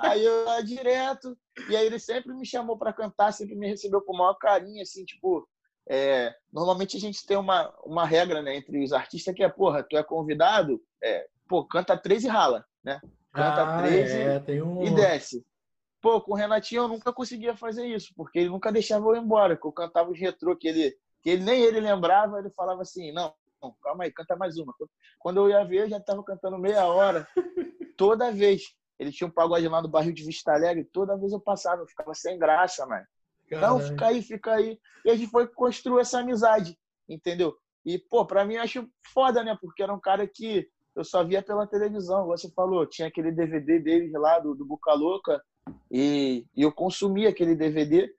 Aí 0.00 0.24
eu 0.24 0.46
ia 0.46 0.62
direto. 0.62 1.36
E 1.68 1.76
aí 1.76 1.86
ele 1.86 1.98
sempre 1.98 2.32
me 2.32 2.46
chamou 2.46 2.78
para 2.78 2.92
cantar, 2.92 3.32
sempre 3.32 3.56
me 3.56 3.68
recebeu 3.68 4.00
com 4.00 4.14
o 4.14 4.18
maior 4.18 4.34
carinho, 4.34 4.82
assim, 4.82 5.04
tipo. 5.04 5.48
É... 5.90 6.34
normalmente 6.52 6.96
a 6.96 7.00
gente 7.00 7.24
tem 7.26 7.36
uma, 7.36 7.74
uma 7.84 8.06
regra, 8.06 8.42
né, 8.42 8.56
entre 8.56 8.82
os 8.82 8.92
artistas 8.92 9.34
que 9.34 9.42
é, 9.42 9.48
porra, 9.48 9.82
tu 9.82 9.96
é 9.96 10.02
convidado, 10.02 10.80
é, 11.02 11.26
pô, 11.48 11.64
canta 11.64 11.96
três 11.96 12.24
e 12.24 12.28
rala, 12.28 12.64
né? 12.84 13.00
Canta 13.32 13.62
ah, 13.62 13.82
três 13.82 14.10
é, 14.10 14.62
um... 14.62 14.84
e 14.84 14.90
desce. 14.94 15.44
Pô, 16.00 16.20
com 16.20 16.32
o 16.32 16.36
Renatinho 16.36 16.82
eu 16.82 16.88
nunca 16.88 17.12
conseguia 17.12 17.56
fazer 17.56 17.86
isso, 17.86 18.12
porque 18.16 18.38
ele 18.38 18.50
nunca 18.50 18.70
deixava 18.70 19.06
eu 19.06 19.16
ir 19.16 19.20
embora, 19.20 19.56
que 19.56 19.66
eu 19.66 19.72
cantava 19.72 20.10
os 20.10 20.18
retrô 20.18 20.56
que 20.56 20.68
ele, 20.68 20.94
que 21.22 21.30
ele 21.30 21.44
nem 21.44 21.60
ele 21.60 21.80
lembrava, 21.80 22.38
ele 22.38 22.50
falava 22.50 22.82
assim, 22.82 23.12
não, 23.12 23.34
calma 23.82 24.04
aí, 24.04 24.12
canta 24.12 24.36
mais 24.36 24.56
uma. 24.56 24.74
Quando 25.18 25.38
eu 25.40 25.48
ia 25.48 25.64
ver, 25.64 25.84
eu 25.84 25.88
já 25.88 25.98
estava 25.98 26.22
cantando 26.24 26.58
meia 26.58 26.84
hora. 26.86 27.26
Toda 27.96 28.32
vez. 28.32 28.62
Ele 28.98 29.12
tinha 29.12 29.28
um 29.28 29.32
pagode 29.32 29.66
lá 29.68 29.80
no 29.80 29.88
barril 29.88 30.12
de 30.12 30.24
Vista 30.24 30.52
Alegre, 30.52 30.84
toda 30.92 31.16
vez 31.16 31.32
eu 31.32 31.38
passava, 31.38 31.82
eu 31.82 31.86
ficava 31.86 32.12
sem 32.14 32.36
graça, 32.36 32.84
mano. 32.84 33.06
Não, 33.48 33.78
fica 33.78 34.08
aí, 34.08 34.22
fica 34.22 34.54
aí. 34.54 34.78
E 35.04 35.10
a 35.10 35.14
gente 35.14 35.30
foi 35.30 35.46
construir 35.46 36.00
essa 36.00 36.18
amizade, 36.18 36.76
entendeu? 37.08 37.56
E, 37.86 37.96
pô, 37.96 38.26
pra 38.26 38.44
mim 38.44 38.54
eu 38.54 38.62
acho 38.62 38.88
foda, 39.14 39.42
né? 39.44 39.56
Porque 39.60 39.82
era 39.82 39.94
um 39.94 40.00
cara 40.00 40.26
que 40.26 40.68
eu 40.94 41.04
só 41.04 41.24
via 41.24 41.42
pela 41.42 41.66
televisão. 41.66 42.26
Você 42.26 42.50
falou, 42.50 42.86
tinha 42.86 43.08
aquele 43.08 43.30
DVD 43.30 43.78
deles 43.78 44.12
lá, 44.12 44.38
do, 44.40 44.54
do 44.54 44.66
Buca 44.66 44.92
Louca, 44.92 45.40
e, 45.90 46.44
e 46.54 46.62
eu 46.62 46.72
consumia 46.72 47.28
aquele 47.28 47.54
DVD. 47.54 48.12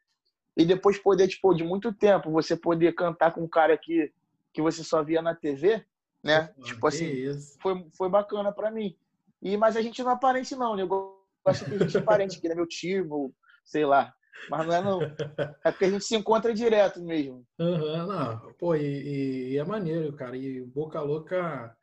E 0.58 0.66
depois 0.66 0.98
poder, 0.98 1.28
tipo, 1.28 1.54
de 1.54 1.64
muito 1.64 1.94
tempo, 1.94 2.32
você 2.32 2.56
poder 2.56 2.94
cantar 2.94 3.34
com 3.34 3.42
um 3.42 3.48
cara 3.48 3.78
que 3.78 4.12
que 4.54 4.62
você 4.62 4.84
só 4.84 5.04
via 5.04 5.22
na 5.22 5.36
TV, 5.36 5.86
né? 6.24 6.54
tipo 6.64 6.86
assim, 6.88 7.32
foi, 7.62 7.88
foi 7.94 8.10
bacana 8.10 8.52
para 8.52 8.72
mim. 8.72 8.96
E, 9.42 9.56
mas 9.56 9.78
a 9.78 9.82
gente 9.82 10.04
não 10.04 10.12
é 10.12 10.20
parente, 10.20 10.56
não, 10.56 10.76
né? 10.76 10.84
Eu 10.84 10.88
gosto 10.88 11.66
que 11.66 11.76
a 11.76 11.78
gente 11.78 11.98
é 11.98 12.02
parente, 12.02 12.40
que 12.40 12.48
é 12.48 12.56
meu 12.56 12.68
tio, 12.68 13.34
sei 13.64 13.86
lá. 13.86 14.14
Mas 14.50 14.68
não 14.68 14.74
é 14.74 14.82
não. 14.82 15.00
É 15.64 15.72
porque 15.72 15.86
a 15.86 15.90
gente 15.90 16.06
se 16.06 16.16
encontra 16.16 16.54
direto 16.54 17.02
mesmo. 17.02 17.46
Uhum, 17.60 18.08
não. 18.08 18.54
Pô, 18.54 18.76
e, 18.76 19.54
e, 19.54 19.58
é 19.58 19.64
maneiro, 19.64 20.14
cara. 20.14 20.36
E 20.36 20.62
Boca 20.62 21.00
Louca, 21.02 21.76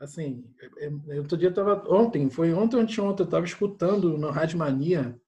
assim, 0.00 0.44
é, 0.78 0.86
é, 0.86 1.18
outro 1.18 1.36
dia 1.36 1.48
eu 1.48 1.54
tava. 1.54 1.82
Ontem, 1.88 2.28
foi 2.30 2.52
ontem 2.52 2.76
ou 2.76 2.82
anteontem, 2.82 3.24
eu 3.24 3.30
tava 3.30 3.44
escutando 3.44 4.16
no 4.18 4.30
Rádio 4.30 4.58
Mania. 4.58 5.18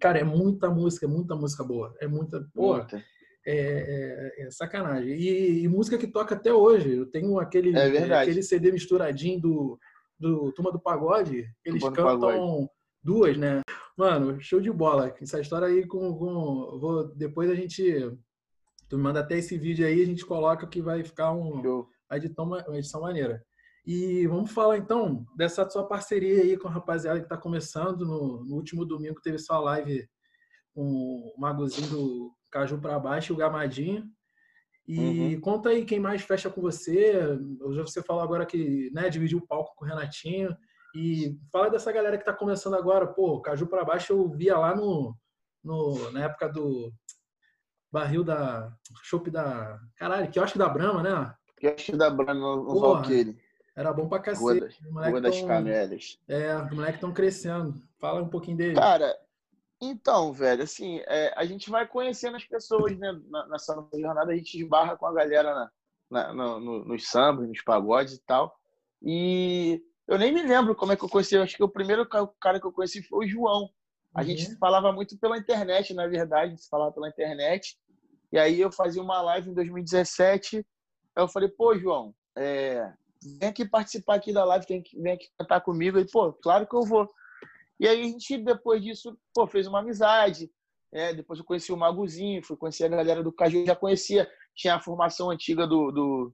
Cara, 0.00 0.18
é 0.18 0.24
muita 0.24 0.68
música, 0.68 1.06
é 1.06 1.08
muita 1.08 1.34
música 1.34 1.64
boa. 1.64 1.94
É 2.00 2.06
muita. 2.06 2.48
Pô, 2.52 2.74
muita 2.74 3.02
é, 3.46 4.32
é, 4.38 4.46
é 4.46 4.50
sacanagem. 4.50 5.12
E, 5.12 5.62
e, 5.62 5.68
música 5.68 5.96
que 5.96 6.08
toca 6.08 6.34
até 6.34 6.52
hoje. 6.52 6.96
Eu 6.96 7.06
tenho 7.06 7.38
aquele, 7.38 7.76
é 7.76 8.12
aquele 8.12 8.42
CD 8.42 8.72
misturadinho 8.72 9.40
do, 9.40 9.78
do 10.18 10.52
Turma 10.52 10.72
do 10.72 10.80
Pagode. 10.80 11.48
Eles 11.64 11.80
Turma 11.80 11.96
cantam 11.96 12.68
duas, 13.02 13.36
né? 13.36 13.62
Mano, 13.96 14.40
show 14.42 14.60
de 14.60 14.70
bola. 14.70 15.14
Essa 15.20 15.40
história 15.40 15.68
aí 15.68 15.86
com. 15.86 16.12
com 16.18 16.78
vou, 16.78 17.14
depois 17.14 17.48
a 17.48 17.54
gente. 17.54 17.82
Tu 18.88 18.96
me 18.96 19.02
manda 19.02 19.20
até 19.20 19.38
esse 19.38 19.56
vídeo 19.56 19.86
aí, 19.86 20.02
a 20.02 20.06
gente 20.06 20.24
coloca 20.24 20.66
que 20.66 20.80
vai 20.80 21.02
ficar 21.02 21.32
um, 21.32 21.60
uma, 21.60 21.88
edição, 22.12 22.44
uma 22.44 22.78
edição 22.78 23.00
maneira. 23.00 23.44
E 23.84 24.26
vamos 24.26 24.50
falar 24.50 24.78
então 24.78 25.24
dessa 25.36 25.68
sua 25.70 25.86
parceria 25.86 26.42
aí 26.42 26.56
com 26.56 26.66
a 26.66 26.72
rapaziada 26.72 27.20
que 27.20 27.26
está 27.26 27.36
começando. 27.36 28.04
No, 28.04 28.44
no, 28.44 28.56
último 28.56 28.84
domingo 28.84 29.20
teve 29.20 29.38
sua 29.38 29.58
live 29.60 30.08
com 30.74 30.82
o 30.82 31.34
Magozinho 31.40 31.88
do 31.88 32.35
Caju 32.50 32.78
para 32.80 32.98
baixo, 32.98 33.32
o 33.32 33.36
Gamadinho. 33.36 34.04
E 34.86 35.34
uhum. 35.34 35.40
conta 35.40 35.70
aí 35.70 35.84
quem 35.84 35.98
mais 35.98 36.22
fecha 36.22 36.48
com 36.48 36.60
você. 36.60 37.20
Hoje 37.60 37.80
você 37.80 38.02
falou 38.02 38.22
agora 38.22 38.46
que 38.46 38.90
né, 38.92 39.08
dividiu 39.08 39.38
o 39.38 39.46
palco 39.46 39.74
com 39.74 39.84
o 39.84 39.88
Renatinho. 39.88 40.56
E 40.94 41.38
fala 41.52 41.68
dessa 41.68 41.90
galera 41.90 42.16
que 42.16 42.22
está 42.22 42.32
começando 42.32 42.74
agora. 42.74 43.06
Pô, 43.06 43.40
Caju 43.40 43.66
para 43.66 43.84
baixo 43.84 44.12
eu 44.12 44.28
via 44.30 44.56
lá 44.56 44.74
no, 44.74 45.16
no, 45.62 46.10
na 46.12 46.24
época 46.24 46.48
do 46.48 46.92
barril 47.90 48.22
da. 48.22 48.72
Chopp 49.02 49.28
da. 49.30 49.78
Caralho, 49.96 50.30
que 50.30 50.38
eu 50.38 50.44
acho 50.44 50.56
da 50.56 50.68
Brama, 50.68 51.02
né? 51.02 51.34
Que 51.56 51.66
acho 51.66 51.96
da 51.96 52.08
Brama 52.08 52.34
no 52.34 52.80
Valkyrie. 52.80 53.36
Era 53.74 53.92
bom 53.92 54.08
pra 54.08 54.20
cacete. 54.20 54.42
Rua 54.42 54.60
das, 54.60 55.10
Rua 55.10 55.20
das 55.20 55.38
tão, 55.38 55.48
Camélias. 55.48 56.18
É, 56.26 56.56
os 56.56 56.70
moleques 56.70 56.94
estão 56.94 57.12
crescendo. 57.12 57.74
Fala 58.00 58.22
um 58.22 58.28
pouquinho 58.28 58.56
dele. 58.56 58.74
Cara, 58.74 59.14
então, 59.80 60.32
velho, 60.32 60.62
assim, 60.62 61.00
é, 61.06 61.32
a 61.36 61.44
gente 61.44 61.68
vai 61.68 61.86
conhecendo 61.86 62.36
as 62.36 62.44
pessoas, 62.44 62.96
né? 62.98 63.12
Nessa 63.50 63.74
jornada, 63.94 64.32
a 64.32 64.36
gente 64.36 64.58
esbarra 64.58 64.96
com 64.96 65.06
a 65.06 65.12
galera 65.12 65.54
na, 65.54 65.70
na, 66.10 66.32
no, 66.32 66.60
no, 66.60 66.84
nos 66.84 67.08
sambas, 67.08 67.48
nos 67.48 67.62
pagodes 67.62 68.14
e 68.14 68.24
tal. 68.24 68.54
E 69.02 69.82
eu 70.08 70.18
nem 70.18 70.32
me 70.32 70.42
lembro 70.42 70.74
como 70.74 70.92
é 70.92 70.96
que 70.96 71.04
eu 71.04 71.08
conheci. 71.08 71.34
Eu 71.34 71.42
acho 71.42 71.56
que 71.56 71.64
o 71.64 71.68
primeiro 71.68 72.08
cara 72.40 72.58
que 72.58 72.66
eu 72.66 72.72
conheci 72.72 73.02
foi 73.02 73.26
o 73.26 73.28
João. 73.28 73.68
A 74.14 74.20
uhum. 74.20 74.26
gente 74.26 74.56
falava 74.56 74.92
muito 74.92 75.18
pela 75.18 75.36
internet, 75.36 75.92
na 75.92 76.06
verdade, 76.06 76.46
a 76.46 76.56
gente 76.56 76.68
falava 76.68 76.92
pela 76.92 77.08
internet. 77.08 77.76
E 78.32 78.38
aí 78.38 78.60
eu 78.60 78.72
fazia 78.72 79.02
uma 79.02 79.20
live 79.20 79.50
em 79.50 79.54
2017. 79.54 80.56
Aí 80.58 80.64
eu 81.22 81.28
falei, 81.28 81.50
pô, 81.50 81.76
João, 81.78 82.14
é, 82.36 82.90
vem 83.38 83.48
aqui 83.50 83.68
participar 83.68 84.14
aqui 84.14 84.32
da 84.32 84.44
live, 84.44 84.64
vem 84.66 84.80
aqui, 84.80 85.00
vem 85.00 85.12
aqui 85.12 85.28
cantar 85.38 85.60
comigo. 85.60 85.98
Ele, 85.98 86.08
pô, 86.10 86.32
claro 86.32 86.66
que 86.66 86.74
eu 86.74 86.82
vou. 86.82 87.08
E 87.78 87.86
aí 87.86 88.00
a 88.00 88.04
gente, 88.04 88.38
depois 88.38 88.82
disso, 88.82 89.16
pô, 89.34 89.46
fez 89.46 89.66
uma 89.66 89.80
amizade. 89.80 90.50
É, 90.92 91.12
depois 91.12 91.38
eu 91.38 91.44
conheci 91.44 91.72
o 91.72 91.76
Maguzinho, 91.76 92.44
fui 92.44 92.56
conhecer 92.56 92.84
a 92.84 92.88
galera 92.88 93.22
do 93.22 93.32
Caju, 93.32 93.66
já 93.66 93.76
conhecia, 93.76 94.28
tinha 94.54 94.76
a 94.76 94.80
formação 94.80 95.30
antiga 95.30 95.66
do, 95.66 95.90
do, 95.90 96.32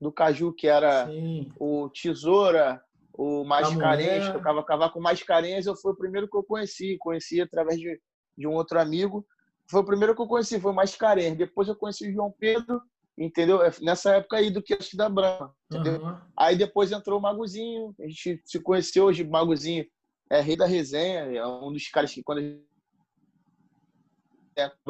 do 0.00 0.12
Caju, 0.12 0.52
que 0.54 0.66
era 0.66 1.06
Sim. 1.06 1.52
o 1.58 1.90
Tesoura, 1.90 2.82
o 3.12 3.44
Mascarenhas, 3.44 4.32
tocava 4.32 4.62
cavaco 4.62 5.00
Mascarenhas, 5.00 5.66
eu 5.66 5.76
fui 5.76 5.92
o 5.92 5.96
primeiro 5.96 6.28
que 6.28 6.36
eu 6.36 6.44
conheci, 6.44 6.96
conheci 6.98 7.40
através 7.40 7.78
de, 7.78 8.00
de 8.36 8.46
um 8.46 8.54
outro 8.54 8.80
amigo. 8.80 9.26
Foi 9.68 9.80
o 9.80 9.84
primeiro 9.84 10.14
que 10.14 10.22
eu 10.22 10.26
conheci, 10.26 10.60
foi 10.60 10.70
o 10.70 10.74
Mascarenhas. 10.74 11.36
Depois 11.36 11.68
eu 11.68 11.76
conheci 11.76 12.08
o 12.08 12.12
João 12.12 12.32
Pedro, 12.38 12.80
entendeu? 13.18 13.60
É, 13.62 13.72
nessa 13.82 14.14
época 14.14 14.36
aí 14.36 14.50
do 14.50 14.62
que 14.62 14.78
da 14.94 15.08
Brama, 15.08 15.52
entendeu? 15.70 16.00
Uhum. 16.00 16.16
Aí 16.38 16.56
depois 16.56 16.92
entrou 16.92 17.18
o 17.18 17.22
Maguzinho, 17.22 17.92
a 18.00 18.06
gente 18.06 18.40
se 18.44 18.60
conheceu 18.60 19.06
hoje, 19.06 19.24
o 19.24 19.30
Maguzinho 19.30 19.84
é 20.30 20.40
rei 20.40 20.56
da 20.56 20.66
resenha, 20.66 21.20
é 21.20 21.46
um 21.46 21.72
dos 21.72 21.88
caras 21.88 22.12
que 22.12 22.22
quando 22.22 22.38
a 22.38 22.42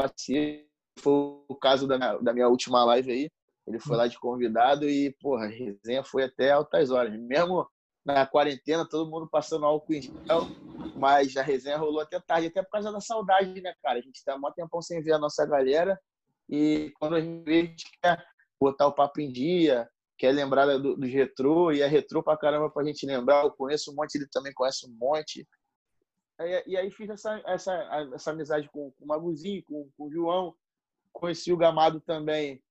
gente 0.06 0.66
foi 0.98 1.12
o 1.48 1.54
caso 1.54 1.86
da 1.86 1.98
minha, 1.98 2.18
da 2.18 2.32
minha 2.32 2.48
última 2.48 2.84
live 2.84 3.12
aí, 3.12 3.30
ele 3.66 3.78
foi 3.78 3.96
lá 3.96 4.06
de 4.06 4.18
convidado 4.18 4.88
e, 4.88 5.14
porra, 5.20 5.44
a 5.44 5.48
resenha 5.48 6.02
foi 6.02 6.24
até 6.24 6.50
altas 6.50 6.90
horas. 6.90 7.14
Mesmo 7.20 7.68
na 8.04 8.26
quarentena, 8.26 8.88
todo 8.88 9.10
mundo 9.10 9.28
passando 9.28 9.66
álcool 9.66 9.92
em 9.92 10.02
gel, 10.02 10.48
mas 10.96 11.36
a 11.36 11.42
resenha 11.42 11.76
rolou 11.76 12.00
até 12.00 12.18
tarde, 12.18 12.46
até 12.46 12.62
por 12.62 12.70
causa 12.70 12.90
da 12.90 13.00
saudade, 13.00 13.60
né, 13.60 13.74
cara? 13.82 13.98
A 13.98 14.02
gente 14.02 14.24
tá 14.24 14.34
um 14.34 14.52
tempão 14.52 14.80
sem 14.80 15.02
ver 15.02 15.12
a 15.12 15.18
nossa 15.18 15.44
galera 15.44 16.00
e 16.48 16.90
quando 16.98 17.16
a 17.16 17.20
gente 17.20 17.48
a 17.48 17.52
gente 17.52 17.84
quer 18.02 18.24
botar 18.58 18.86
o 18.86 18.94
papo 18.94 19.20
em 19.20 19.30
dia, 19.30 19.88
quer 20.18 20.32
lembrar 20.32 20.66
do, 20.78 20.96
dos 20.96 21.10
retrô, 21.10 21.72
e 21.72 21.80
é 21.80 21.86
retrô 21.86 22.22
pra 22.22 22.36
caramba 22.36 22.68
pra 22.68 22.84
gente 22.84 23.06
lembrar. 23.06 23.44
Eu 23.44 23.52
conheço 23.52 23.92
um 23.92 23.94
monte, 23.94 24.16
ele 24.16 24.26
também 24.26 24.52
conhece 24.52 24.86
um 24.86 24.92
monte. 24.98 25.46
E, 26.40 26.72
e 26.72 26.76
aí 26.76 26.90
fiz 26.90 27.08
essa, 27.08 27.40
essa, 27.46 28.08
essa 28.14 28.30
amizade 28.32 28.68
com, 28.68 28.90
com 28.92 29.04
o 29.04 29.08
Maguzinho, 29.08 29.62
com, 29.64 29.88
com 29.96 30.04
o 30.04 30.12
João, 30.12 30.54
conheci 31.12 31.52
o 31.52 31.56
Gamado 31.56 32.00
também. 32.00 32.62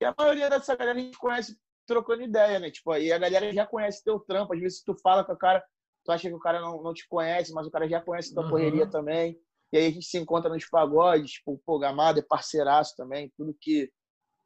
E 0.00 0.04
a 0.04 0.14
maioria 0.16 0.50
dessa 0.50 0.76
galera 0.76 0.98
a 0.98 1.02
gente 1.02 1.18
conhece 1.18 1.56
trocando 1.86 2.22
ideia, 2.22 2.58
né? 2.58 2.70
Tipo, 2.70 2.92
aí 2.92 3.10
a 3.10 3.18
galera 3.18 3.52
já 3.52 3.66
conhece 3.66 4.04
teu 4.04 4.20
trampo. 4.20 4.52
Às 4.54 4.60
vezes 4.60 4.82
tu 4.82 4.94
fala 4.94 5.24
com 5.24 5.32
o 5.32 5.38
cara, 5.38 5.64
tu 6.04 6.12
acha 6.12 6.28
que 6.28 6.34
o 6.34 6.38
cara 6.38 6.60
não, 6.60 6.82
não 6.82 6.92
te 6.92 7.08
conhece, 7.08 7.52
mas 7.52 7.66
o 7.66 7.70
cara 7.70 7.88
já 7.88 8.00
conhece 8.00 8.34
tua 8.34 8.44
uhum. 8.44 8.50
correria 8.50 8.88
também. 8.88 9.40
E 9.72 9.78
aí 9.78 9.86
a 9.86 9.90
gente 9.90 10.06
se 10.06 10.18
encontra 10.18 10.50
nos 10.50 10.64
pagodes, 10.66 11.32
tipo, 11.32 11.60
pô, 11.64 11.78
Gamado 11.78 12.18
é 12.18 12.22
parceiraço 12.22 12.94
também, 12.96 13.32
tudo 13.36 13.56
que, 13.60 13.90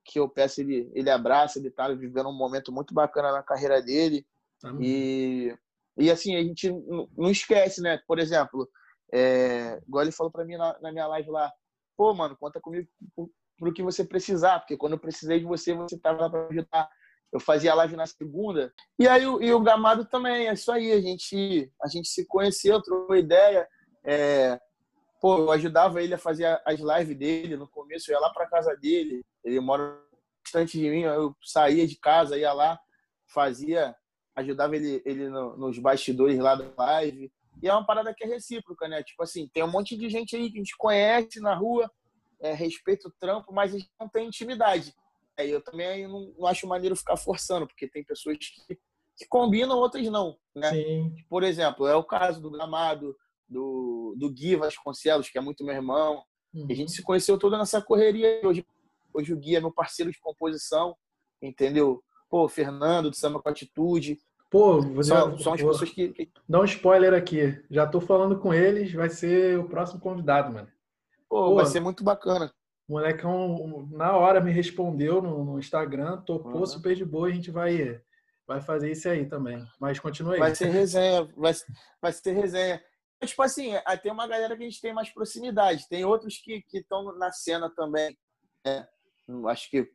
que 0.05 0.19
eu 0.19 0.29
peço 0.29 0.61
ele, 0.61 0.91
ele 0.95 1.11
abraça, 1.11 1.59
ele 1.59 1.71
tá 1.71 1.89
vivendo 1.89 2.29
um 2.29 2.37
momento 2.37 2.73
muito 2.73 2.93
bacana 2.93 3.33
na 3.33 3.43
carreira 3.43 3.81
dele. 3.81 4.27
E, 4.81 5.57
e 5.97 6.11
assim, 6.11 6.37
a 6.37 6.43
gente 6.43 6.71
não 7.17 7.31
esquece, 7.31 7.81
né? 7.81 8.01
Por 8.07 8.19
exemplo, 8.19 8.69
é, 9.13 9.81
igual 9.87 10.03
ele 10.03 10.13
falou 10.13 10.31
para 10.31 10.45
mim 10.45 10.57
na, 10.57 10.79
na 10.81 10.93
minha 10.93 11.07
live 11.07 11.31
lá, 11.31 11.53
pô, 11.97 12.15
mano, 12.15 12.37
conta 12.37 12.61
comigo 12.61 12.89
pro 13.59 13.73
que 13.73 13.83
você 13.83 14.05
precisar, 14.05 14.61
porque 14.61 14.77
quando 14.77 14.95
eu 14.95 14.99
precisei 14.99 15.39
de 15.39 15.45
você, 15.45 15.75
você 15.75 15.99
tava 15.99 16.23
lá 16.23 16.31
para 16.31 16.49
ajudar. 16.49 16.89
Eu 17.33 17.41
fazia 17.41 17.75
live 17.75 17.97
na 17.97 18.07
segunda. 18.07 18.73
E 18.99 19.09
aí 19.09 19.27
o, 19.27 19.43
e 19.43 19.53
o 19.55 19.61
Gamado 19.61 20.05
também, 20.05 20.49
é 20.49 20.53
isso 20.53 20.71
aí. 20.71 20.93
A 20.93 21.01
gente, 21.01 21.73
a 21.83 21.89
gente 21.89 22.09
se 22.09 22.27
conheceu, 22.27 22.83
trocou 22.83 23.17
ideia. 23.17 23.67
É, 24.05 24.61
pô, 25.23 25.39
eu 25.39 25.53
ajudava 25.53 26.03
ele 26.03 26.15
a 26.15 26.19
fazer 26.19 26.61
as 26.67 26.81
lives 26.81 27.17
dele. 27.17 27.57
No 27.57 27.69
começo 27.69 28.11
eu 28.11 28.15
ia 28.15 28.21
lá 28.21 28.31
para 28.31 28.49
casa 28.49 28.77
dele. 28.77 29.25
Ele 29.45 29.61
mora 29.61 29.97
distante 30.43 30.77
de 30.77 30.91
mim. 30.91 31.03
Eu 31.03 31.37
saía 31.41 31.87
de 31.87 31.97
casa, 31.97 32.37
ia 32.37 32.53
lá, 32.53 32.77
fazia, 33.33 33.95
ajudava 34.35 34.75
ele, 34.75 35.01
ele 35.07 35.29
no, 35.29 35.57
nos 35.57 35.79
bastidores 35.79 36.37
lá 36.41 36.57
da 36.57 36.69
live. 36.77 37.33
E 37.63 37.69
é 37.69 37.73
uma 37.73 37.87
parada 37.87 38.13
que 38.13 38.25
é 38.25 38.27
recíproca, 38.27 38.89
né? 38.89 39.05
Tipo 39.05 39.23
assim, 39.23 39.49
tem 39.55 39.63
um 39.63 39.71
monte 39.71 39.97
de 39.97 40.09
gente 40.09 40.35
aí 40.35 40.51
que 40.51 40.57
a 40.57 40.61
gente 40.61 40.77
conhece 40.77 41.39
na 41.39 41.55
rua, 41.55 41.89
é, 42.41 42.53
respeita 42.53 43.07
o 43.07 43.13
trampo, 43.21 43.53
mas 43.53 43.73
a 43.73 43.79
gente 43.79 43.91
não 44.01 44.09
tem 44.09 44.27
intimidade. 44.27 44.93
É, 45.37 45.47
eu 45.47 45.63
também 45.63 46.09
não, 46.09 46.35
não, 46.37 46.47
acho 46.49 46.67
maneiro 46.67 46.97
ficar 46.97 47.17
forçando, 47.17 47.69
porque 47.69 47.89
tem 47.89 48.03
pessoas 48.03 48.37
que, 48.39 48.75
que 49.17 49.27
combinam, 49.29 49.79
outras 49.79 50.05
não. 50.09 50.37
Né? 50.53 50.71
Sim. 50.71 51.15
Por 51.29 51.45
exemplo, 51.45 51.87
é 51.87 51.95
o 51.95 52.03
caso 52.03 52.41
do 52.41 52.51
Gramado, 52.51 53.17
do, 53.53 54.15
do 54.17 54.31
Gui 54.31 54.57
Vasconcelos, 54.57 55.29
que 55.29 55.39
é 55.39 55.41
muito 55.41 55.65
meu 55.65 55.75
irmão. 55.75 56.23
Uhum. 56.55 56.67
A 56.71 56.75
gente 56.75 56.93
se 56.93 57.03
conheceu 57.03 57.39
toda 57.39 57.59
nessa 57.59 57.81
correria. 57.81 58.41
Hoje, 58.45 58.67
hoje 59.13 59.33
o 59.33 59.37
Gui 59.37 59.57
é 59.57 59.61
meu 59.61 59.73
parceiro 59.73 60.11
de 60.11 60.21
composição, 60.21 60.97
entendeu? 61.41 62.03
Pô, 62.29 62.49
Fernando, 62.49 63.11
do 63.11 63.17
Samba 63.17 63.41
com 63.41 63.49
Atitude. 63.49 64.19
Pô, 64.51 64.83
você 64.83 65.09
são, 65.09 65.39
são 65.39 65.55
as 65.55 65.63
pessoas 65.63 65.91
que, 65.91 66.09
que. 66.09 66.31
Dá 66.49 66.61
um 66.61 66.65
spoiler 66.65 67.15
aqui. 67.15 67.63
Já 67.71 67.87
tô 67.87 68.01
falando 68.01 68.39
com 68.39 68.53
eles, 68.53 68.93
vai 68.93 69.09
ser 69.09 69.59
o 69.59 69.69
próximo 69.69 70.01
convidado, 70.01 70.53
mano. 70.53 70.69
Pô, 71.29 71.47
Pô 71.47 71.55
vai 71.55 71.67
ser 71.67 71.81
muito 71.81 72.03
bacana. 72.03 72.53
O 72.89 72.95
molecão, 72.95 73.89
na 73.91 74.17
hora, 74.17 74.41
me 74.41 74.53
respondeu 74.53 75.23
no, 75.23 75.45
no 75.45 75.59
Instagram, 75.59 76.19
topou 76.23 76.61
uhum. 76.61 76.67
super 76.67 76.95
de 76.95 77.05
boa, 77.05 77.29
a 77.29 77.31
gente 77.31 77.51
vai, 77.51 78.01
vai 78.47 78.61
fazer 78.61 78.91
isso 78.91 79.09
aí 79.09 79.25
também. 79.25 79.65
Mas 79.81 79.99
continua 79.99 80.35
aí. 80.35 80.39
Vai 80.39 80.55
ser 80.55 80.69
resenha, 80.69 81.27
vai, 81.37 81.53
vai 82.03 82.13
ser 82.13 82.33
resenha. 82.33 82.83
Tipo 83.27 83.43
assim, 83.43 83.73
tem 84.03 84.13
uma 84.13 84.27
galera 84.27 84.57
que 84.57 84.63
a 84.63 84.69
gente 84.69 84.81
tem 84.81 84.93
mais 84.93 85.11
proximidade, 85.11 85.89
tem 85.89 86.05
outros 86.05 86.39
que 86.39 86.65
estão 86.73 87.17
na 87.17 87.31
cena 87.33 87.71
também. 87.71 88.17
Né? 88.65 88.87
Acho 89.49 89.71
que 89.71 89.81
não 89.81 89.89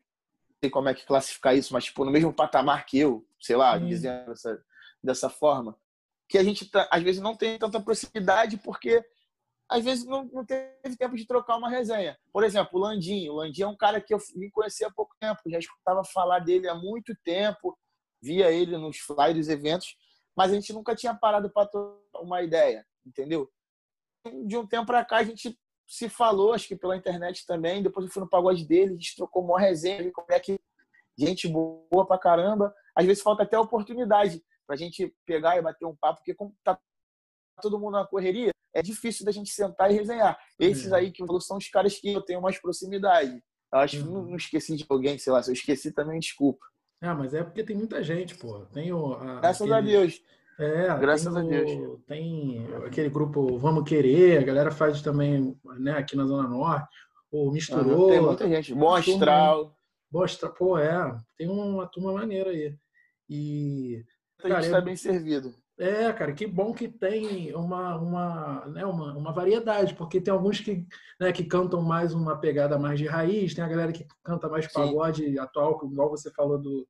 sei 0.64 0.70
como 0.70 0.90
é 0.90 0.94
que 0.94 1.06
classificar 1.06 1.56
isso, 1.56 1.74
mas 1.74 1.86
tipo, 1.86 2.04
no 2.04 2.12
mesmo 2.12 2.34
patamar 2.34 2.86
que 2.86 2.98
eu, 2.98 3.26
sei 3.40 3.56
lá, 3.56 3.76
hum. 3.76 3.86
dizendo 3.86 4.28
dessa, 4.28 4.64
dessa 5.04 5.30
forma, 5.30 5.78
que 6.28 6.38
a 6.38 6.44
gente 6.44 6.70
tá, 6.70 6.88
às 6.92 7.04
vezes 7.04 7.22
não 7.22 7.36
tem 7.36 7.58
tanta 7.58 7.80
proximidade 7.80 8.58
porque 8.58 9.04
às 9.70 9.84
vezes 9.84 10.06
não, 10.06 10.24
não 10.26 10.46
teve 10.46 10.96
tempo 10.98 11.16
de 11.16 11.28
trocar 11.28 11.58
uma 11.58 11.70
resenha. 11.70 12.18
Por 12.32 12.44
exemplo, 12.44 12.80
o 12.80 12.82
Landinho. 12.82 13.34
O 13.34 13.36
Landinho 13.38 13.66
é 13.66 13.70
um 13.70 13.78
cara 13.78 14.00
que 14.00 14.14
eu 14.14 14.20
me 14.36 14.50
conheci 14.50 14.86
há 14.86 14.92
pouco 14.92 15.14
tempo, 15.20 15.42
já 15.48 15.60
escutava 15.60 16.04
falar 16.06 16.40
dele 16.40 16.70
há 16.70 16.76
muito 16.76 17.14
tempo, 17.24 17.78
via 18.22 18.52
ele 18.52 18.78
nos 18.78 18.98
flyers, 18.98 19.50
eventos, 19.50 19.96
mas 20.36 20.52
a 20.52 20.56
gente 20.56 20.72
nunca 20.72 20.96
tinha 20.96 21.14
parado 21.14 21.52
para 21.52 21.70
uma 22.16 22.42
ideia, 22.42 22.86
entendeu? 23.08 23.50
De 24.46 24.58
um 24.58 24.68
tempo 24.68 24.86
para 24.86 25.06
cá 25.06 25.18
a 25.18 25.24
gente 25.24 25.58
se 25.88 26.10
falou, 26.10 26.54
acho 26.54 26.68
que 26.68 26.76
pela 26.76 26.98
internet 26.98 27.46
também, 27.46 27.82
depois 27.82 28.06
eu 28.06 28.12
fui 28.12 28.22
no 28.22 28.30
pagode 28.30 28.66
dele, 28.68 28.92
a 28.92 28.94
gente 28.94 29.16
trocou 29.16 29.44
uma 29.44 29.60
resenha, 29.60 30.12
como 30.12 30.28
é 30.32 30.40
que 30.40 30.60
gente 31.18 31.48
boa 31.48 32.06
pra 32.06 32.18
caramba. 32.18 32.74
Às 32.96 33.06
vezes 33.06 33.24
falta 33.24 33.44
até 33.44 33.58
oportunidade 33.58 34.44
pra 34.68 34.76
gente 34.76 35.16
pegar 35.26 35.58
e 35.58 35.62
bater 35.62 35.86
um 35.86 35.96
papo, 35.96 36.20
porque 36.20 36.36
como 36.36 36.56
tá 36.64 36.78
todo 37.62 37.80
mundo 37.80 37.94
na 37.94 38.06
correria, 38.06 38.52
é 38.74 38.82
difícil 38.82 39.26
da 39.26 39.32
gente 39.32 39.50
sentar 39.50 39.90
e 39.90 39.96
resenhar. 39.96 40.38
Esses 40.60 40.92
é. 40.92 40.96
aí 40.96 41.12
que 41.12 41.24
eu 41.24 41.42
são 41.42 41.58
os 41.58 41.68
caras 41.70 41.98
que 41.98 42.14
eu 42.14 42.22
tenho 42.22 42.42
mais 42.42 42.60
proximidade. 42.60 43.42
Eu 43.74 43.80
acho 43.80 43.98
que 43.98 44.04
não, 44.04 44.14
uhum. 44.14 44.30
não, 44.30 44.36
esqueci 44.36 44.76
de 44.76 44.86
alguém, 44.88 45.18
sei 45.18 45.34
lá, 45.34 45.42
se 45.42 45.50
eu 45.50 45.54
esqueci 45.54 45.92
também, 45.92 46.20
desculpa. 46.20 46.66
Ah, 47.02 47.16
mas 47.16 47.34
é 47.34 47.44
porque 47.44 47.64
tem 47.64 47.76
muita 47.76 48.04
gente, 48.04 48.36
pô. 48.36 48.66
Tem 48.68 48.92
o, 48.94 49.14
a, 49.14 49.40
Graças 49.40 49.62
aquele... 49.62 49.74
a 49.74 49.82
Deus. 49.82 50.22
É, 50.60 50.98
graças 50.98 51.36
a 51.36 51.42
Deus. 51.42 51.72
Tem 52.08 52.66
aquele 52.86 53.10
grupo 53.10 53.58
Vamos 53.58 53.88
Querer, 53.88 54.40
a 54.40 54.44
galera 54.44 54.72
faz 54.72 55.02
também, 55.02 55.56
né, 55.80 55.92
aqui 55.92 56.16
na 56.16 56.26
Zona 56.26 56.48
Norte, 56.48 56.88
o 57.32 57.52
Misturou. 57.52 58.10
tem 58.10 58.22
muita 58.22 58.48
gente. 58.48 58.74
Bom 58.74 60.24
Astral, 60.24 60.58
pô, 60.58 60.78
é. 60.78 61.16
Tem 61.38 61.48
uma 61.48 61.86
turma 61.88 62.14
maneira 62.14 62.50
aí. 62.50 62.76
E. 63.30 64.04
A 64.44 64.50
gente 64.50 64.66
está 64.66 64.82
bem 64.82 64.96
servido. 64.96 65.54
É, 65.80 66.12
cara, 66.12 66.34
que 66.34 66.48
bom 66.48 66.74
que 66.74 66.88
tem 66.88 67.54
uma, 67.54 67.96
uma, 67.98 68.66
né, 68.66 68.84
uma, 68.84 69.16
uma 69.16 69.32
variedade, 69.32 69.94
porque 69.94 70.20
tem 70.20 70.34
alguns 70.34 70.60
que, 70.60 70.88
né, 71.20 71.32
que 71.32 71.44
cantam 71.44 71.84
mais 71.84 72.16
uma 72.16 72.36
pegada 72.36 72.80
mais 72.80 72.98
de 72.98 73.06
raiz, 73.06 73.54
tem 73.54 73.64
a 73.64 73.68
galera 73.68 73.92
que 73.92 74.08
canta 74.24 74.50
mais 74.50 74.66
pagode 74.72 75.24
Sim. 75.24 75.38
atual, 75.38 75.80
igual 75.84 76.10
você 76.10 76.32
falou 76.32 76.58
do. 76.58 76.88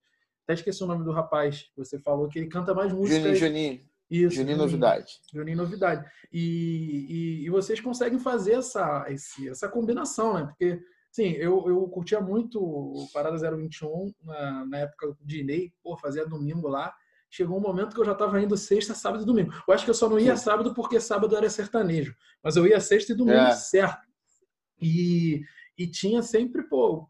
Até 0.48 0.54
esqueci 0.54 0.82
o 0.82 0.88
nome 0.88 1.04
do 1.04 1.12
rapaz, 1.12 1.70
você 1.76 2.00
falou 2.00 2.30
que 2.30 2.40
ele 2.40 2.48
canta 2.48 2.74
mais 2.74 2.94
música. 2.94 3.20
Juninho, 3.20 3.36
Juninho. 3.36 3.82
Isso, 4.10 4.38
Juninho 4.38 4.58
Novidade. 4.58 5.20
Juninho 5.34 5.58
Novidade. 5.58 6.10
E, 6.32 7.06
e, 7.10 7.46
e, 7.46 7.50
vocês 7.50 7.82
conseguem 7.82 8.18
fazer 8.18 8.54
essa, 8.54 9.06
esse, 9.10 9.50
essa 9.50 9.68
combinação, 9.68 10.36
né? 10.36 10.46
Porque, 10.46 10.80
sim, 11.12 11.32
eu, 11.32 11.68
eu 11.68 11.86
curtia 11.90 12.22
muito 12.22 12.64
o 12.64 13.10
Parada 13.14 13.38
021 13.38 14.14
na, 14.24 14.66
na 14.66 14.78
época 14.78 15.18
de 15.20 15.44
Ney, 15.44 15.74
pô, 15.84 15.98
fazia 15.98 16.26
domingo 16.26 16.70
lá 16.70 16.94
chegou 17.30 17.58
um 17.58 17.62
momento 17.62 17.94
que 17.94 18.00
eu 18.00 18.06
já 18.06 18.14
estava 18.14 18.42
indo 18.42 18.56
sexta, 18.56 18.94
sábado 18.94 19.24
e 19.24 19.26
domingo. 19.26 19.54
Eu 19.68 19.74
acho 19.74 19.84
que 19.84 19.90
eu 19.90 19.96
só 19.96 20.10
não 20.10 20.18
ia 20.18 20.38
sábado 20.38 20.74
porque 20.74 20.98
sábado 20.98 21.36
era 21.36 21.50
sertanejo, 21.50 22.16
mas 22.42 22.56
eu 22.56 22.66
ia 22.66 22.80
sexta 22.80 23.12
e 23.12 23.16
domingo 23.16 23.38
é. 23.38 23.52
certo. 23.52 24.08
E, 24.82 25.42
e 25.78 25.88
tinha 25.88 26.22
sempre, 26.22 26.64
pô, 26.64 27.10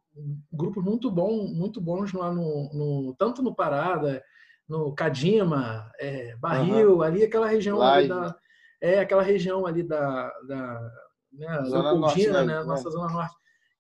grupos 0.52 0.84
muito 0.84 1.10
bons, 1.12 1.52
muito 1.54 1.82
bons 1.82 2.14
lá 2.14 2.32
no, 2.32 2.70
no 2.74 3.16
tanto 3.18 3.42
no 3.42 3.56
Parada, 3.56 4.24
no 4.68 4.94
Cadima, 4.94 5.92
é, 6.00 6.36
Barril, 6.38 6.96
uhum. 6.96 7.02
ali 7.02 7.24
aquela 7.24 7.48
região 7.48 7.82
ali 7.82 8.08
da 8.08 8.38
é 8.80 9.00
aquela 9.00 9.24
região 9.24 9.66
ali 9.66 9.82
da, 9.82 10.30
da 10.48 10.92
né, 11.32 11.64
zona 11.66 11.96
norte, 11.96 12.28
né? 12.30 12.44
né? 12.44 12.64
nossa 12.64 12.90
zona 12.90 13.12
norte 13.12 13.36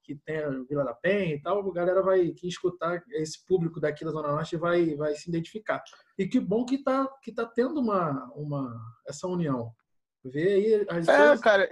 que 0.07 0.15
tem 0.15 0.37
a 0.37 0.49
Vila 0.49 0.85
da 0.85 0.93
Penha 0.93 1.35
e 1.35 1.41
tal, 1.41 1.69
a 1.69 1.73
galera 1.73 2.01
vai 2.01 2.33
escutar 2.41 3.03
esse 3.09 3.45
público 3.45 3.77
daqui 3.77 4.05
da 4.05 4.11
Zona 4.11 4.29
Norte 4.29 4.55
vai, 4.55 4.95
vai 4.95 5.13
se 5.13 5.29
identificar. 5.29 5.83
E 6.17 6.25
que 6.25 6.39
bom 6.39 6.63
que 6.63 6.77
tá, 6.77 7.05
que 7.21 7.29
tá 7.29 7.45
tendo 7.45 7.81
uma, 7.81 8.23
uma, 8.33 8.73
essa 9.05 9.27
união. 9.27 9.73
Vê 10.23 10.53
aí 10.53 10.75
as 10.89 11.07
É, 11.09 11.17
coisas... 11.17 11.41
cara, 11.41 11.69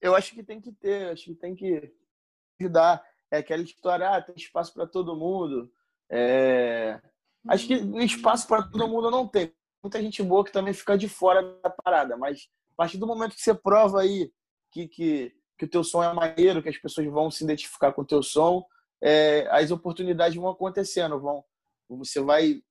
eu 0.00 0.16
acho 0.16 0.34
que 0.34 0.42
tem 0.42 0.60
que 0.60 0.72
ter, 0.72 1.12
acho 1.12 1.26
que 1.26 1.34
tem 1.36 1.54
que 1.54 1.94
dar. 2.68 3.00
É 3.30 3.38
aquela 3.38 3.62
história, 3.62 4.08
ah, 4.08 4.20
tem 4.20 4.34
espaço 4.36 4.72
para 4.74 4.86
todo 4.86 5.16
mundo. 5.16 5.70
É... 6.10 7.00
Acho 7.48 7.66
que 7.66 7.74
espaço 8.04 8.46
para 8.46 8.62
todo 8.62 8.88
mundo 8.88 9.10
não 9.10 9.26
tem. 9.26 9.52
Muita 9.82 10.02
gente 10.02 10.22
boa 10.22 10.44
que 10.44 10.52
também 10.52 10.74
fica 10.74 10.98
de 10.98 11.08
fora 11.08 11.42
da 11.62 11.70
parada, 11.70 12.16
mas 12.16 12.48
a 12.72 12.76
partir 12.76 12.98
do 12.98 13.06
momento 13.06 13.34
que 13.34 13.40
você 13.40 13.54
prova 13.54 14.02
aí 14.02 14.30
que, 14.70 14.88
que, 14.88 15.32
que 15.58 15.64
o 15.64 15.68
teu 15.68 15.82
som 15.82 16.02
é 16.02 16.12
maneiro, 16.12 16.62
que 16.62 16.68
as 16.68 16.76
pessoas 16.76 17.06
vão 17.06 17.30
se 17.30 17.44
identificar 17.44 17.92
com 17.92 18.02
o 18.02 18.06
teu 18.06 18.22
som, 18.22 18.64
é, 19.02 19.46
as 19.50 19.70
oportunidades 19.70 20.36
vão 20.36 20.50
acontecendo, 20.50 21.18
vão, 21.18 21.42
você 21.88 22.20
vai 22.20 22.62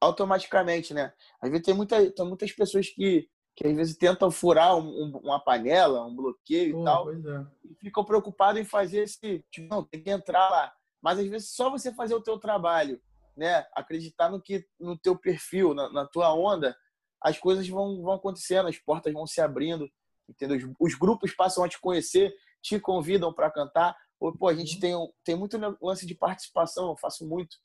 automaticamente, 0.00 0.94
né? 0.94 1.12
Às 1.40 1.50
vezes 1.50 1.64
tem, 1.64 1.74
muita, 1.74 2.10
tem 2.10 2.26
muitas 2.26 2.52
pessoas 2.52 2.88
que, 2.88 3.28
que 3.62 3.68
às 3.68 3.76
vezes 3.76 3.96
tentam 3.96 4.28
furar 4.28 4.76
um, 4.76 4.88
um, 4.88 5.16
uma 5.18 5.38
panela, 5.38 6.04
um 6.04 6.16
bloqueio 6.16 6.80
e 6.80 6.84
tal, 6.84 7.12
é. 7.12 7.46
e 7.64 7.74
ficam 7.76 8.04
preocupados 8.04 8.60
em 8.60 8.64
fazer 8.64 9.04
esse, 9.04 9.44
tipo, 9.52 9.68
não, 9.72 9.84
tem 9.84 10.02
que 10.02 10.10
entrar 10.10 10.50
lá. 10.50 10.72
Mas 11.00 11.20
às 11.20 11.28
vezes 11.28 11.50
só 11.54 11.70
você 11.70 11.94
fazer 11.94 12.14
o 12.14 12.20
teu 12.20 12.38
trabalho, 12.38 13.00
né? 13.36 13.64
Acreditar 13.72 14.28
no 14.28 14.42
que 14.42 14.66
no 14.80 14.98
teu 14.98 15.16
perfil, 15.16 15.74
na, 15.74 15.90
na 15.92 16.04
tua 16.04 16.34
onda, 16.34 16.76
as 17.20 17.38
coisas 17.38 17.68
vão, 17.68 18.02
vão 18.02 18.14
acontecendo, 18.14 18.68
as 18.68 18.78
portas 18.78 19.12
vão 19.12 19.28
se 19.28 19.40
abrindo, 19.40 19.88
entendeu? 20.28 20.56
Os, 20.56 20.92
os 20.92 20.98
grupos 20.98 21.32
passam 21.32 21.62
a 21.62 21.68
te 21.68 21.80
conhecer, 21.80 22.34
te 22.60 22.80
convidam 22.80 23.32
para 23.32 23.50
cantar. 23.50 23.96
Ou, 24.18 24.36
pô, 24.36 24.48
a 24.48 24.54
gente 24.54 24.74
uhum. 24.74 24.80
tem, 24.80 25.12
tem 25.24 25.36
muito 25.36 25.56
lance 25.80 26.04
de 26.04 26.16
participação, 26.16 26.88
eu 26.88 26.96
faço 26.96 27.24
muito. 27.26 27.56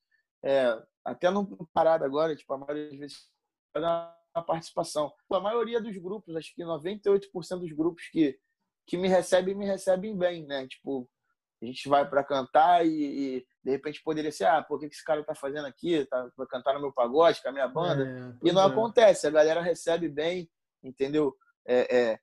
É, 0.43 0.79
até 1.03 1.31
no 1.31 1.67
parada 1.73 2.05
agora, 2.05 2.35
tipo, 2.35 2.53
a 2.53 2.57
maioria 2.59 2.89
das 2.89 2.99
vezes 2.99 3.17
a 4.39 4.43
participação. 4.43 5.11
A 5.31 5.39
maioria 5.39 5.81
dos 5.81 5.95
grupos, 5.97 6.35
acho 6.35 6.53
que 6.53 6.63
98% 6.63 7.59
dos 7.59 7.71
grupos 7.71 8.07
que, 8.09 8.37
que 8.85 8.97
me 8.97 9.07
recebem, 9.07 9.55
me 9.55 9.65
recebem 9.65 10.17
bem, 10.17 10.45
né? 10.45 10.67
Tipo, 10.67 11.09
a 11.61 11.65
gente 11.65 11.89
vai 11.89 12.07
para 12.07 12.23
cantar 12.23 12.85
e, 12.85 12.89
e, 12.89 13.45
de 13.63 13.71
repente 13.71 14.01
poderia 14.03 14.31
ser, 14.31 14.45
ah, 14.45 14.61
por 14.61 14.79
que 14.79 14.85
esse 14.85 15.03
cara 15.03 15.23
tá 15.23 15.33
fazendo 15.33 15.65
aqui? 15.65 16.05
Tá 16.05 16.29
para 16.35 16.47
cantar 16.47 16.73
no 16.75 16.81
meu 16.81 16.93
pagode 16.93 17.41
com 17.41 17.49
a 17.49 17.51
minha 17.51 17.67
banda? 17.67 18.37
É, 18.43 18.47
e 18.47 18.51
não 18.51 18.61
é. 18.61 18.65
acontece, 18.67 19.25
a 19.25 19.31
galera 19.31 19.61
recebe 19.61 20.07
bem, 20.07 20.49
entendeu? 20.83 21.35
É, 21.65 21.97
é, 21.97 22.19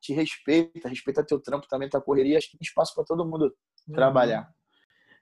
te 0.00 0.12
respeita, 0.12 0.88
respeita 0.88 1.24
teu 1.24 1.40
trampo 1.40 1.68
também, 1.68 1.88
tua 1.88 2.00
correria, 2.00 2.38
acho 2.38 2.50
que 2.50 2.58
tem 2.58 2.66
espaço 2.66 2.94
para 2.94 3.04
todo 3.04 3.24
mundo 3.24 3.54
uhum. 3.86 3.94
trabalhar. 3.94 4.50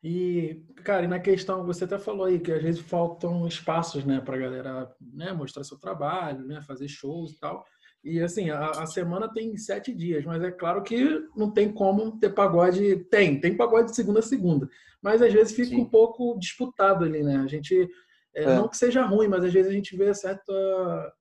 E, 0.03 0.65
cara, 0.83 1.05
e 1.05 1.09
na 1.09 1.21
questão, 1.21 1.65
você 1.65 1.85
até 1.85 1.99
falou 1.99 2.25
aí 2.25 2.41
que 2.41 2.51
às 2.51 2.63
vezes 2.63 2.81
faltam 2.81 3.47
espaços, 3.47 4.05
né, 4.05 4.21
pra 4.21 4.39
galera 4.39 4.91
né, 5.01 5.33
mostrar 5.33 5.63
seu 5.63 5.79
trabalho, 5.79 6.47
né, 6.47 6.63
fazer 6.63 6.89
shows 6.89 7.33
e 7.33 7.39
tal. 7.39 7.65
E 8.03 8.21
assim, 8.21 8.49
a, 8.49 8.71
a, 8.71 8.87
semana 8.87 9.31
tem 9.31 9.55
sete 9.59 9.95
dias, 9.95 10.25
mas 10.25 10.43
é 10.43 10.51
claro 10.51 10.83
que 10.83 11.23
não 11.37 11.51
tem 11.51 11.71
como 11.71 12.19
ter 12.19 12.31
pagode. 12.31 13.05
Tem, 13.11 13.39
tem 13.39 13.55
pagode 13.55 13.91
de 13.91 13.97
segunda 13.97 14.21
a 14.21 14.23
segunda. 14.23 14.67
Mas 15.03 15.21
às 15.21 15.33
vezes 15.33 15.55
fica 15.55 15.69
Sim. 15.69 15.83
um 15.83 15.85
pouco 15.85 16.39
disputado 16.39 17.05
ali, 17.05 17.23
né? 17.23 17.37
A 17.37 17.47
gente. 17.47 17.89
É, 18.35 18.45
é. 18.45 18.57
Não 18.57 18.69
que 18.69 18.77
seja 18.79 19.05
ruim, 19.05 19.29
mas 19.29 19.45
às 19.45 19.53
vezes 19.53 19.71
a 19.71 19.75
gente 19.75 19.95
vê 19.97 20.15
certa. 20.15 20.53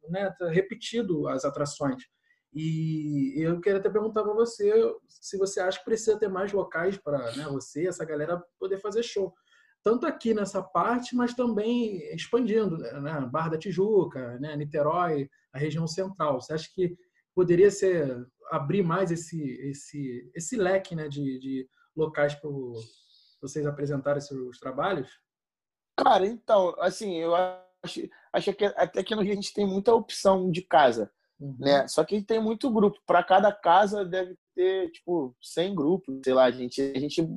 Né, 0.07 0.33
tá 0.39 0.49
repetido 0.49 1.27
as 1.27 1.43
atrações. 1.43 2.01
E 2.53 3.35
eu 3.38 3.62
queria 3.62 3.79
até 3.79 3.89
perguntar 3.89 4.23
para 4.23 4.33
você 4.33 4.71
se 5.07 5.38
você 5.38 5.59
acha 5.59 5.79
que 5.79 5.85
precisa 5.85 6.17
ter 6.17 6.29
mais 6.29 6.51
locais 6.51 6.97
para 6.97 7.35
né, 7.35 7.45
você, 7.45 7.88
essa 7.88 8.03
galera, 8.03 8.43
poder 8.59 8.79
fazer 8.79 9.03
show. 9.03 9.33
Tanto 9.83 10.05
aqui 10.05 10.33
nessa 10.33 10.62
parte, 10.62 11.15
mas 11.15 11.33
também 11.33 11.97
expandindo, 12.13 12.77
né? 12.77 13.29
Barra 13.31 13.49
da 13.49 13.57
Tijuca, 13.57 14.38
né? 14.39 14.55
Niterói, 14.55 15.29
a 15.53 15.57
região 15.57 15.88
central. 15.88 16.41
Você 16.41 16.53
acha 16.53 16.69
que 16.73 16.97
poderia 17.33 17.71
ser 17.71 18.27
abrir 18.51 18.83
mais 18.83 19.12
esse, 19.12 19.41
esse, 19.69 20.29
esse 20.35 20.57
leque 20.57 20.95
né, 20.95 21.07
de, 21.07 21.39
de 21.39 21.69
locais 21.95 22.35
para 22.35 22.49
vocês 23.41 23.65
apresentarem 23.65 24.21
seus 24.21 24.57
trabalhos? 24.59 25.09
Cara, 25.97 26.25
então, 26.25 26.75
assim, 26.79 27.15
eu 27.17 27.35
acho, 27.35 28.09
acho 28.33 28.53
que 28.53 28.65
até 28.65 29.03
que 29.03 29.15
no 29.15 29.21
Rio 29.21 29.33
a 29.33 29.35
gente 29.35 29.53
tem 29.53 29.65
muita 29.65 29.93
opção 29.93 30.49
de 30.51 30.62
casa. 30.62 31.12
Uhum. 31.39 31.56
Né? 31.60 31.88
Só 31.88 32.04
que 32.04 32.21
tem 32.21 32.41
muito 32.41 32.69
grupo. 32.69 32.99
Para 33.06 33.23
cada 33.23 33.52
casa 33.52 34.04
deve 34.04 34.36
ter, 34.56 34.91
tipo, 34.91 35.36
100 35.41 35.75
grupos, 35.75 36.19
sei 36.23 36.34
lá. 36.34 36.45
A 36.45 36.52
gente, 36.52 36.82
a 36.82 36.99
gente 36.99 37.28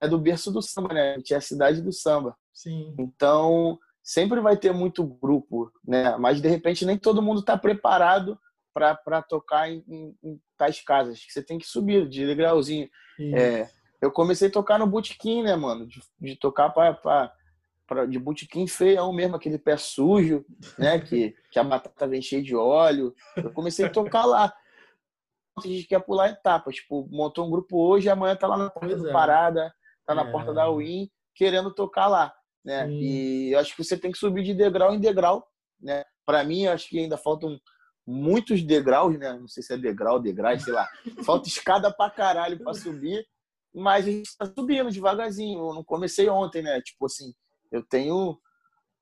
é 0.00 0.08
do 0.08 0.18
berço 0.18 0.52
do 0.52 0.62
samba, 0.62 0.94
né? 0.94 1.14
A 1.14 1.16
gente 1.16 1.34
é 1.34 1.36
a 1.36 1.40
cidade 1.40 1.82
do 1.82 1.92
samba. 1.92 2.36
Sim. 2.54 2.94
Então, 2.98 3.78
sempre 4.02 4.40
vai 4.40 4.56
ter 4.56 4.72
muito 4.72 5.04
grupo, 5.04 5.70
né? 5.86 6.16
Mas, 6.16 6.40
de 6.40 6.48
repente, 6.48 6.86
nem 6.86 6.96
todo 6.96 7.22
mundo 7.22 7.40
está 7.40 7.56
preparado 7.56 8.38
para 8.72 9.22
tocar 9.22 9.68
em, 9.68 9.84
em, 9.88 10.16
em, 10.22 10.40
tais 10.56 10.80
casas. 10.80 11.20
Você 11.28 11.42
tem 11.42 11.58
que 11.58 11.66
subir 11.66 12.08
de 12.08 12.24
degrauzinho. 12.24 12.88
É, 13.34 13.68
eu 14.00 14.10
comecei 14.10 14.48
a 14.48 14.52
tocar 14.52 14.78
no 14.78 14.86
botequim, 14.86 15.42
né, 15.42 15.56
mano? 15.56 15.86
De, 15.86 16.00
de 16.20 16.36
tocar 16.36 16.70
para 16.70 17.32
pra, 17.90 18.06
de 18.06 18.20
botequim 18.20 18.68
feião 18.68 19.12
mesmo, 19.12 19.34
aquele 19.34 19.58
pé 19.58 19.76
sujo, 19.76 20.46
né? 20.78 21.00
que, 21.00 21.34
que 21.50 21.58
a 21.58 21.64
batata 21.64 22.06
vem 22.06 22.22
cheia 22.22 22.40
de 22.40 22.54
óleo. 22.54 23.12
Eu 23.36 23.52
comecei 23.52 23.84
a 23.84 23.90
tocar 23.90 24.24
lá. 24.24 24.54
A 25.58 25.66
gente 25.66 25.88
quer 25.88 25.98
pular 25.98 26.28
etapas. 26.30 26.76
Tipo, 26.76 27.08
montou 27.10 27.48
um 27.48 27.50
grupo 27.50 27.76
hoje, 27.76 28.08
amanhã 28.08 28.36
tá 28.36 28.46
lá 28.46 28.56
na 28.56 28.70
porta 28.70 28.96
do 28.96 29.08
é. 29.08 29.12
Parada, 29.12 29.74
tá 30.06 30.14
na 30.14 30.22
é. 30.22 30.30
porta 30.30 30.54
da 30.54 30.70
Win, 30.70 31.10
querendo 31.34 31.74
tocar 31.74 32.06
lá. 32.06 32.32
Né? 32.64 32.88
E 32.92 33.52
eu 33.52 33.58
acho 33.58 33.74
que 33.74 33.82
você 33.82 33.98
tem 33.98 34.12
que 34.12 34.18
subir 34.18 34.44
de 34.44 34.54
degrau 34.54 34.94
em 34.94 35.00
degrau. 35.00 35.44
Né? 35.80 36.04
Para 36.24 36.44
mim, 36.44 36.66
acho 36.66 36.88
que 36.88 37.00
ainda 37.00 37.16
faltam 37.16 37.58
muitos 38.06 38.62
degraus, 38.62 39.18
né? 39.18 39.32
Não 39.32 39.48
sei 39.48 39.64
se 39.64 39.74
é 39.74 39.76
degrau, 39.76 40.20
degrau, 40.20 40.56
sei 40.60 40.72
lá. 40.72 40.88
Falta 41.24 41.48
escada 41.48 41.92
pra 41.92 42.08
caralho 42.08 42.56
pra 42.62 42.72
subir. 42.72 43.26
Mas 43.74 44.06
a 44.06 44.10
gente 44.10 44.36
tá 44.36 44.46
subindo 44.46 44.92
devagarzinho. 44.92 45.58
Eu 45.58 45.74
não 45.74 45.82
comecei 45.82 46.28
ontem, 46.28 46.62
né? 46.62 46.80
Tipo 46.82 47.06
assim, 47.06 47.32
eu 47.70 47.82
tenho 47.82 48.40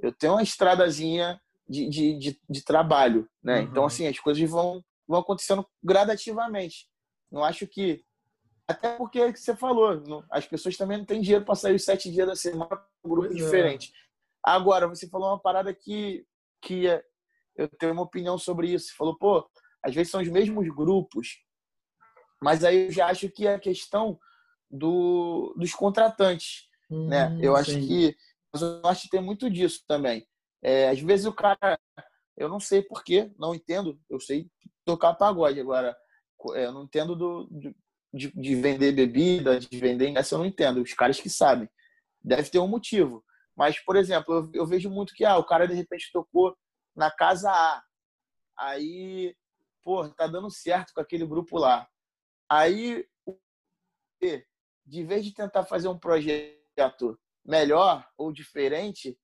eu 0.01 0.13
tenho 0.13 0.35
uma 0.35 0.43
estradazinha 0.43 1.41
de, 1.69 1.89
de, 1.89 2.19
de, 2.19 2.41
de 2.49 2.65
trabalho, 2.65 3.29
né? 3.43 3.61
Uhum. 3.61 3.65
Então, 3.65 3.85
assim, 3.85 4.07
as 4.07 4.19
coisas 4.19 4.49
vão, 4.49 4.83
vão 5.07 5.21
acontecendo 5.21 5.67
gradativamente. 5.83 6.89
Não 7.31 7.45
acho 7.45 7.67
que... 7.67 8.05
Até 8.67 8.97
porque, 8.97 9.21
é 9.21 9.33
que 9.33 9.41
você 9.41 9.57
falou, 9.57 10.01
não, 10.03 10.25
as 10.31 10.47
pessoas 10.47 10.77
também 10.77 10.99
não 10.99 11.05
têm 11.05 11.21
dinheiro 11.21 11.45
para 11.45 11.55
sair 11.55 11.75
os 11.75 11.85
sete 11.85 12.11
dias 12.13 12.27
da 12.27 12.37
semana 12.37 12.69
para 12.69 12.87
um 13.05 13.09
grupo 13.09 13.29
pois 13.29 13.41
é. 13.41 13.45
diferente. 13.45 13.93
É. 13.93 14.51
Agora, 14.53 14.87
você 14.87 15.09
falou 15.09 15.31
uma 15.31 15.41
parada 15.41 15.75
que, 15.75 16.25
que 16.63 16.87
é, 16.87 17.03
eu 17.57 17.69
tenho 17.69 17.93
uma 17.93 18.03
opinião 18.03 18.39
sobre 18.39 18.73
isso. 18.73 18.89
Você 18.89 18.95
falou, 18.95 19.17
pô, 19.17 19.49
às 19.83 19.95
vezes 19.95 20.11
são 20.11 20.21
os 20.21 20.29
mesmos 20.29 20.69
grupos, 20.69 21.39
mas 22.41 22.63
aí 22.63 22.87
eu 22.87 22.93
já 22.93 23.07
acho 23.07 23.29
que 23.31 23.47
é 23.47 23.55
a 23.55 23.61
questão 23.61 24.19
do, 24.71 25.55
dos 25.57 25.75
contratantes, 25.75 26.69
hum, 26.91 27.09
né? 27.09 27.37
Eu 27.41 27.55
sim. 27.57 27.61
acho 27.61 27.87
que 27.87 28.17
mas 28.59 28.63
o 28.63 28.81
norte 28.81 29.09
tem 29.09 29.21
muito 29.21 29.49
disso 29.49 29.85
também. 29.87 30.27
É, 30.63 30.89
às 30.89 31.01
vezes 31.01 31.27
o 31.27 31.33
cara, 31.33 31.79
eu 32.37 32.49
não 32.49 32.59
sei 32.59 32.83
porquê, 32.83 33.31
não 33.39 33.55
entendo, 33.55 34.01
eu 34.11 34.19
sei 34.19 34.51
tocar 34.85 35.15
pagode. 35.15 35.61
Agora, 35.61 35.97
é, 36.55 36.67
eu 36.67 36.73
não 36.73 36.85
entendo 36.85 37.15
do, 37.15 37.49
de, 38.13 38.33
de, 38.33 38.55
vender 38.57 38.93
bebida, 38.93 39.61
de 39.61 39.79
vender 39.79 40.09
ingresso, 40.09 40.35
eu 40.35 40.39
não 40.39 40.47
entendo. 40.47 40.83
Os 40.83 40.95
caras 40.95 41.21
que 41.21 41.31
sabem. 41.31 41.69
Deve 42.21 42.51
ter 42.51 42.59
um 42.59 42.69
motivo. 42.69 43.25
Mas, 43.57 43.79
por 43.81 43.97
exemplo, 43.97 44.35
eu, 44.35 44.51
eu 44.63 44.67
vejo 44.67 44.91
muito 44.91 45.15
que 45.15 45.25
ah, 45.25 45.37
o 45.37 45.45
cara 45.45 45.67
de 45.67 45.75
repente 45.75 46.11
tocou 46.13 46.57
na 46.97 47.11
casa 47.11 47.51
A. 47.51 47.83
Aí, 48.59 49.37
pô, 49.85 50.09
tá 50.09 50.27
dando 50.27 50.51
certo 50.51 50.93
com 50.93 51.01
aquele 51.01 51.27
grupo 51.27 51.59
lá. 51.59 51.89
Aí, 52.51 53.07
de 54.85 55.05
vez 55.05 55.25
de 55.25 55.33
tentar 55.33 55.65
fazer 55.65 55.87
um 55.87 55.99
projeto 55.99 57.19
melhor 57.45 58.07
ou 58.17 58.33
diferente, 58.33 59.19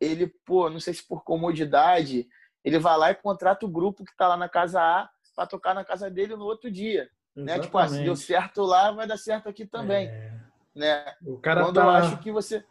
ele, 0.00 0.26
pô, 0.44 0.70
não 0.70 0.80
sei 0.80 0.94
se 0.94 1.06
por 1.06 1.22
comodidade, 1.22 2.28
ele 2.64 2.78
vai 2.78 2.96
lá 2.96 3.10
e 3.10 3.14
contrata 3.14 3.66
o 3.66 3.70
grupo 3.70 4.04
que 4.04 4.12
está 4.12 4.28
lá 4.28 4.36
na 4.36 4.48
casa 4.48 4.80
A 4.80 5.08
para 5.34 5.46
tocar 5.46 5.74
na 5.74 5.84
casa 5.84 6.10
dele 6.10 6.36
no 6.36 6.44
outro 6.44 6.70
dia. 6.70 7.08
Né? 7.34 7.58
Tipo, 7.58 7.78
ah, 7.78 7.88
se 7.88 8.02
deu 8.02 8.16
certo 8.16 8.62
lá, 8.62 8.90
vai 8.90 9.06
dar 9.06 9.16
certo 9.16 9.48
aqui 9.48 9.64
também. 9.64 10.08
É... 10.08 10.40
Né? 10.74 11.14
O 11.24 11.38
cara 11.38 11.64
Quando 11.64 11.76
tá... 11.76 11.82
eu 11.82 11.90
acho 11.90 12.18
que 12.18 12.30
você 12.30 12.64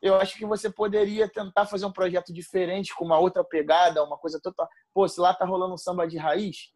eu 0.00 0.16
acho 0.16 0.36
que 0.36 0.44
você 0.44 0.68
poderia 0.68 1.28
tentar 1.28 1.64
fazer 1.64 1.86
um 1.86 1.92
projeto 1.92 2.32
diferente, 2.32 2.92
com 2.92 3.04
uma 3.04 3.20
outra 3.20 3.44
pegada, 3.44 4.02
uma 4.02 4.18
coisa 4.18 4.40
total. 4.40 4.68
Pô, 4.92 5.06
se 5.06 5.20
lá 5.20 5.32
tá 5.32 5.44
rolando 5.44 5.74
um 5.74 5.78
samba 5.78 6.08
de 6.08 6.18
raiz, 6.18 6.72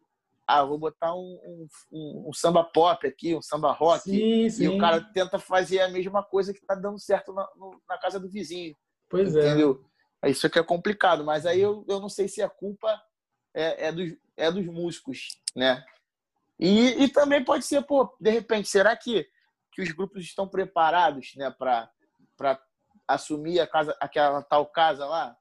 ah, 0.47 0.63
vou 0.63 0.77
botar 0.77 1.13
um, 1.13 1.67
um, 1.91 2.29
um, 2.29 2.33
samba 2.33 2.63
pop 2.63 3.05
aqui, 3.05 3.35
um 3.35 3.41
samba 3.41 3.73
rock. 3.73 4.03
Sim, 4.03 4.49
sim. 4.49 4.63
E 4.63 4.67
o 4.69 4.77
cara 4.77 5.01
tenta 5.01 5.37
fazer 5.37 5.81
a 5.81 5.89
mesma 5.89 6.23
coisa 6.23 6.53
que 6.53 6.65
tá 6.65 6.73
dando 6.73 6.97
certo 6.97 7.33
na, 7.33 7.45
no, 7.57 7.81
na 7.87 7.97
casa 7.97 8.17
do 8.17 8.29
vizinho. 8.29 8.73
Pois 9.09 9.35
é. 9.35 9.45
entendeu? 9.45 9.85
é. 10.23 10.29
Isso 10.29 10.47
aqui 10.47 10.57
é 10.57 10.63
complicado, 10.63 11.25
mas 11.25 11.45
aí 11.45 11.59
eu, 11.59 11.83
eu 11.85 11.99
não 11.99 12.07
sei 12.07 12.29
se 12.29 12.41
a 12.41 12.47
culpa 12.47 12.97
é, 13.53 13.87
é, 13.87 13.91
dos, 13.91 14.13
é 14.37 14.49
dos 14.49 14.65
músicos, 14.67 15.37
né? 15.53 15.83
E, 16.57 17.03
e 17.03 17.09
também 17.09 17.43
pode 17.43 17.65
ser, 17.65 17.81
pô, 17.83 18.15
de 18.19 18.29
repente, 18.29 18.69
será 18.69 18.95
que, 18.95 19.29
que 19.73 19.81
os 19.81 19.91
grupos 19.91 20.23
estão 20.23 20.47
preparados, 20.47 21.35
né, 21.35 21.51
para 21.51 21.91
assumir 23.05 23.59
a 23.59 23.67
casa, 23.67 23.95
aquela 23.99 24.41
tal 24.41 24.65
casa 24.65 25.05
lá, 25.05 25.37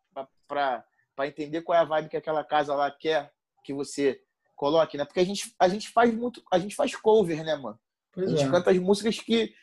para 0.49 1.27
entender 1.27 1.63
qual 1.63 1.79
é 1.79 1.81
a 1.81 1.85
vibe 1.85 2.11
que 2.11 2.17
aquela 2.17 2.45
casa 2.45 2.75
lá 2.75 2.91
quer 2.91 3.33
que 3.65 3.73
você 3.73 4.23
coloque, 4.57 4.97
né? 4.97 5.05
Porque 5.05 5.21
a 5.21 5.25
gente, 5.25 5.55
a 5.59 5.69
gente 5.69 5.89
faz 5.91 6.13
muito, 6.13 6.43
a 6.53 6.59
gente 6.59 6.75
faz 6.75 6.97
cover, 6.97 7.45
né, 7.45 7.55
mano? 7.57 7.79
Pois 8.13 8.27
a 8.27 8.31
gente 8.31 8.49
é. 8.49 8.51
canta 8.51 8.71
as 8.71 8.79
músicas 8.79 9.19
que, 9.21 9.55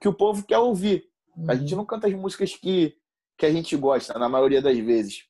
que 0.00 0.08
o 0.08 0.14
povo 0.14 0.44
quer 0.44 0.58
ouvir. 0.58 1.08
Uhum. 1.36 1.50
A 1.50 1.54
gente 1.54 1.72
uhum. 1.72 1.78
não 1.78 1.86
canta 1.86 2.08
as 2.08 2.14
músicas 2.14 2.56
que, 2.56 2.96
que 3.36 3.46
a 3.46 3.52
gente 3.52 3.76
gosta, 3.76 4.18
na 4.18 4.28
maioria 4.28 4.62
das 4.62 4.76
vezes. 4.78 5.26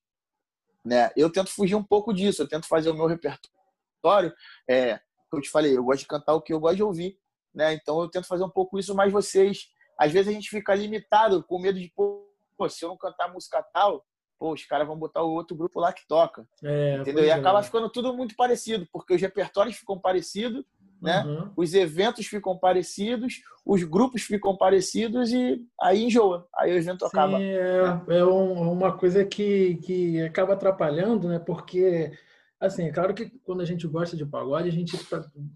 Né? 0.84 1.10
Eu 1.16 1.30
tento 1.30 1.50
fugir 1.50 1.74
um 1.74 1.82
pouco 1.82 2.14
disso, 2.14 2.42
eu 2.42 2.48
tento 2.48 2.66
fazer 2.66 2.90
o 2.90 2.94
meu 2.94 3.06
repertório. 3.06 4.32
É, 4.68 5.00
eu 5.32 5.40
te 5.40 5.50
falei, 5.50 5.76
eu 5.76 5.84
gosto 5.84 6.00
de 6.00 6.06
cantar 6.06 6.34
o 6.34 6.40
que 6.40 6.52
eu 6.52 6.60
gosto 6.60 6.76
de 6.76 6.82
ouvir. 6.82 7.18
Né? 7.54 7.74
Então 7.74 8.00
eu 8.00 8.08
tento 8.08 8.26
fazer 8.26 8.44
um 8.44 8.50
pouco 8.50 8.78
isso, 8.78 8.94
mas 8.94 9.12
vocês, 9.12 9.68
às 9.98 10.12
vezes 10.12 10.28
a 10.28 10.32
gente 10.32 10.48
fica 10.48 10.74
limitado 10.74 11.42
com 11.42 11.58
medo 11.58 11.78
de, 11.78 11.92
pô, 11.94 12.24
se 12.68 12.84
eu 12.84 12.88
não 12.88 12.96
cantar 12.96 13.32
música 13.32 13.62
tal, 13.72 14.04
pô, 14.38 14.52
os 14.52 14.64
caras 14.64 14.86
vão 14.86 14.96
botar 14.96 15.22
o 15.22 15.32
outro 15.32 15.56
grupo 15.56 15.80
lá 15.80 15.92
que 15.92 16.06
toca. 16.06 16.46
É, 16.62 16.98
entendeu? 16.98 17.24
E 17.24 17.30
acaba 17.30 17.60
é. 17.60 17.62
ficando 17.62 17.88
tudo 17.90 18.14
muito 18.14 18.36
parecido, 18.36 18.86
porque 18.92 19.14
os 19.14 19.20
repertórios 19.20 19.76
ficam 19.76 19.98
parecidos, 19.98 20.64
né? 21.00 21.24
Uhum. 21.24 21.52
Os 21.56 21.74
eventos 21.74 22.26
ficam 22.26 22.56
parecidos, 22.58 23.40
os 23.64 23.82
grupos 23.84 24.22
ficam 24.22 24.56
parecidos 24.56 25.30
e 25.32 25.64
aí 25.80 26.04
enjoa. 26.04 26.46
Aí 26.56 26.72
o 26.72 26.76
evento 26.76 27.00
Sim, 27.00 27.06
acaba. 27.06 27.40
É, 27.40 28.00
é 28.08 28.24
um, 28.24 28.72
uma 28.72 28.96
coisa 28.96 29.24
que, 29.24 29.76
que 29.76 30.20
acaba 30.22 30.54
atrapalhando, 30.54 31.28
né? 31.28 31.38
Porque 31.38 32.12
assim, 32.60 32.84
é 32.84 32.92
claro 32.92 33.14
que 33.14 33.30
quando 33.44 33.60
a 33.60 33.64
gente 33.64 33.86
gosta 33.86 34.16
de 34.16 34.26
pagode, 34.26 34.68
a 34.68 34.72
gente 34.72 34.96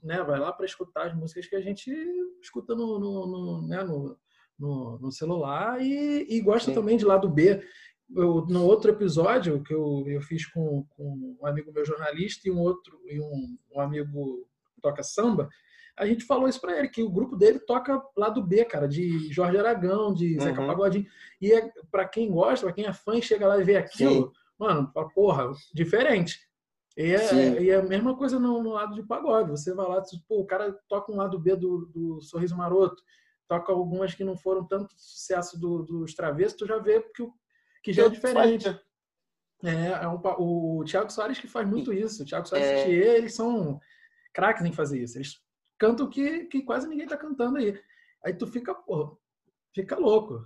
né, 0.03 0.23
vai 0.23 0.39
lá 0.39 0.53
para 0.53 0.67
escutar 0.67 1.07
as 1.07 1.15
músicas 1.15 1.47
que 1.47 1.57
a 1.57 1.61
gente 1.61 1.91
escuta 2.41 2.75
no, 2.75 2.99
no, 2.99 3.27
no, 3.27 3.69
né, 3.69 3.83
no, 3.83 4.17
no, 4.59 4.99
no 4.99 5.11
celular 5.11 5.81
e, 5.83 6.27
e 6.29 6.41
gosta 6.41 6.71
Sim. 6.71 6.75
também 6.75 6.97
de 6.97 7.05
lado 7.05 7.29
B 7.29 7.61
eu, 8.17 8.47
no 8.49 8.65
outro 8.65 8.91
episódio 8.91 9.63
que 9.63 9.73
eu, 9.73 10.05
eu 10.07 10.21
fiz 10.21 10.47
com, 10.47 10.85
com 10.91 11.37
um 11.41 11.47
amigo 11.47 11.73
meu 11.73 11.85
jornalista 11.85 12.49
e 12.49 12.51
um 12.51 12.61
outro 12.61 13.01
e 13.07 13.21
um, 13.21 13.59
um 13.75 13.81
amigo 13.81 14.47
que 14.75 14.81
toca 14.81 15.03
samba, 15.03 15.49
a 15.97 16.07
gente 16.07 16.25
falou 16.25 16.49
isso 16.49 16.61
para 16.61 16.79
ele, 16.79 16.89
que 16.89 17.03
o 17.03 17.11
grupo 17.11 17.37
dele 17.37 17.59
toca 17.59 18.03
lá 18.17 18.29
do 18.29 18.43
B, 18.43 18.65
cara, 18.65 18.89
de 18.89 19.33
Jorge 19.33 19.59
Aragão, 19.59 20.13
de 20.13 20.39
Zeca 20.41 20.61
uhum. 20.61 20.67
Pagodinho. 20.67 21.07
E 21.41 21.53
é, 21.53 21.71
para 21.91 22.09
quem 22.09 22.31
gosta, 22.31 22.67
para 22.67 22.75
quem 22.75 22.87
é 22.87 22.93
fã 22.93 23.17
e 23.17 23.23
chega 23.23 23.47
lá 23.47 23.61
e 23.61 23.65
vê 23.65 23.77
aquilo, 23.77 24.27
Sim. 24.27 24.33
mano, 24.59 24.91
porra, 25.15 25.53
diferente. 25.75 26.39
E 26.97 27.15
é, 27.15 27.63
e 27.63 27.71
é 27.71 27.77
a 27.77 27.83
mesma 27.83 28.17
coisa 28.17 28.39
no, 28.39 28.63
no, 28.63 28.73
lado 28.73 28.95
de 28.95 29.03
pagode. 29.03 29.51
Você 29.51 29.75
vai 29.75 29.87
lá, 29.87 30.03
pô, 30.29 30.41
o 30.41 30.47
cara 30.47 30.73
toca 30.89 31.13
um 31.13 31.17
lado 31.17 31.39
B 31.39 31.57
do, 31.57 31.87
do 31.87 32.21
Sorriso 32.21 32.57
Maroto, 32.57 33.03
toca 33.49 33.73
algumas 33.73 34.15
que 34.15 34.25
não 34.25 34.37
foram 34.37 34.65
tanto 34.65 34.95
sucesso 34.97 35.59
do, 35.59 35.83
dos 35.83 36.15
travessos, 36.15 36.57
tu 36.57 36.67
já 36.67 36.79
vê 36.79 37.01
que 37.15 37.23
o 37.23 37.33
que 37.83 37.93
já 37.93 38.05
é 38.05 38.09
diferente. 38.09 38.69
É, 39.65 40.05
é 40.05 40.09
um, 40.09 40.21
o 40.39 40.85
Thiago 40.85 41.11
Soares 41.11 41.39
que 41.39 41.47
faz 41.47 41.69
muito 41.69 41.93
isso. 41.93 42.23
O 42.23 42.27
Thiago 42.27 42.47
Soares 42.47 42.67
é... 42.67 42.91
e 42.91 42.95
eles 42.95 43.35
são 43.35 43.81
craques 44.33 44.65
em 44.65 44.73
fazer 44.73 45.03
isso. 45.03 45.19
Eles 45.19 45.41
cantam 45.79 46.09
que, 46.09 46.45
que 46.47 46.63
quase 46.63 46.89
ninguém 46.89 47.07
tá 47.07 47.17
cantando 47.17 47.59
aí. 47.59 47.81
Aí 48.25 48.35
tu 48.35 48.47
fica, 48.47 48.75
porra, 48.75 49.17
fica 49.75 49.97
louco. 49.97 50.45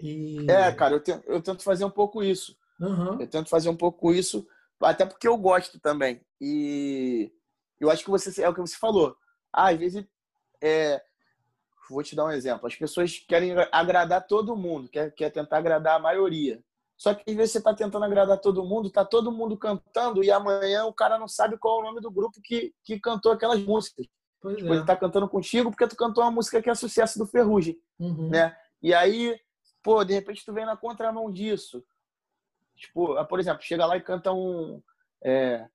E... 0.00 0.50
É, 0.50 0.72
cara, 0.72 0.94
eu 0.94 1.00
tento, 1.02 1.24
eu 1.26 1.42
tento 1.42 1.62
fazer 1.62 1.84
um 1.84 1.90
pouco 1.90 2.22
isso. 2.22 2.56
Uhum. 2.80 3.20
Eu 3.20 3.28
tento 3.28 3.48
fazer 3.48 3.68
um 3.68 3.76
pouco 3.76 4.12
isso, 4.12 4.46
até 4.80 5.06
porque 5.06 5.28
eu 5.28 5.36
gosto 5.36 5.78
também. 5.78 6.20
E 6.40 7.32
eu 7.78 7.90
acho 7.90 8.04
que 8.04 8.10
você 8.10 8.42
é 8.42 8.48
o 8.48 8.54
que 8.54 8.60
você 8.60 8.76
falou. 8.76 9.16
Ah, 9.52 9.70
às 9.70 9.78
vezes 9.78 10.04
é, 10.62 11.02
vou 11.92 12.02
te 12.02 12.16
dar 12.16 12.24
um 12.24 12.30
exemplo. 12.30 12.66
As 12.66 12.74
pessoas 12.74 13.18
querem 13.18 13.54
agradar 13.70 14.26
todo 14.26 14.56
mundo, 14.56 14.88
quer, 14.88 15.12
quer 15.12 15.30
tentar 15.30 15.58
agradar 15.58 15.96
a 15.96 16.02
maioria. 16.02 16.62
Só 16.96 17.14
que 17.14 17.28
às 17.28 17.36
vezes 17.36 17.52
você 17.52 17.58
está 17.58 17.74
tentando 17.74 18.04
agradar 18.04 18.38
todo 18.38 18.64
mundo, 18.64 18.88
está 18.88 19.04
todo 19.04 19.32
mundo 19.32 19.56
cantando 19.56 20.22
e 20.22 20.30
amanhã 20.30 20.84
o 20.84 20.92
cara 20.92 21.18
não 21.18 21.26
sabe 21.26 21.58
qual 21.58 21.78
é 21.78 21.80
o 21.80 21.86
nome 21.86 22.00
do 22.00 22.10
grupo 22.10 22.40
que, 22.42 22.72
que 22.84 23.00
cantou 23.00 23.32
aquelas 23.32 23.60
músicas. 23.60 24.06
Pois 24.40 24.56
tipo, 24.56 24.68
é. 24.68 24.72
Ele 24.72 24.80
está 24.80 24.96
cantando 24.96 25.28
contigo 25.28 25.70
porque 25.70 25.86
tu 25.86 25.96
cantou 25.96 26.22
uma 26.22 26.30
música 26.30 26.62
que 26.62 26.70
é 26.70 26.74
sucesso 26.74 27.18
do 27.18 27.26
Ferrugem, 27.26 27.76
uhum. 27.98 28.28
né? 28.28 28.56
E 28.80 28.94
aí, 28.94 29.38
pô, 29.82 30.04
de 30.04 30.14
repente 30.14 30.44
tu 30.44 30.52
vem 30.52 30.66
na 30.66 30.76
contramão 30.76 31.30
disso. 31.32 31.84
Tipo, 32.76 33.16
ah, 33.16 33.24
por 33.24 33.38
exemplo, 33.38 33.62
chega 33.62 33.86
lá 33.86 33.96
e 33.96 34.00
canta 34.00 34.32
um 34.32 34.82
é, 35.24 35.66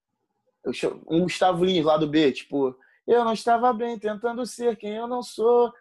um 1.10 1.22
Gustavo 1.22 1.64
Lins 1.64 1.86
lá 1.86 1.98
do 1.98 2.08
B, 2.08 2.32
tipo, 2.32 2.78
eu 3.08 3.24
não 3.24 3.34
estava 3.34 3.72
bem 3.72 3.98
tentando 3.98 4.46
ser 4.46 4.76
quem 4.76 4.96
eu 4.96 5.08
não 5.08 5.24
sou, 5.24 5.74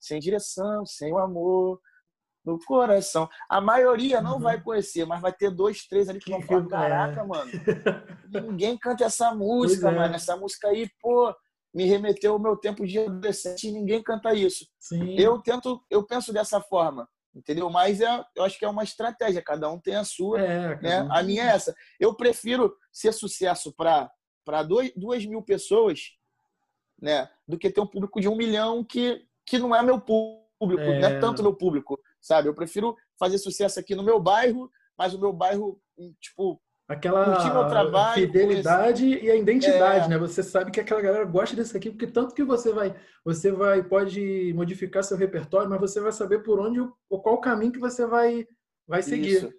sem 0.00 0.18
direção, 0.18 0.84
sem 0.86 1.12
o 1.12 1.18
amor 1.18 1.80
no 2.44 2.58
coração. 2.64 3.28
A 3.48 3.60
maioria 3.60 4.20
não 4.20 4.34
uhum. 4.34 4.40
vai 4.40 4.60
conhecer, 4.60 5.04
mas 5.04 5.20
vai 5.20 5.32
ter 5.32 5.50
dois, 5.50 5.86
três 5.86 6.08
ali 6.08 6.18
que, 6.18 6.30
vão 6.30 6.42
falar: 6.42 6.66
caraca, 6.68 7.20
é. 7.20 7.24
mano, 7.24 7.50
ninguém 8.50 8.78
canta 8.78 9.04
essa 9.04 9.34
música, 9.34 9.88
é. 9.88 9.94
mano. 9.94 10.14
Essa 10.14 10.36
música 10.36 10.68
aí, 10.68 10.88
pô, 11.00 11.34
me 11.74 11.84
remeteu 11.84 12.32
ao 12.32 12.38
meu 12.38 12.56
tempo 12.56 12.86
de 12.86 12.98
adolescente 12.98 13.68
e 13.68 13.72
ninguém 13.72 14.02
canta 14.02 14.34
isso. 14.34 14.66
Sim. 14.78 15.14
Eu 15.18 15.40
tento, 15.40 15.84
eu 15.90 16.04
penso 16.04 16.32
dessa 16.32 16.60
forma. 16.60 17.08
Entendeu? 17.32 17.70
Mas 17.70 18.00
é, 18.00 18.24
eu 18.34 18.42
acho 18.42 18.58
que 18.58 18.64
é 18.64 18.68
uma 18.68 18.82
estratégia, 18.82 19.40
cada 19.40 19.70
um 19.70 19.78
tem 19.78 19.94
a 19.94 20.02
sua. 20.02 20.40
É, 20.40 20.80
né? 20.80 21.08
A 21.12 21.22
minha 21.22 21.44
é 21.44 21.54
essa. 21.54 21.72
Eu 22.00 22.12
prefiro 22.16 22.74
ser 22.92 23.12
sucesso 23.12 23.72
para 23.72 24.10
duas 24.64 25.24
mil 25.24 25.40
pessoas 25.40 26.00
né, 27.00 27.28
do 27.46 27.56
que 27.56 27.70
ter 27.70 27.80
um 27.80 27.86
público 27.86 28.20
de 28.20 28.28
um 28.28 28.36
milhão 28.36 28.84
que 28.84 29.24
que 29.50 29.58
não 29.58 29.74
é 29.74 29.82
meu 29.82 30.00
público, 30.00 30.80
é... 30.80 31.00
não 31.00 31.08
é 31.08 31.18
tanto 31.18 31.42
meu 31.42 31.52
público, 31.52 32.00
sabe? 32.20 32.48
Eu 32.48 32.54
prefiro 32.54 32.96
fazer 33.18 33.36
sucesso 33.36 33.80
aqui 33.80 33.96
no 33.96 34.04
meu 34.04 34.20
bairro, 34.20 34.70
mas 34.96 35.12
o 35.12 35.18
meu 35.18 35.32
bairro, 35.32 35.80
tipo, 36.20 36.62
aquela 36.88 37.68
trabalho, 37.68 38.14
fidelidade 38.14 39.06
e 39.06 39.28
a 39.28 39.34
identidade, 39.34 40.04
é... 40.04 40.08
né? 40.08 40.18
Você 40.18 40.40
sabe 40.44 40.70
que 40.70 40.78
aquela 40.78 41.02
galera 41.02 41.24
gosta 41.24 41.56
desse 41.56 41.76
aqui, 41.76 41.90
porque 41.90 42.06
tanto 42.06 42.32
que 42.32 42.44
você 42.44 42.72
vai, 42.72 42.94
você 43.24 43.50
vai 43.50 43.82
pode 43.82 44.52
modificar 44.54 45.02
seu 45.02 45.16
repertório, 45.16 45.68
mas 45.68 45.80
você 45.80 46.00
vai 46.00 46.12
saber 46.12 46.44
por 46.44 46.60
onde 46.60 46.78
ou 46.78 47.20
qual 47.20 47.40
caminho 47.40 47.72
que 47.72 47.80
você 47.80 48.06
vai 48.06 48.46
vai 48.86 49.02
seguir. 49.02 49.38
Isso. 49.38 49.52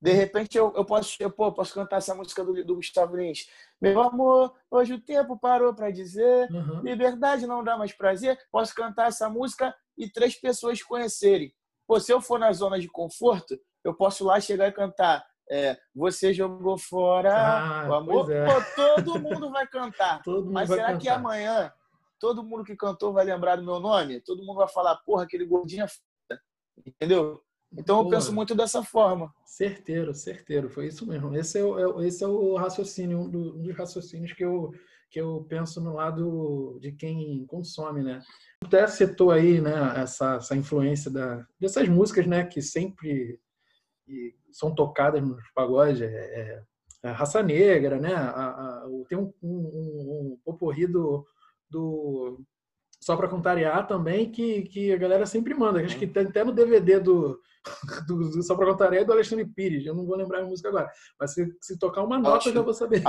De 0.00 0.12
repente 0.12 0.58
eu, 0.58 0.72
eu 0.76 0.84
posso 0.84 1.16
eu, 1.20 1.30
pô, 1.30 1.50
posso 1.52 1.74
cantar 1.74 1.96
essa 1.96 2.14
música 2.14 2.44
do, 2.44 2.64
do 2.64 2.76
Gustavo 2.76 3.16
Lins. 3.16 3.48
Meu 3.80 4.00
amor, 4.00 4.52
hoje 4.70 4.94
o 4.94 5.00
tempo 5.00 5.38
parou 5.38 5.72
para 5.72 5.90
dizer, 5.90 6.50
uhum. 6.50 6.80
liberdade 6.80 7.46
não 7.46 7.62
dá 7.62 7.76
mais 7.76 7.92
prazer. 7.92 8.38
Posso 8.50 8.74
cantar 8.74 9.08
essa 9.08 9.28
música 9.28 9.74
e 9.96 10.10
três 10.10 10.34
pessoas 10.34 10.82
conhecerem. 10.82 11.52
Pô, 11.86 12.00
se 12.00 12.12
eu 12.12 12.20
for 12.20 12.38
na 12.38 12.52
zona 12.52 12.78
de 12.78 12.88
conforto, 12.88 13.58
eu 13.84 13.94
posso 13.94 14.24
lá 14.24 14.40
chegar 14.40 14.68
e 14.68 14.72
cantar. 14.72 15.24
É, 15.50 15.78
você 15.94 16.34
jogou 16.34 16.76
fora 16.76 17.32
ah, 17.32 17.88
o 17.88 17.94
amor. 17.94 18.30
É. 18.30 18.44
Pô, 18.44 18.82
todo 19.02 19.18
mundo 19.18 19.50
vai 19.50 19.66
cantar. 19.66 20.20
Mundo 20.26 20.52
Mas 20.52 20.68
vai 20.68 20.76
será 20.76 20.88
cantar. 20.88 21.00
que 21.00 21.08
amanhã 21.08 21.72
todo 22.20 22.42
mundo 22.42 22.64
que 22.64 22.76
cantou 22.76 23.12
vai 23.12 23.24
lembrar 23.24 23.56
do 23.56 23.64
meu 23.64 23.80
nome? 23.80 24.20
Todo 24.20 24.44
mundo 24.44 24.56
vai 24.56 24.68
falar, 24.68 24.96
porra, 24.96 25.22
aquele 25.22 25.46
gordinho 25.46 25.84
é 25.84 25.88
foda. 25.88 26.42
Entendeu? 26.84 27.42
Então 27.72 28.02
eu 28.02 28.08
penso 28.08 28.32
muito 28.32 28.54
dessa 28.54 28.82
forma. 28.82 29.32
Certeiro, 29.44 30.14
certeiro, 30.14 30.70
foi 30.70 30.86
isso 30.86 31.06
mesmo. 31.06 31.34
Esse 31.36 31.58
é 31.58 31.64
o, 31.64 32.00
é 32.00 32.06
esse 32.06 32.24
é 32.24 32.26
o 32.26 32.56
raciocínio, 32.56 33.20
um 33.20 33.28
dos 33.28 33.76
raciocínios 33.76 34.32
que 34.32 34.44
eu, 34.44 34.72
que 35.10 35.20
eu 35.20 35.44
penso 35.48 35.80
no 35.80 35.94
lado 35.94 36.78
de 36.80 36.92
quem 36.92 37.44
consome, 37.46 38.02
né? 38.02 38.20
Até 38.64 38.86
citou 38.86 39.30
aí, 39.30 39.60
né, 39.60 39.94
essa, 39.96 40.36
essa 40.36 40.56
influência 40.56 41.10
da, 41.10 41.46
dessas 41.60 41.88
músicas, 41.88 42.26
né, 42.26 42.44
que 42.44 42.60
sempre 42.60 43.38
são 44.50 44.74
tocadas 44.74 45.22
nos 45.22 45.42
pagodes, 45.54 46.00
é, 46.00 46.06
é, 46.06 46.62
é 47.04 47.10
Raça 47.10 47.42
Negra, 47.42 48.00
né? 48.00 48.14
A, 48.14 48.48
a, 48.48 48.88
tem 49.08 49.18
um, 49.18 49.32
um, 49.42 50.38
um, 50.46 50.52
um 50.52 50.88
do, 50.90 51.26
do 51.70 52.44
só 53.08 53.16
para 53.16 53.26
contrariar 53.26 53.86
também, 53.86 54.30
que, 54.30 54.64
que 54.64 54.92
a 54.92 54.98
galera 54.98 55.24
sempre 55.24 55.54
manda. 55.54 55.80
Acho 55.80 55.98
que 55.98 56.06
tem 56.06 56.26
até 56.26 56.44
no 56.44 56.52
DVD 56.52 57.00
do, 57.00 57.40
do, 58.06 58.30
do 58.32 58.42
Só 58.42 58.54
para 58.54 58.66
contrariar 58.66 59.02
é 59.02 59.06
do 59.06 59.12
Alexandre 59.14 59.46
Pires. 59.46 59.86
Eu 59.86 59.94
não 59.94 60.04
vou 60.04 60.14
lembrar 60.14 60.42
a 60.42 60.44
música 60.44 60.68
agora. 60.68 60.92
Mas 61.18 61.32
se, 61.32 61.56
se 61.62 61.78
tocar 61.78 62.02
uma 62.02 62.18
nota, 62.18 62.34
Out, 62.34 62.48
eu 62.48 62.54
já 62.56 62.60
vou 62.60 62.74
saber. 62.74 63.02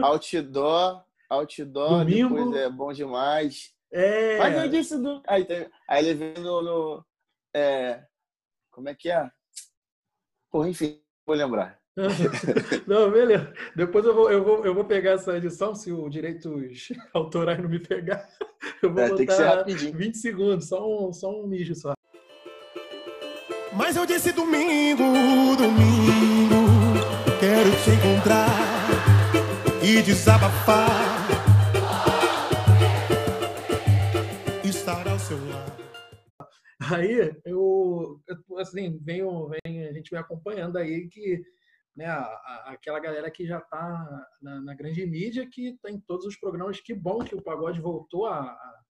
Outdoor, 0.00 1.04
outdoor, 1.28 2.04
Domingo. 2.06 2.36
depois 2.36 2.54
é 2.54 2.70
bom 2.70 2.92
demais. 2.92 3.74
É. 3.92 4.38
Mas 4.38 4.62
eu 4.62 4.68
disse 4.68 4.96
do. 4.96 5.20
Aí, 5.26 5.44
tem... 5.44 5.68
aí 5.88 6.06
ele 6.06 6.14
vem 6.14 6.34
no. 6.34 6.62
no 6.62 7.04
é... 7.52 8.00
Como 8.70 8.88
é 8.88 8.94
que 8.94 9.10
é? 9.10 9.28
Porra, 10.52 10.68
enfim, 10.68 11.02
vou 11.26 11.34
lembrar. 11.34 11.81
Não, 12.86 13.10
beleza. 13.10 13.52
Depois 13.76 14.04
eu 14.04 14.14
vou, 14.14 14.30
eu, 14.30 14.42
vou, 14.42 14.64
eu 14.64 14.74
vou 14.74 14.84
pegar 14.84 15.12
essa 15.12 15.36
edição, 15.36 15.74
se 15.74 15.92
o 15.92 16.08
direitos 16.08 16.88
autorais 17.12 17.60
não 17.60 17.68
me 17.68 17.78
pegar. 17.78 18.26
Eu 18.80 18.92
vou 18.92 19.02
é, 19.02 19.14
tem 19.14 19.26
que 19.26 19.32
ser 19.32 19.44
rapidinho. 19.44 19.96
20 19.96 20.16
segundos, 20.16 20.68
só 20.68 21.08
um, 21.08 21.12
só 21.12 21.30
um 21.30 21.46
mijo 21.46 21.74
só. 21.74 21.94
Mas 23.72 23.96
eu 23.96 24.06
disse 24.06 24.32
domingo, 24.32 25.02
domingo, 25.56 26.66
quero 27.40 27.70
te 27.82 27.90
encontrar 27.90 28.48
e 29.82 30.02
desabafar. 30.02 30.88
Estar 34.64 35.08
ao 35.08 35.18
seu 35.18 35.38
lado. 35.48 35.72
Aí 36.90 37.34
eu, 37.44 38.20
assim, 38.58 38.98
venho, 39.02 39.48
vem, 39.48 39.88
a 39.88 39.92
gente 39.92 40.10
vem 40.10 40.20
acompanhando 40.20 40.76
aí 40.76 41.08
que 41.08 41.42
né, 41.94 42.06
a, 42.06 42.20
a, 42.20 42.70
aquela 42.72 42.98
galera 42.98 43.30
que 43.30 43.46
já 43.46 43.58
está 43.58 44.26
na, 44.40 44.60
na, 44.60 44.74
grande 44.74 45.04
mídia, 45.06 45.48
que 45.48 45.78
tem 45.82 46.00
todos 46.00 46.26
os 46.26 46.36
programas. 46.36 46.80
Que 46.80 46.94
bom 46.94 47.18
que 47.18 47.34
o 47.34 47.42
pagode 47.42 47.80
voltou 47.80 48.26
a, 48.26 48.40
a 48.40 48.80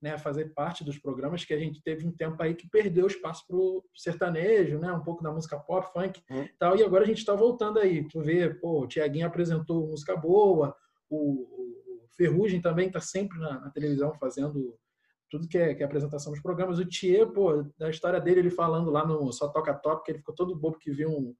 né, 0.00 0.16
fazer 0.18 0.54
parte 0.54 0.82
dos 0.84 0.98
programas, 0.98 1.44
que 1.44 1.52
a 1.52 1.58
gente 1.58 1.82
teve 1.82 2.06
um 2.06 2.12
tempo 2.12 2.42
aí 2.42 2.54
que 2.54 2.68
perdeu 2.68 3.06
espaço 3.06 3.46
para 3.46 3.56
o 3.56 3.84
sertanejo, 3.94 4.78
né, 4.78 4.92
um 4.92 5.02
pouco 5.02 5.22
da 5.22 5.30
música 5.30 5.58
pop, 5.58 5.92
funk 5.92 6.22
uhum. 6.30 6.48
tal, 6.58 6.76
e 6.76 6.82
agora 6.82 7.04
a 7.04 7.06
gente 7.06 7.18
está 7.18 7.34
voltando 7.34 7.78
aí. 7.78 8.06
Tu 8.08 8.20
vê, 8.20 8.52
pô, 8.52 8.82
o 8.82 8.86
Tiaguinho 8.86 9.26
apresentou 9.26 9.86
música 9.86 10.16
boa, 10.16 10.74
o, 11.08 11.42
o 11.42 12.06
Ferrugem 12.16 12.60
também 12.60 12.86
está 12.86 13.00
sempre 13.00 13.38
na, 13.38 13.60
na, 13.60 13.70
televisão 13.70 14.14
fazendo 14.14 14.78
tudo 15.28 15.46
que 15.46 15.58
é, 15.58 15.74
que 15.74 15.82
é 15.82 15.86
apresentação 15.86 16.32
dos 16.32 16.42
programas. 16.42 16.78
O 16.78 16.86
Thier, 16.86 17.26
pô, 17.26 17.64
da 17.78 17.90
história 17.90 18.20
dele, 18.20 18.40
ele 18.40 18.50
falando 18.50 18.90
lá 18.90 19.06
no 19.06 19.32
Só 19.32 19.48
Toca 19.48 19.74
Top, 19.74 20.02
que 20.04 20.12
ele 20.12 20.18
ficou 20.18 20.34
todo 20.34 20.56
bobo 20.56 20.78
que 20.78 20.90
viu 20.90 21.10
um, 21.10 21.34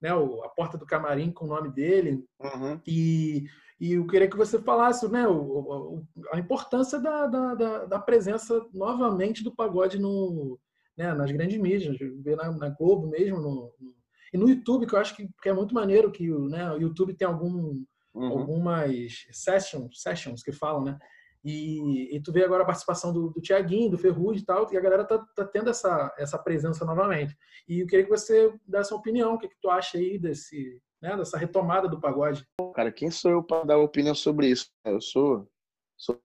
né, 0.00 0.10
a 0.10 0.48
porta 0.48 0.78
do 0.78 0.86
camarim 0.86 1.30
com 1.30 1.44
o 1.44 1.48
nome 1.48 1.70
dele. 1.70 2.24
Uhum. 2.40 2.80
E, 2.86 3.44
e 3.80 3.94
eu 3.94 4.06
queria 4.06 4.28
que 4.28 4.36
você 4.36 4.60
falasse 4.60 5.08
né, 5.08 5.26
o, 5.26 6.02
a 6.32 6.38
importância 6.38 6.98
da, 6.98 7.26
da, 7.26 7.84
da, 7.86 7.98
presença 7.98 8.64
novamente 8.72 9.44
do 9.44 9.54
pagode 9.54 9.98
no, 9.98 10.58
né, 10.96 11.12
nas 11.14 11.30
grandes 11.30 11.58
mídias, 11.58 11.96
ver 11.98 12.36
na, 12.36 12.50
na 12.52 12.68
Globo 12.70 13.08
mesmo, 13.08 13.38
no, 13.40 13.74
no, 13.80 13.94
e 14.32 14.38
no 14.38 14.48
YouTube, 14.48 14.86
que 14.86 14.94
eu 14.94 14.98
acho 14.98 15.16
que, 15.16 15.28
que 15.42 15.48
é 15.48 15.52
muito 15.52 15.74
maneiro 15.74 16.12
que 16.12 16.28
né, 16.28 16.70
o 16.72 16.78
YouTube 16.78 17.14
tem 17.14 17.26
algum, 17.26 17.82
uhum. 18.14 18.38
algumas 18.38 19.26
sessions, 19.32 20.00
sessions 20.00 20.42
que 20.42 20.52
falam, 20.52 20.84
né? 20.84 20.98
E, 21.42 22.14
e, 22.14 22.20
tu 22.20 22.32
vê 22.32 22.44
agora 22.44 22.62
a 22.62 22.66
participação 22.66 23.12
do, 23.12 23.30
do 23.30 23.40
Tiaguinho, 23.40 23.90
do 23.90 23.98
Ferrugem 23.98 24.42
e 24.42 24.44
tal, 24.44 24.70
e 24.70 24.76
a 24.76 24.80
galera 24.80 25.04
tá, 25.04 25.18
tá, 25.34 25.44
tendo 25.44 25.70
essa, 25.70 26.14
essa 26.18 26.38
presença 26.38 26.84
novamente. 26.84 27.36
E 27.66 27.80
eu 27.80 27.86
queria 27.86 28.04
que 28.04 28.10
você 28.10 28.52
desse 28.66 28.92
uma 28.92 29.00
opinião, 29.00 29.34
o 29.34 29.38
que, 29.38 29.48
que 29.48 29.60
tu 29.60 29.70
acha 29.70 29.96
aí 29.96 30.18
desse, 30.18 30.80
né, 31.00 31.16
dessa 31.16 31.38
retomada 31.38 31.88
do 31.88 32.00
pagode? 32.00 32.46
Cara, 32.74 32.92
quem 32.92 33.10
sou 33.10 33.30
eu 33.30 33.42
para 33.42 33.64
dar 33.64 33.78
opinião 33.78 34.14
sobre 34.14 34.48
isso? 34.48 34.70
Eu 34.84 35.00
sou, 35.00 35.48
sou 35.96 36.20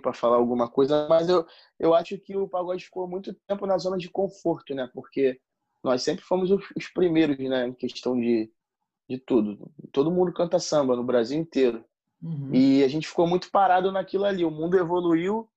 para 0.00 0.14
falar 0.14 0.36
alguma 0.36 0.70
coisa, 0.70 1.06
mas 1.06 1.28
eu, 1.28 1.46
eu 1.78 1.94
acho 1.94 2.18
que 2.18 2.34
o 2.34 2.48
pagode 2.48 2.84
ficou 2.84 3.06
muito 3.06 3.34
tempo 3.46 3.66
na 3.66 3.76
zona 3.76 3.98
de 3.98 4.10
conforto, 4.10 4.74
né? 4.74 4.88
Porque 4.94 5.38
nós 5.84 6.02
sempre 6.02 6.24
fomos 6.24 6.50
os, 6.50 6.64
os 6.74 6.88
primeiros, 6.88 7.38
né, 7.38 7.66
em 7.66 7.74
questão 7.74 8.18
de, 8.18 8.50
de 9.08 9.18
tudo. 9.18 9.70
Todo 9.92 10.10
mundo 10.10 10.32
canta 10.32 10.58
samba 10.58 10.96
no 10.96 11.04
Brasil 11.04 11.38
inteiro. 11.38 11.84
Uhum. 12.22 12.50
E 12.52 12.82
a 12.82 12.88
gente 12.88 13.06
ficou 13.06 13.26
muito 13.26 13.50
parado 13.50 13.92
naquilo 13.92 14.24
ali. 14.24 14.44
O 14.44 14.50
mundo 14.50 14.78
evoluiu 14.78 15.48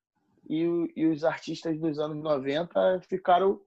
e, 0.50 0.92
e 0.96 1.06
os 1.06 1.24
artistas 1.24 1.80
dos 1.80 2.00
anos 2.00 2.22
90 2.22 3.02
ficaram 3.02 3.60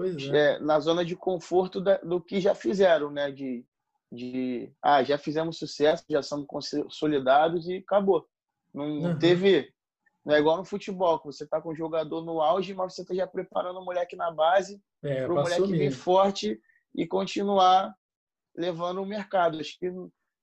é. 0.00 0.54
É, 0.54 0.58
na 0.60 0.78
zona 0.78 1.04
de 1.04 1.16
conforto 1.16 1.80
da, 1.80 1.96
do 1.98 2.20
que 2.20 2.40
já 2.40 2.54
fizeram, 2.54 3.10
né? 3.10 3.32
De, 3.32 3.64
de 4.12 4.70
ah, 4.80 5.02
já 5.02 5.18
fizemos 5.18 5.58
sucesso, 5.58 6.04
já 6.08 6.22
somos 6.22 6.46
consolidados 6.46 7.68
e 7.68 7.78
acabou. 7.78 8.26
Não, 8.72 8.84
uhum. 8.84 9.18
teve. 9.18 9.72
Não 10.24 10.34
é 10.34 10.38
igual 10.38 10.58
no 10.58 10.64
futebol, 10.64 11.18
que 11.18 11.26
você 11.26 11.46
tá 11.46 11.60
com 11.60 11.70
o 11.70 11.74
jogador 11.74 12.22
no 12.22 12.40
auge, 12.40 12.74
mas 12.74 12.94
você 12.94 13.04
tá 13.04 13.14
já 13.14 13.26
preparando 13.26 13.80
o 13.80 13.84
moleque 13.84 14.14
na 14.14 14.30
base 14.30 14.80
é, 15.02 15.24
para 15.24 15.32
o 15.32 15.36
moleque 15.36 15.72
vir 15.72 15.90
forte 15.90 16.60
e 16.94 17.06
continuar 17.06 17.94
levando 18.54 19.02
o 19.02 19.06
mercado. 19.06 19.58
Acho 19.58 19.78
que 19.78 19.90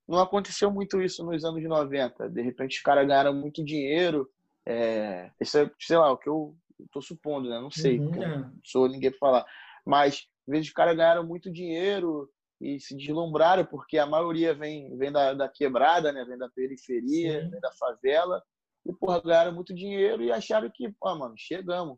não 0.08 0.20
aconteceu 0.20 0.72
muito 0.72 1.02
isso 1.02 1.24
nos 1.24 1.44
anos 1.44 1.64
90. 1.64 2.30
De 2.30 2.42
repente, 2.42 2.78
os 2.78 2.84
caras 2.84 3.08
ganharam 3.08 3.34
muito 3.34 3.64
dinheiro. 3.64 4.30
É, 4.66 5.32
isso 5.40 5.58
é, 5.58 5.70
sei 5.80 5.98
lá, 5.98 6.12
o 6.12 6.18
que 6.18 6.30
eu 6.30 6.56
estou 6.80 7.02
supondo, 7.02 7.50
né? 7.50 7.60
Não 7.60 7.72
sei, 7.72 8.00
uhum, 8.00 8.24
é. 8.24 8.38
não 8.38 8.54
sou 8.64 8.88
ninguém 8.88 9.10
para 9.12 9.20
falar. 9.20 9.46
Mas, 9.86 10.28
às 10.48 10.52
vezes, 10.52 10.68
os 10.68 10.74
caras 10.74 10.96
ganharam 10.96 11.26
muito 11.26 11.52
dinheiro 11.52 12.30
e 12.62 12.80
se 12.80 12.96
deslumbraram, 12.96 13.66
porque 13.66 13.98
a 13.98 14.06
maioria 14.06 14.54
vem, 14.54 14.96
vem 14.98 15.12
da, 15.12 15.34
da 15.34 15.50
quebrada, 15.50 16.12
né? 16.12 16.24
Vem 16.24 16.38
da 16.38 16.50
periferia, 16.50 17.44
Sim. 17.44 17.50
vem 17.50 17.60
da 17.60 17.72
favela. 17.74 18.44
E, 18.86 18.94
porra, 18.94 19.22
ganharam 19.22 19.54
muito 19.54 19.74
dinheiro 19.74 20.24
e 20.24 20.32
acharam 20.32 20.70
que, 20.74 20.90
pô, 21.00 21.16
mano, 21.16 21.34
chegamos, 21.36 21.98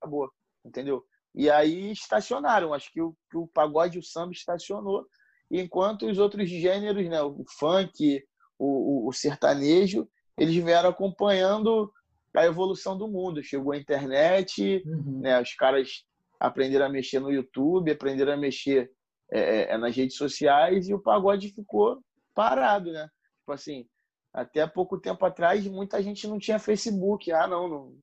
acabou, 0.00 0.30
entendeu? 0.64 1.04
E 1.34 1.50
aí 1.50 1.92
estacionaram. 1.92 2.72
Acho 2.72 2.90
que 2.90 3.02
o, 3.02 3.14
que 3.30 3.36
o 3.36 3.46
pagode 3.46 3.96
e 3.96 4.00
o 4.00 4.02
samba 4.02 4.32
estacionou 4.32 5.06
enquanto 5.50 6.06
os 6.06 6.18
outros 6.18 6.48
gêneros, 6.48 7.08
né, 7.08 7.22
o 7.22 7.44
funk, 7.58 8.22
o, 8.58 9.06
o, 9.06 9.08
o 9.08 9.12
sertanejo, 9.12 10.08
eles 10.38 10.54
vieram 10.56 10.90
acompanhando 10.90 11.92
a 12.34 12.44
evolução 12.44 12.96
do 12.96 13.06
mundo. 13.06 13.42
Chegou 13.42 13.72
a 13.72 13.78
internet, 13.78 14.82
uhum. 14.86 15.20
né, 15.20 15.40
os 15.40 15.54
caras 15.54 16.04
aprenderam 16.38 16.86
a 16.86 16.90
mexer 16.90 17.20
no 17.20 17.30
YouTube, 17.30 17.90
aprenderam 17.90 18.32
a 18.32 18.36
mexer 18.36 18.90
é, 19.32 19.40
é, 19.40 19.72
é, 19.72 19.78
nas 19.78 19.96
redes 19.96 20.16
sociais 20.16 20.88
e 20.88 20.94
o 20.94 21.00
pagode 21.00 21.50
ficou 21.50 22.02
parado, 22.34 22.92
né? 22.92 23.08
Tipo 23.40 23.52
assim, 23.52 23.86
até 24.32 24.66
pouco 24.66 25.00
tempo 25.00 25.24
atrás, 25.24 25.66
muita 25.66 26.02
gente 26.02 26.26
não 26.26 26.38
tinha 26.38 26.58
Facebook. 26.58 27.30
Ah, 27.32 27.46
não, 27.46 27.68
não 27.68 27.96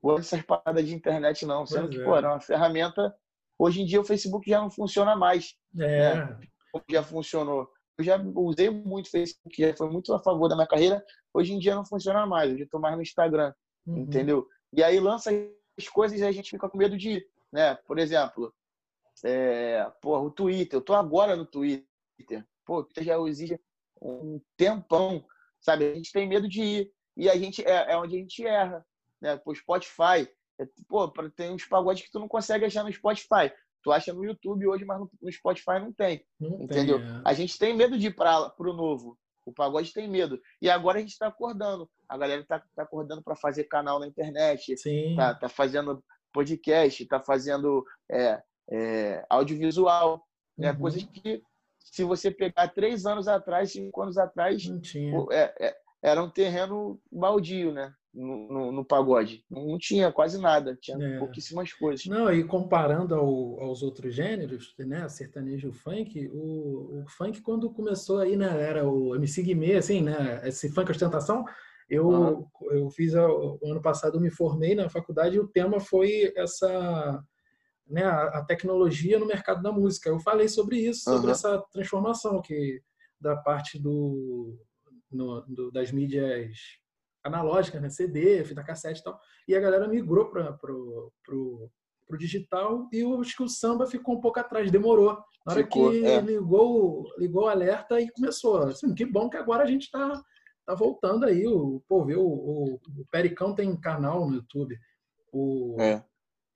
vou 0.00 0.18
essas 0.18 0.42
paradas 0.42 0.86
de 0.86 0.94
internet, 0.94 1.46
não. 1.46 1.66
Sendo 1.66 1.88
que, 1.88 2.00
é. 2.00 2.04
pô, 2.04 2.14
era 2.14 2.30
uma 2.30 2.40
ferramenta. 2.40 3.14
Hoje 3.58 3.82
em 3.82 3.86
dia 3.86 4.00
o 4.00 4.04
Facebook 4.04 4.48
já 4.48 4.60
não 4.60 4.70
funciona 4.70 5.16
mais. 5.16 5.54
É. 5.78 6.14
Né? 6.14 6.38
Já 6.88 7.02
funcionou. 7.02 7.68
Eu 7.96 8.04
já 8.04 8.20
usei 8.34 8.70
muito 8.70 9.10
Facebook, 9.10 9.60
já 9.60 9.76
foi 9.76 9.88
muito 9.88 10.12
a 10.12 10.22
favor 10.22 10.48
da 10.48 10.56
minha 10.56 10.66
carreira. 10.66 11.04
Hoje 11.32 11.52
em 11.52 11.58
dia 11.58 11.74
não 11.74 11.84
funciona 11.84 12.26
mais, 12.26 12.50
eu 12.50 12.64
estou 12.64 12.80
mais 12.80 12.96
no 12.96 13.02
Instagram, 13.02 13.52
uhum. 13.86 13.98
entendeu? 13.98 14.48
E 14.72 14.82
aí 14.82 14.98
lança 14.98 15.30
as 15.78 15.88
coisas 15.88 16.18
e 16.18 16.24
a 16.24 16.32
gente 16.32 16.50
fica 16.50 16.68
com 16.68 16.76
medo 16.78 16.96
de 16.96 17.10
ir, 17.10 17.28
né? 17.52 17.74
Por 17.86 17.98
exemplo, 17.98 18.52
é, 19.24 19.88
porra, 20.00 20.22
o 20.22 20.30
Twitter, 20.30 20.78
eu 20.78 20.82
tô 20.82 20.94
agora 20.94 21.36
no 21.36 21.46
Twitter. 21.46 21.86
Pô, 22.64 22.78
o 22.78 22.84
Twitter 22.84 23.04
já 23.04 23.18
exige 23.20 23.60
um 24.00 24.40
tempão, 24.56 25.24
sabe? 25.60 25.92
A 25.92 25.94
gente 25.94 26.12
tem 26.12 26.28
medo 26.28 26.48
de 26.48 26.62
ir. 26.62 26.92
E 27.16 27.28
a 27.28 27.36
gente 27.36 27.64
é, 27.64 27.92
é 27.92 27.96
onde 27.96 28.16
a 28.16 28.18
gente 28.18 28.44
erra, 28.44 28.84
né? 29.20 29.36
Pô, 29.36 29.54
Spotify, 29.54 30.28
é, 30.60 30.66
pô, 30.88 31.08
tem 31.30 31.52
uns 31.52 31.64
pagodes 31.64 32.04
que 32.04 32.10
tu 32.10 32.18
não 32.18 32.28
consegue 32.28 32.64
achar 32.64 32.82
no 32.82 32.92
Spotify. 32.92 33.52
Tu 33.84 33.92
acha 33.92 34.14
no 34.14 34.24
YouTube 34.24 34.66
hoje, 34.66 34.84
mas 34.84 34.98
no, 34.98 35.10
Spotify 35.30 35.78
não 35.78 35.92
tem. 35.92 36.24
Não 36.40 36.62
entendeu? 36.62 36.98
Tem, 36.98 37.06
é. 37.06 37.20
A 37.22 37.34
gente 37.34 37.58
tem 37.58 37.76
medo 37.76 37.98
de 37.98 38.06
ir 38.06 38.16
para 38.16 38.50
o 38.58 38.72
novo. 38.72 39.18
O 39.44 39.52
pagode 39.52 39.92
tem 39.92 40.08
medo. 40.08 40.40
E 40.60 40.70
agora 40.70 40.96
a 40.96 41.00
gente 41.02 41.12
está 41.12 41.26
acordando. 41.26 41.88
A 42.08 42.16
galera 42.16 42.40
está 42.40 42.62
tá 42.74 42.82
acordando 42.82 43.22
para 43.22 43.36
fazer 43.36 43.64
canal 43.64 44.00
na 44.00 44.06
internet. 44.06 44.74
Sim. 44.78 45.14
Tá, 45.16 45.34
tá 45.34 45.50
fazendo 45.50 46.02
podcast, 46.32 47.02
está 47.02 47.20
fazendo 47.20 47.84
é, 48.10 48.42
é, 48.70 49.26
audiovisual. 49.28 50.26
Né? 50.56 50.72
Uhum. 50.72 50.78
Coisas 50.78 51.02
que, 51.02 51.42
se 51.78 52.04
você 52.04 52.30
pegar 52.30 52.68
três 52.68 53.04
anos 53.04 53.28
atrás, 53.28 53.72
cinco 53.72 54.00
anos 54.00 54.16
atrás, 54.16 54.62
é, 55.30 55.66
é, 55.66 55.76
era 56.02 56.22
um 56.22 56.30
terreno 56.30 56.98
baldio, 57.12 57.70
né? 57.70 57.92
No, 58.14 58.48
no, 58.48 58.72
no, 58.72 58.84
pagode. 58.84 59.44
Não 59.50 59.76
tinha 59.76 60.12
quase 60.12 60.40
nada, 60.40 60.76
tinha 60.80 60.96
é. 60.96 61.18
pouquíssimas 61.18 61.72
coisas. 61.72 62.06
Não, 62.06 62.32
e 62.32 62.44
comparando 62.44 63.14
ao, 63.14 63.60
aos 63.60 63.82
outros 63.82 64.14
gêneros, 64.14 64.74
né, 64.78 65.08
sertanejo 65.08 65.68
e 65.68 65.72
funk, 65.72 66.28
o, 66.32 67.02
o, 67.02 67.04
funk 67.08 67.42
quando 67.42 67.72
começou 67.72 68.18
aí, 68.18 68.36
né, 68.36 68.62
era 68.62 68.88
o 68.88 69.16
MC 69.16 69.42
Guimê, 69.42 69.74
assim, 69.74 70.00
né, 70.00 70.40
esse 70.44 70.70
funk 70.72 70.90
ostentação, 70.90 71.44
eu, 71.90 72.48
eu 72.70 72.88
fiz, 72.90 73.14
o 73.14 73.58
ano 73.64 73.82
passado, 73.82 74.16
eu 74.16 74.20
me 74.20 74.30
formei 74.30 74.74
na 74.74 74.88
faculdade 74.88 75.36
e 75.36 75.40
o 75.40 75.48
tema 75.48 75.80
foi 75.80 76.32
essa, 76.36 77.22
né, 77.86 78.04
a, 78.04 78.38
a 78.38 78.44
tecnologia 78.44 79.18
no 79.18 79.26
mercado 79.26 79.62
da 79.62 79.72
música. 79.72 80.08
Eu 80.08 80.18
falei 80.18 80.48
sobre 80.48 80.78
isso, 80.78 81.02
sobre 81.02 81.26
uhum. 81.26 81.32
essa 81.32 81.58
transformação 81.72 82.40
que 82.40 82.80
da 83.20 83.36
parte 83.36 83.78
do, 83.78 84.58
no, 85.10 85.42
do 85.42 85.70
das 85.70 85.92
mídias 85.92 86.54
analógica, 87.24 87.80
né? 87.80 87.88
CD, 87.88 88.44
fita 88.44 88.62
cassete 88.62 89.00
e 89.00 89.04
tal. 89.04 89.18
E 89.48 89.56
a 89.56 89.60
galera 89.60 89.88
migrou 89.88 90.30
para 90.30 90.52
pro, 90.52 91.12
pro, 91.24 91.70
pro 92.06 92.18
digital 92.18 92.88
e 92.92 92.98
eu 92.98 93.18
acho 93.20 93.36
que 93.36 93.42
o 93.42 93.48
samba 93.48 93.86
ficou 93.86 94.16
um 94.16 94.20
pouco 94.20 94.38
atrás, 94.38 94.70
demorou. 94.70 95.18
Na 95.44 95.52
hora 95.52 95.62
ficou, 95.62 95.90
que 95.90 96.04
é. 96.04 96.20
ligou, 96.20 97.04
ligou 97.18 97.44
o 97.44 97.48
alerta 97.48 98.00
e 98.00 98.10
começou. 98.10 98.58
Assim, 98.64 98.94
que 98.94 99.04
bom 99.04 99.28
que 99.28 99.36
agora 99.36 99.64
a 99.64 99.66
gente 99.66 99.84
está 99.84 100.22
tá 100.66 100.74
voltando 100.74 101.24
aí. 101.24 101.46
O, 101.46 101.82
pô, 101.88 102.04
viu, 102.04 102.20
o, 102.20 102.74
o 102.74 103.06
Pericão 103.10 103.54
tem 103.54 103.74
canal 103.80 104.28
no 104.28 104.36
YouTube. 104.36 104.78
O, 105.32 105.76
é. 105.80 106.02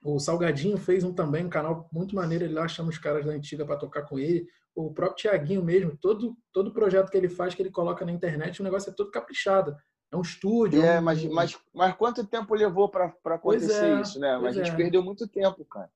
o 0.04 0.18
Salgadinho 0.18 0.76
fez 0.76 1.02
um 1.02 1.12
também, 1.12 1.44
um 1.44 1.50
canal 1.50 1.88
muito 1.92 2.14
maneiro. 2.14 2.44
Ele 2.44 2.54
lá 2.54 2.68
chama 2.68 2.90
os 2.90 2.98
caras 2.98 3.24
da 3.24 3.32
antiga 3.32 3.64
para 3.64 3.76
tocar 3.76 4.02
com 4.02 4.18
ele. 4.18 4.46
O 4.74 4.92
próprio 4.92 5.16
Tiaguinho 5.16 5.62
mesmo, 5.62 5.96
todo, 5.96 6.36
todo 6.52 6.72
projeto 6.72 7.10
que 7.10 7.16
ele 7.16 7.28
faz, 7.28 7.54
que 7.54 7.60
ele 7.60 7.70
coloca 7.70 8.04
na 8.04 8.12
internet, 8.12 8.60
o 8.60 8.64
negócio 8.64 8.90
é 8.90 8.94
todo 8.94 9.10
caprichado. 9.10 9.74
É 10.10 10.16
um 10.16 10.22
estúdio. 10.22 10.82
É, 10.82 10.98
um... 10.98 11.02
Mas, 11.02 11.24
mas, 11.24 11.58
mas 11.74 11.94
quanto 11.96 12.26
tempo 12.26 12.54
levou 12.54 12.88
para 12.88 13.14
acontecer 13.24 13.96
é, 13.96 14.00
isso, 14.00 14.18
né? 14.18 14.38
Mas 14.38 14.56
a 14.56 14.62
gente 14.64 14.72
é. 14.72 14.76
perdeu 14.76 15.02
muito 15.02 15.26
tempo, 15.28 15.64
cara. 15.64 15.90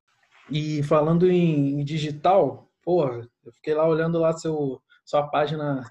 E 0.51 0.83
falando 0.83 1.31
em 1.31 1.83
digital, 1.85 2.69
porra, 2.83 3.29
eu 3.45 3.53
fiquei 3.53 3.75
lá 3.75 3.87
olhando 3.87 4.19
lá 4.19 4.33
seu, 4.33 4.83
sua 5.05 5.27
página 5.29 5.83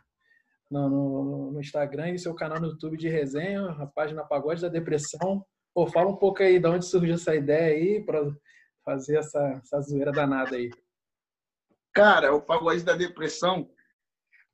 no, 0.69 0.89
no, 0.89 1.51
no, 1.51 1.59
Instagram 1.59 2.11
e 2.11 2.19
seu 2.19 2.33
canal 2.33 2.59
no 2.59 2.67
YouTube 2.67 2.97
de 2.97 3.09
resenha, 3.09 3.69
a 3.71 3.87
página 3.87 4.23
Pagode 4.23 4.61
da 4.61 4.69
Depressão. 4.69 5.45
Pô, 5.73 5.87
fala 5.87 6.09
um 6.09 6.15
pouco 6.15 6.43
aí 6.43 6.59
de 6.59 6.67
onde 6.67 6.85
surgiu 6.85 7.15
essa 7.15 7.35
ideia 7.35 7.75
aí 7.75 8.03
para 8.03 8.29
fazer 8.83 9.17
essa, 9.17 9.61
essa 9.63 9.81
zoeira 9.81 10.11
danada 10.11 10.55
aí? 10.55 10.69
Cara, 11.93 12.33
o 12.33 12.41
pagode 12.41 12.83
da 12.83 12.95
depressão 12.95 13.69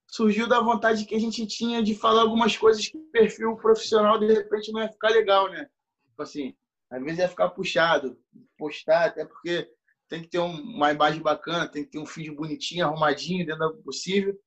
surgiu 0.09 0.47
da 0.47 0.59
vontade 0.59 1.05
que 1.05 1.15
a 1.15 1.19
gente 1.19 1.45
tinha 1.45 1.83
de 1.83 1.93
falar 1.93 2.21
algumas 2.21 2.55
coisas 2.55 2.87
que 2.87 2.97
o 2.97 3.11
perfil 3.11 3.55
profissional 3.57 4.17
de 4.17 4.27
repente 4.27 4.71
não 4.71 4.81
ia 4.81 4.89
ficar 4.89 5.09
legal, 5.09 5.49
né? 5.49 5.69
Tipo 6.07 6.21
assim, 6.23 6.55
às 6.89 7.03
vezes 7.03 7.19
ia 7.19 7.29
ficar 7.29 7.49
puxado, 7.49 8.17
postar, 8.57 9.05
até 9.05 9.25
porque 9.25 9.69
tem 10.07 10.21
que 10.21 10.29
ter 10.29 10.39
uma 10.39 10.91
imagem 10.91 11.21
bacana, 11.21 11.67
tem 11.67 11.83
que 11.83 11.91
ter 11.91 11.99
um 11.99 12.05
feed 12.05 12.31
bonitinho, 12.31 12.85
arrumadinho, 12.85 13.45
dentro 13.45 13.69
do 13.69 13.83
possível. 13.83 14.39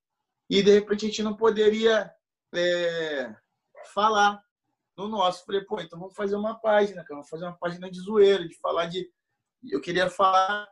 E 0.48 0.62
de 0.62 0.72
repente 0.72 1.04
a 1.04 1.08
gente 1.08 1.22
não 1.22 1.36
poderia 1.36 2.10
é, 2.54 3.34
falar 3.92 4.42
no 4.96 5.06
nosso. 5.06 5.44
Falei, 5.44 5.60
pô, 5.60 5.80
então 5.80 5.98
vamos 5.98 6.14
fazer 6.14 6.34
uma 6.34 6.58
página, 6.58 7.04
cara, 7.04 7.16
vamos 7.16 7.28
fazer 7.28 7.44
uma 7.44 7.58
página 7.58 7.90
de 7.90 8.00
zoeira, 8.00 8.48
de 8.48 8.58
falar 8.58 8.86
de. 8.86 9.08
Eu 9.70 9.80
queria 9.80 10.08
falar 10.08 10.66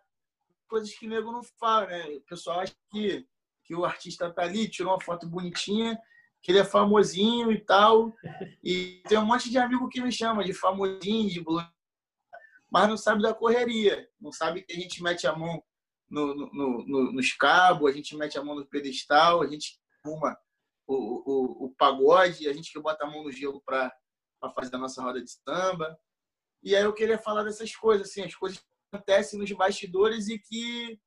coisas 0.66 0.92
que 0.94 1.06
o 1.06 1.10
nego 1.10 1.30
não 1.30 1.42
fala, 1.42 1.86
né? 1.86 2.06
O 2.16 2.20
pessoal 2.22 2.60
acha 2.60 2.74
que 2.90 3.26
que 3.68 3.74
o 3.74 3.84
artista 3.84 4.32
tá 4.32 4.42
ali, 4.42 4.66
tirou 4.66 4.94
uma 4.94 5.00
foto 5.00 5.28
bonitinha, 5.28 6.00
que 6.40 6.50
ele 6.50 6.58
é 6.58 6.64
famosinho 6.64 7.52
e 7.52 7.60
tal. 7.60 8.16
E 8.64 9.02
tem 9.06 9.18
um 9.18 9.26
monte 9.26 9.50
de 9.50 9.58
amigo 9.58 9.90
que 9.90 10.00
me 10.00 10.10
chama 10.10 10.42
de 10.42 10.54
famosinho, 10.54 11.28
de 11.28 11.44
blog, 11.44 11.68
mas 12.70 12.88
não 12.88 12.96
sabe 12.96 13.20
da 13.20 13.34
correria, 13.34 14.08
não 14.18 14.32
sabe 14.32 14.62
que 14.62 14.72
a 14.72 14.76
gente 14.76 15.02
mete 15.02 15.26
a 15.26 15.36
mão 15.36 15.62
no, 16.08 16.34
no, 16.34 16.86
no, 16.86 17.12
nos 17.12 17.32
cabos, 17.34 17.90
a 17.90 17.94
gente 17.94 18.16
mete 18.16 18.38
a 18.38 18.42
mão 18.42 18.54
no 18.56 18.66
pedestal, 18.66 19.42
a 19.42 19.46
gente 19.46 19.78
arruma 20.02 20.34
o, 20.86 20.94
o, 20.94 21.66
o 21.66 21.74
pagode, 21.76 22.48
a 22.48 22.52
gente 22.54 22.72
que 22.72 22.80
bota 22.80 23.04
a 23.04 23.10
mão 23.10 23.22
no 23.22 23.30
gelo 23.30 23.62
para 23.66 23.92
fazer 24.54 24.76
a 24.76 24.78
nossa 24.78 25.02
roda 25.02 25.22
de 25.22 25.30
samba. 25.30 25.98
E 26.62 26.74
aí 26.74 26.82
eu 26.82 26.94
queria 26.94 27.18
falar 27.18 27.42
dessas 27.42 27.76
coisas, 27.76 28.08
assim, 28.08 28.22
as 28.22 28.34
coisas 28.34 28.58
que 28.58 28.64
acontecem 28.90 29.38
nos 29.38 29.52
bastidores 29.52 30.28
e 30.28 30.38
que 30.38 30.98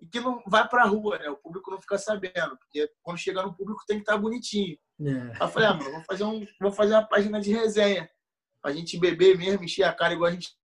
e 0.00 0.06
que 0.06 0.20
não 0.20 0.42
vai 0.46 0.66
para 0.66 0.82
a 0.82 0.86
rua, 0.86 1.18
né? 1.18 1.28
O 1.28 1.36
público 1.36 1.70
não 1.70 1.80
fica 1.80 1.98
sabendo, 1.98 2.56
porque 2.58 2.90
quando 3.02 3.18
chega 3.18 3.42
no 3.42 3.54
público 3.54 3.84
tem 3.86 3.98
que 3.98 4.02
estar 4.02 4.14
tá 4.14 4.18
bonitinho. 4.18 4.78
É. 5.00 5.10
Aí 5.10 5.36
eu 5.40 5.48
falei, 5.48 5.68
ah, 5.68 5.74
mano, 5.74 5.90
vou 5.90 6.04
fazer, 6.04 6.24
um, 6.24 6.46
vou 6.60 6.72
fazer 6.72 6.94
uma 6.94 7.06
página 7.06 7.40
de 7.40 7.52
resenha, 7.52 8.08
pra 8.62 8.72
gente 8.72 8.98
beber 8.98 9.36
mesmo, 9.36 9.64
encher 9.64 9.84
a 9.84 9.92
cara 9.92 10.14
igual 10.14 10.30
a 10.30 10.32
gente, 10.32 10.56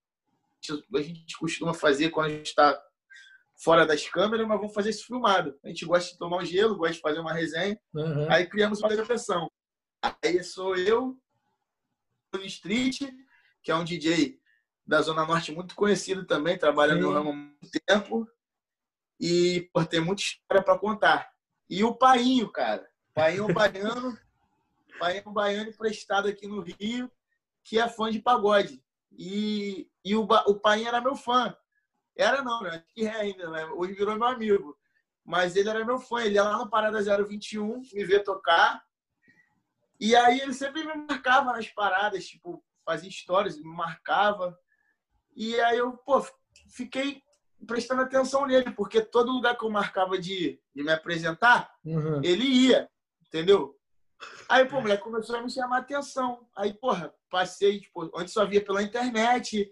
a 0.95 1.03
gente 1.03 1.39
costuma 1.39 1.75
fazer 1.75 2.11
quando 2.11 2.27
a 2.27 2.31
gente 2.31 2.47
está 2.47 2.81
fora 3.63 3.87
das 3.87 4.09
câmeras, 4.09 4.47
mas 4.47 4.59
vamos 4.59 4.75
fazer 4.75 4.91
isso 4.91 5.07
filmado. 5.07 5.59
A 5.65 5.69
gente 5.69 5.85
gosta 5.85 6.13
de 6.13 6.19
tomar 6.19 6.39
um 6.39 6.45
gelo, 6.45 6.77
gosta 6.77 6.95
de 6.95 7.01
fazer 7.01 7.21
uma 7.21 7.33
resenha. 7.33 7.79
Uhum. 7.95 8.31
Aí 8.31 8.47
criamos 8.47 8.81
uma 8.81 8.89
depressão. 8.89 9.51
Aí 10.03 10.43
sou 10.43 10.77
eu, 10.77 11.17
o 12.35 12.39
Street, 12.39 13.01
que 13.63 13.71
é 13.71 13.75
um 13.75 13.85
DJ 13.85 14.39
da 14.87 15.01
Zona 15.03 15.27
Norte 15.27 15.53
muito 15.53 15.75
conhecido 15.75 16.25
também, 16.27 16.59
trabalha 16.59 16.95
no 16.95 17.13
ramo 17.13 17.31
há 17.31 17.33
muito 17.33 17.81
tempo 17.87 18.29
e 19.21 19.69
por 19.73 19.87
ter 19.87 20.01
muita 20.01 20.23
história 20.23 20.63
para 20.63 20.79
contar. 20.79 21.31
E 21.69 21.83
o 21.83 21.95
Painho, 21.95 22.51
cara. 22.51 22.87
Painho 23.15 23.53
baiano, 23.53 24.17
Painho 24.99 25.31
baiano 25.33 25.71
emprestado 25.71 26.29
aqui 26.29 26.47
no 26.47 26.61
Rio, 26.61 27.11
que 27.65 27.79
é 27.79 27.89
fã 27.89 28.11
de 28.11 28.21
pagode. 28.21 28.83
E, 29.13 29.89
e 30.05 30.15
o, 30.15 30.23
o 30.23 30.55
Painho 30.61 30.89
era 30.89 31.01
meu 31.01 31.17
fã. 31.17 31.57
Era 32.17 32.43
não, 32.43 32.63
né? 32.63 32.85
Que 32.95 33.07
é 33.07 33.15
ainda, 33.15 33.51
né? 33.51 33.65
Hoje 33.67 33.95
virou 33.95 34.17
meu 34.17 34.29
amigo. 34.29 34.79
Mas 35.25 35.57
ele 35.57 35.69
era 35.69 35.85
meu 35.85 35.99
fã. 35.99 36.23
Ele 36.23 36.35
ia 36.35 36.45
lá 36.45 36.59
no 36.59 36.71
Parada 36.71 37.03
021 37.03 37.83
me 37.93 38.05
ver 38.05 38.23
tocar. 38.23 38.83
E 39.99 40.15
aí 40.15 40.41
ele 40.41 40.53
sempre 40.53 40.85
me 40.85 40.95
marcava 40.95 41.53
nas 41.53 41.69
paradas, 41.69 42.27
tipo, 42.27 42.63
fazia 42.85 43.09
histórias, 43.09 43.57
me 43.57 43.65
marcava. 43.65 44.57
E 45.35 45.59
aí 45.61 45.79
eu, 45.79 45.93
pô, 45.99 46.25
fiquei 46.69 47.23
prestando 47.67 48.03
atenção 48.03 48.47
nele, 48.47 48.71
porque 48.71 49.01
todo 49.01 49.33
lugar 49.33 49.57
que 49.57 49.65
eu 49.65 49.71
marcava 49.71 50.19
de, 50.19 50.61
de 50.75 50.83
me 50.83 50.93
apresentar, 50.93 51.71
uhum. 51.85 52.21
ele 52.23 52.45
ia, 52.45 52.89
entendeu? 53.27 53.77
Aí, 54.49 54.65
pô, 54.65 54.79
o 54.79 54.81
moleque 54.81 55.03
começou 55.03 55.37
a 55.37 55.43
me 55.43 55.51
chamar 55.51 55.79
atenção. 55.79 56.47
Aí, 56.57 56.73
porra, 56.73 57.13
passei, 57.31 57.81
tipo, 57.81 58.11
antes 58.19 58.33
só 58.33 58.47
via 58.47 58.65
pela 58.65 58.83
internet, 58.83 59.71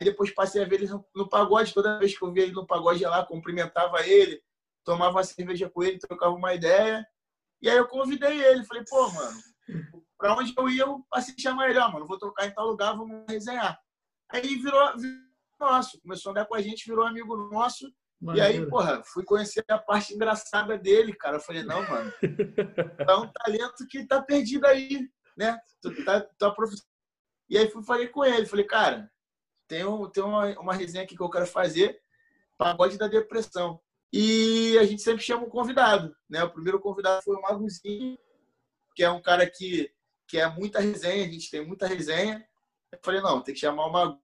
depois 0.00 0.32
passei 0.32 0.62
a 0.62 0.66
ver 0.66 0.82
ele 0.82 0.90
no, 1.14 1.28
pagode. 1.28 1.74
Toda 1.74 1.98
vez 1.98 2.16
que 2.16 2.24
eu 2.24 2.32
via 2.32 2.44
ele 2.44 2.52
no 2.52 2.66
pagode 2.66 3.02
lá, 3.04 3.24
cumprimentava 3.24 4.06
ele, 4.06 4.42
tomava 4.84 5.16
uma 5.16 5.24
cerveja 5.24 5.68
com 5.68 5.82
ele, 5.82 5.98
trocava 5.98 6.34
uma 6.34 6.54
ideia. 6.54 7.06
E 7.60 7.68
aí 7.68 7.76
eu 7.76 7.88
convidei 7.88 8.42
ele, 8.42 8.64
falei, 8.64 8.84
pô, 8.88 9.10
mano, 9.10 9.40
pra 10.18 10.34
onde 10.34 10.52
eu 10.56 10.68
ia, 10.68 10.82
eu 10.82 11.04
passei 11.10 11.34
a 11.36 11.40
chamar 11.40 11.70
ele, 11.70 11.78
ó, 11.78 11.88
mano, 11.90 12.06
vou 12.06 12.18
tocar 12.18 12.46
em 12.46 12.52
tal 12.52 12.66
lugar, 12.66 12.96
vamos 12.96 13.24
resenhar. 13.28 13.78
Aí 14.30 14.56
virou, 14.56 14.98
virou 14.98 15.24
nosso. 15.58 16.00
Começou 16.00 16.30
a 16.30 16.32
andar 16.32 16.46
com 16.46 16.54
a 16.54 16.60
gente, 16.60 16.88
virou 16.88 17.06
amigo 17.06 17.36
nosso. 17.50 17.90
E 18.34 18.40
aí, 18.40 18.64
porra, 18.66 19.02
fui 19.04 19.22
conhecer 19.24 19.64
a 19.68 19.78
parte 19.78 20.14
engraçada 20.14 20.78
dele, 20.78 21.12
cara. 21.12 21.36
Eu 21.36 21.40
falei, 21.40 21.62
não, 21.62 21.86
mano, 21.88 22.12
é 22.22 22.22
um 23.16 23.30
talento 23.30 23.86
que 23.88 24.06
tá 24.06 24.22
perdido 24.22 24.66
aí, 24.66 25.08
né? 25.36 25.58
Tu, 25.82 26.04
tá, 26.04 26.20
tá 26.38 26.50
prof... 26.50 26.72
E 27.50 27.58
aí 27.58 27.68
fui 27.68 27.82
falei 27.84 28.08
com 28.08 28.24
ele, 28.24 28.46
falei, 28.46 28.64
cara, 28.64 29.10
tem, 29.68 29.84
um, 29.84 30.08
tem 30.08 30.22
uma, 30.22 30.58
uma 30.58 30.72
resenha 30.72 31.04
aqui 31.04 31.14
que 31.14 31.22
eu 31.22 31.28
quero 31.28 31.46
fazer, 31.46 32.00
pagode 32.56 32.96
da 32.96 33.08
depressão. 33.08 33.78
E 34.10 34.78
a 34.78 34.84
gente 34.84 35.02
sempre 35.02 35.22
chama 35.22 35.44
um 35.44 35.50
convidado, 35.50 36.16
né? 36.30 36.42
O 36.44 36.50
primeiro 36.50 36.80
convidado 36.80 37.22
foi 37.22 37.36
o 37.36 37.42
Maguzinho, 37.42 38.16
que 38.94 39.02
é 39.02 39.10
um 39.10 39.20
cara 39.20 39.48
que, 39.50 39.92
que 40.26 40.38
é 40.38 40.48
muita 40.48 40.80
resenha, 40.80 41.26
a 41.26 41.30
gente 41.30 41.50
tem 41.50 41.66
muita 41.66 41.86
resenha. 41.86 42.46
Eu 42.92 42.98
falei, 43.02 43.20
não, 43.20 43.42
tem 43.42 43.52
que 43.52 43.60
chamar 43.60 43.86
o 43.86 43.92
Magu 43.92 44.22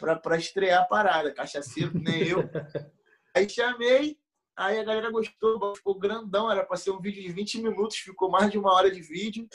para 0.00 0.36
estrear 0.36 0.82
a 0.82 0.86
parada, 0.86 1.32
cachaceiro, 1.32 1.92
nem 1.94 2.28
eu. 2.28 2.38
Aí 3.34 3.48
chamei, 3.48 4.18
aí 4.56 4.80
a 4.80 4.82
galera 4.82 5.08
gostou, 5.10 5.74
ficou 5.76 5.96
grandão, 5.96 6.50
era 6.50 6.64
para 6.64 6.76
ser 6.76 6.90
um 6.90 7.00
vídeo 7.00 7.22
de 7.22 7.30
20 7.30 7.62
minutos, 7.62 7.96
ficou 7.96 8.28
mais 8.28 8.50
de 8.50 8.58
uma 8.58 8.74
hora 8.74 8.90
de 8.90 9.00
vídeo. 9.00 9.48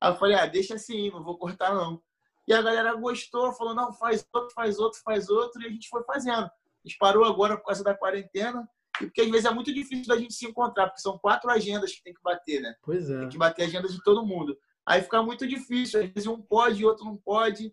Aí 0.00 0.10
eu 0.10 0.16
falei, 0.16 0.36
ah, 0.36 0.46
deixa 0.46 0.74
assim, 0.74 1.08
não 1.10 1.22
vou 1.22 1.38
cortar 1.38 1.72
não. 1.72 2.02
E 2.48 2.52
a 2.52 2.60
galera 2.60 2.92
gostou, 2.94 3.52
falou, 3.52 3.74
não, 3.74 3.92
faz 3.92 4.26
outro, 4.32 4.52
faz 4.52 4.78
outro, 4.80 5.00
faz 5.04 5.30
outro, 5.30 5.62
e 5.62 5.66
a 5.66 5.70
gente 5.70 5.88
foi 5.88 6.02
fazendo. 6.02 6.46
A 6.46 6.50
gente 6.84 6.98
parou 6.98 7.24
agora 7.24 7.56
por 7.56 7.66
causa 7.66 7.84
da 7.84 7.94
quarentena, 7.94 8.68
e 9.00 9.06
porque 9.06 9.20
às 9.20 9.30
vezes 9.30 9.44
é 9.46 9.54
muito 9.54 9.72
difícil 9.72 10.08
da 10.08 10.16
gente 10.16 10.34
se 10.34 10.46
encontrar, 10.46 10.88
porque 10.88 11.00
são 11.00 11.16
quatro 11.16 11.48
agendas 11.48 11.92
que 11.92 12.02
tem 12.02 12.12
que 12.12 12.22
bater, 12.22 12.60
né? 12.60 12.74
Pois 12.82 13.08
é. 13.08 13.20
Tem 13.20 13.28
que 13.28 13.38
bater 13.38 13.62
a 13.62 13.66
agenda 13.66 13.88
de 13.88 14.02
todo 14.02 14.26
mundo. 14.26 14.58
Aí 14.84 15.00
fica 15.00 15.22
muito 15.22 15.46
difícil, 15.46 16.02
às 16.02 16.10
vezes 16.10 16.26
um 16.26 16.42
pode, 16.42 16.84
outro 16.84 17.04
não 17.04 17.16
pode 17.16 17.72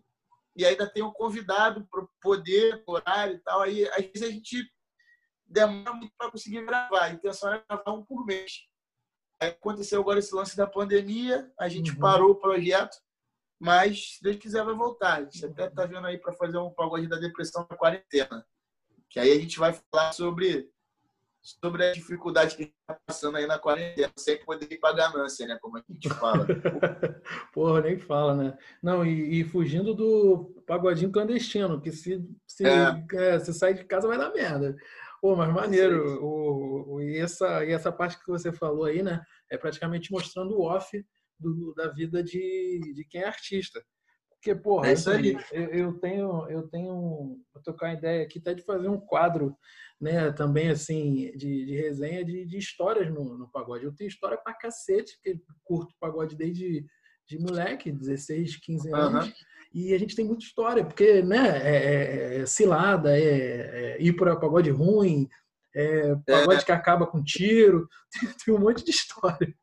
e 0.56 0.64
ainda 0.64 0.88
tem 0.88 1.02
um 1.02 1.12
convidado 1.12 1.86
para 1.90 2.06
poder, 2.20 2.82
horário 2.86 3.36
e 3.36 3.38
tal. 3.40 3.62
Aí, 3.62 3.88
às 3.88 4.04
vezes, 4.06 4.22
a 4.22 4.30
gente 4.30 4.70
demora 5.46 5.94
muito 5.94 6.12
para 6.16 6.30
conseguir 6.30 6.64
gravar. 6.64 7.04
A 7.04 7.10
intenção 7.10 7.52
é 7.52 7.62
gravar 7.68 7.92
um 7.92 8.04
por 8.04 8.24
mês. 8.24 8.66
Aí 9.40 9.48
aconteceu 9.48 10.00
agora 10.00 10.18
esse 10.18 10.34
lance 10.34 10.56
da 10.56 10.66
pandemia, 10.66 11.50
a 11.58 11.68
gente 11.68 11.92
uhum. 11.92 11.98
parou 11.98 12.30
o 12.32 12.40
projeto, 12.40 12.94
mas 13.58 14.16
se 14.16 14.22
Deus 14.22 14.36
quiser 14.36 14.62
vai 14.64 14.74
voltar. 14.74 15.18
A 15.18 15.22
gente 15.22 15.46
até 15.46 15.66
está 15.66 15.86
vendo 15.86 16.06
aí 16.06 16.18
para 16.18 16.34
fazer 16.34 16.58
um 16.58 16.70
pagode 16.70 17.08
da 17.08 17.16
depressão 17.16 17.66
na 17.68 17.76
quarentena. 17.76 18.46
Que 19.08 19.18
aí 19.18 19.32
a 19.32 19.40
gente 19.40 19.58
vai 19.58 19.72
falar 19.72 20.12
sobre 20.12 20.70
sobre 21.42 21.86
a 21.86 21.92
dificuldade 21.92 22.56
que 22.56 22.62
está 22.64 22.98
passando 23.06 23.36
aí 23.36 23.46
na 23.46 23.58
quarentena, 23.58 24.12
sem 24.16 24.44
poder 24.44 24.70
ir 24.70 24.78
para 24.78 24.94
ganância, 24.94 25.46
né? 25.46 25.58
Como 25.60 25.78
a 25.78 25.82
gente 25.88 26.08
fala. 26.10 26.46
Porra, 27.52 27.80
nem 27.80 27.98
fala, 27.98 28.34
né? 28.34 28.58
Não, 28.82 29.04
e, 29.04 29.40
e, 29.40 29.44
fugindo 29.44 29.94
do 29.94 30.62
pagodinho 30.66 31.10
clandestino, 31.10 31.80
que 31.80 31.90
se, 31.90 32.22
se, 32.46 32.66
é. 32.66 33.04
É, 33.14 33.38
se 33.38 33.54
sai 33.54 33.74
de 33.74 33.84
casa 33.84 34.06
vai 34.06 34.18
dar 34.18 34.32
merda. 34.32 34.76
Pô, 35.20 35.34
mas 35.34 35.52
maneiro. 35.52 36.22
O, 36.22 36.94
o, 36.94 37.02
e, 37.02 37.18
essa, 37.18 37.64
e 37.64 37.72
essa 37.72 37.90
parte 37.90 38.18
que 38.18 38.30
você 38.30 38.52
falou 38.52 38.84
aí, 38.84 39.02
né? 39.02 39.22
É 39.50 39.56
praticamente 39.56 40.12
mostrando 40.12 40.56
o 40.56 40.62
off 40.62 41.04
do, 41.38 41.74
da 41.74 41.88
vida 41.88 42.22
de, 42.22 42.92
de 42.94 43.04
quem 43.04 43.22
é 43.22 43.26
artista. 43.26 43.82
Porque, 44.40 44.54
porra, 44.54 44.88
é 44.88 44.94
isso 44.94 45.10
aí. 45.10 45.36
Eu, 45.52 45.64
eu 45.66 45.92
tenho, 45.98 46.48
eu 46.48 46.66
tenho, 46.66 47.38
vou 47.52 47.62
tocar 47.62 47.88
uma 47.88 47.94
ideia 47.94 48.22
aqui 48.22 48.38
até 48.38 48.54
de 48.54 48.62
fazer 48.62 48.88
um 48.88 48.98
quadro 48.98 49.54
né, 50.00 50.32
também 50.32 50.70
assim, 50.70 51.30
de, 51.36 51.66
de 51.66 51.76
resenha 51.76 52.24
de, 52.24 52.46
de 52.46 52.56
histórias 52.56 53.12
no, 53.12 53.36
no, 53.36 53.50
pagode. 53.50 53.84
Eu 53.84 53.94
tenho 53.94 54.08
história 54.08 54.38
pra 54.38 54.54
cacete, 54.54 55.14
porque 55.16 55.38
curto 55.62 55.94
pagode 56.00 56.34
desde 56.34 56.86
de 57.28 57.38
moleque, 57.38 57.92
16, 57.92 58.56
15 58.56 58.94
anos. 58.94 59.26
Uhum. 59.26 59.32
E 59.72 59.94
a 59.94 59.98
gente 59.98 60.16
tem 60.16 60.24
muita 60.24 60.42
história, 60.42 60.84
porque, 60.84 61.22
né, 61.22 61.60
é, 61.62 61.76
é, 61.76 62.38
é 62.38 62.46
cilada, 62.46 63.16
é, 63.16 63.22
é, 63.22 64.02
ir 64.02 64.14
para 64.14 64.34
pagode 64.34 64.70
ruim, 64.70 65.28
é, 65.76 66.16
pagode 66.26 66.62
é. 66.62 66.64
que 66.64 66.72
acaba 66.72 67.06
com 67.06 67.22
tiro, 67.22 67.86
tem, 68.18 68.30
tem 68.44 68.54
um 68.54 68.58
monte 68.58 68.82
de 68.82 68.90
história. 68.90 69.54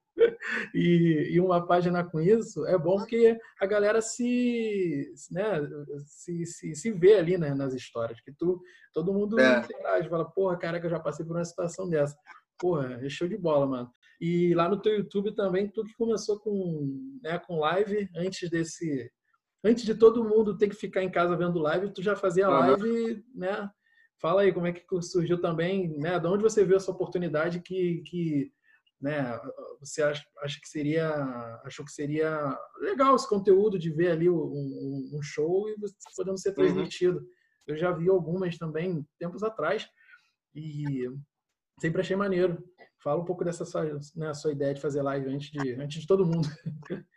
E, 0.74 1.30
e, 1.32 1.40
uma 1.40 1.66
página 1.66 2.04
com 2.04 2.20
isso 2.20 2.66
é 2.66 2.78
bom 2.78 2.98
porque 2.98 3.38
a 3.60 3.66
galera 3.66 4.02
se, 4.02 5.14
né, 5.32 5.60
se, 6.06 6.46
se, 6.46 6.76
se 6.76 6.92
vê 6.92 7.16
ali 7.18 7.38
né, 7.38 7.54
nas 7.54 7.74
histórias. 7.74 8.20
Que 8.22 8.32
tu, 8.32 8.62
todo 8.94 9.14
mundo 9.14 9.40
é. 9.40 9.60
interage, 9.60 10.10
fala, 10.10 10.26
porra, 10.26 10.58
cara, 10.58 10.80
que 10.80 10.86
eu 10.86 10.90
já 10.90 11.00
passei 11.00 11.26
por 11.26 11.36
uma 11.36 11.46
situação 11.46 11.90
dessa. 11.90 12.16
Porra, 12.60 13.00
é 13.02 13.10
show 13.10 13.28
de 13.28 13.38
bola, 13.38 13.66
mano. 13.66 13.92
E 14.20 14.54
lá 14.56 14.68
no 14.68 14.82
teu 14.82 14.98
YouTube 14.98 15.36
também, 15.36 15.70
tu 15.70 15.84
que 15.84 15.94
começou 15.94 16.40
com, 16.40 17.20
né, 17.22 17.38
com 17.40 17.60
live 17.60 18.10
antes 18.16 18.50
desse. 18.50 19.12
Antes 19.64 19.84
de 19.84 19.96
todo 19.96 20.24
mundo 20.24 20.58
ter 20.58 20.70
que 20.70 20.76
ficar 20.76 21.04
em 21.04 21.12
casa 21.12 21.36
vendo 21.36 21.60
live, 21.60 21.94
tu 21.94 22.02
já 22.02 22.16
fazia 22.16 22.48
live, 22.48 23.24
né? 23.34 23.70
Fala 24.20 24.42
aí 24.42 24.52
como 24.52 24.66
é 24.66 24.72
que 24.72 24.84
surgiu 25.02 25.40
também, 25.40 25.96
né? 25.98 26.20
De 26.20 26.28
onde 26.28 26.44
você 26.44 26.64
viu 26.64 26.78
essa 26.78 26.92
oportunidade 26.92 27.60
que, 27.62 28.02
que 28.06 28.52
né, 29.00 29.40
você 29.80 30.02
acha, 30.02 30.26
acha 30.40 30.60
que 30.60 30.68
seria, 30.68 31.08
achou 31.64 31.86
que 31.86 31.92
seria 31.92 32.58
legal 32.80 33.16
esse 33.16 33.30
conteúdo 33.30 33.78
de 33.78 33.92
ver 33.92 34.12
ali 34.12 34.30
um, 34.30 35.10
um 35.14 35.22
show 35.22 35.70
e 35.70 35.76
podendo 36.16 36.38
ser 36.38 36.50
uhum. 36.50 36.56
transmitido. 36.56 37.20
Uhum. 37.20 37.28
Eu 37.68 37.78
já 37.78 37.92
vi 37.92 38.10
algumas 38.10 38.58
também 38.58 39.06
tempos 39.20 39.44
atrás 39.44 39.88
e 40.56 41.08
sempre 41.80 42.02
achei 42.02 42.16
maneiro. 42.16 42.64
Fala 43.04 43.22
um 43.22 43.26
pouco 43.26 43.44
dessa 43.44 43.66
sua, 43.66 43.84
né, 44.16 44.34
sua 44.34 44.52
ideia 44.52 44.74
de 44.74 44.82
fazer 44.82 45.02
live 45.02 45.30
antes 45.30 45.52
de, 45.52 45.74
antes 45.74 46.02
de 46.02 46.08
todo 46.08 46.26
mundo. 46.26 46.48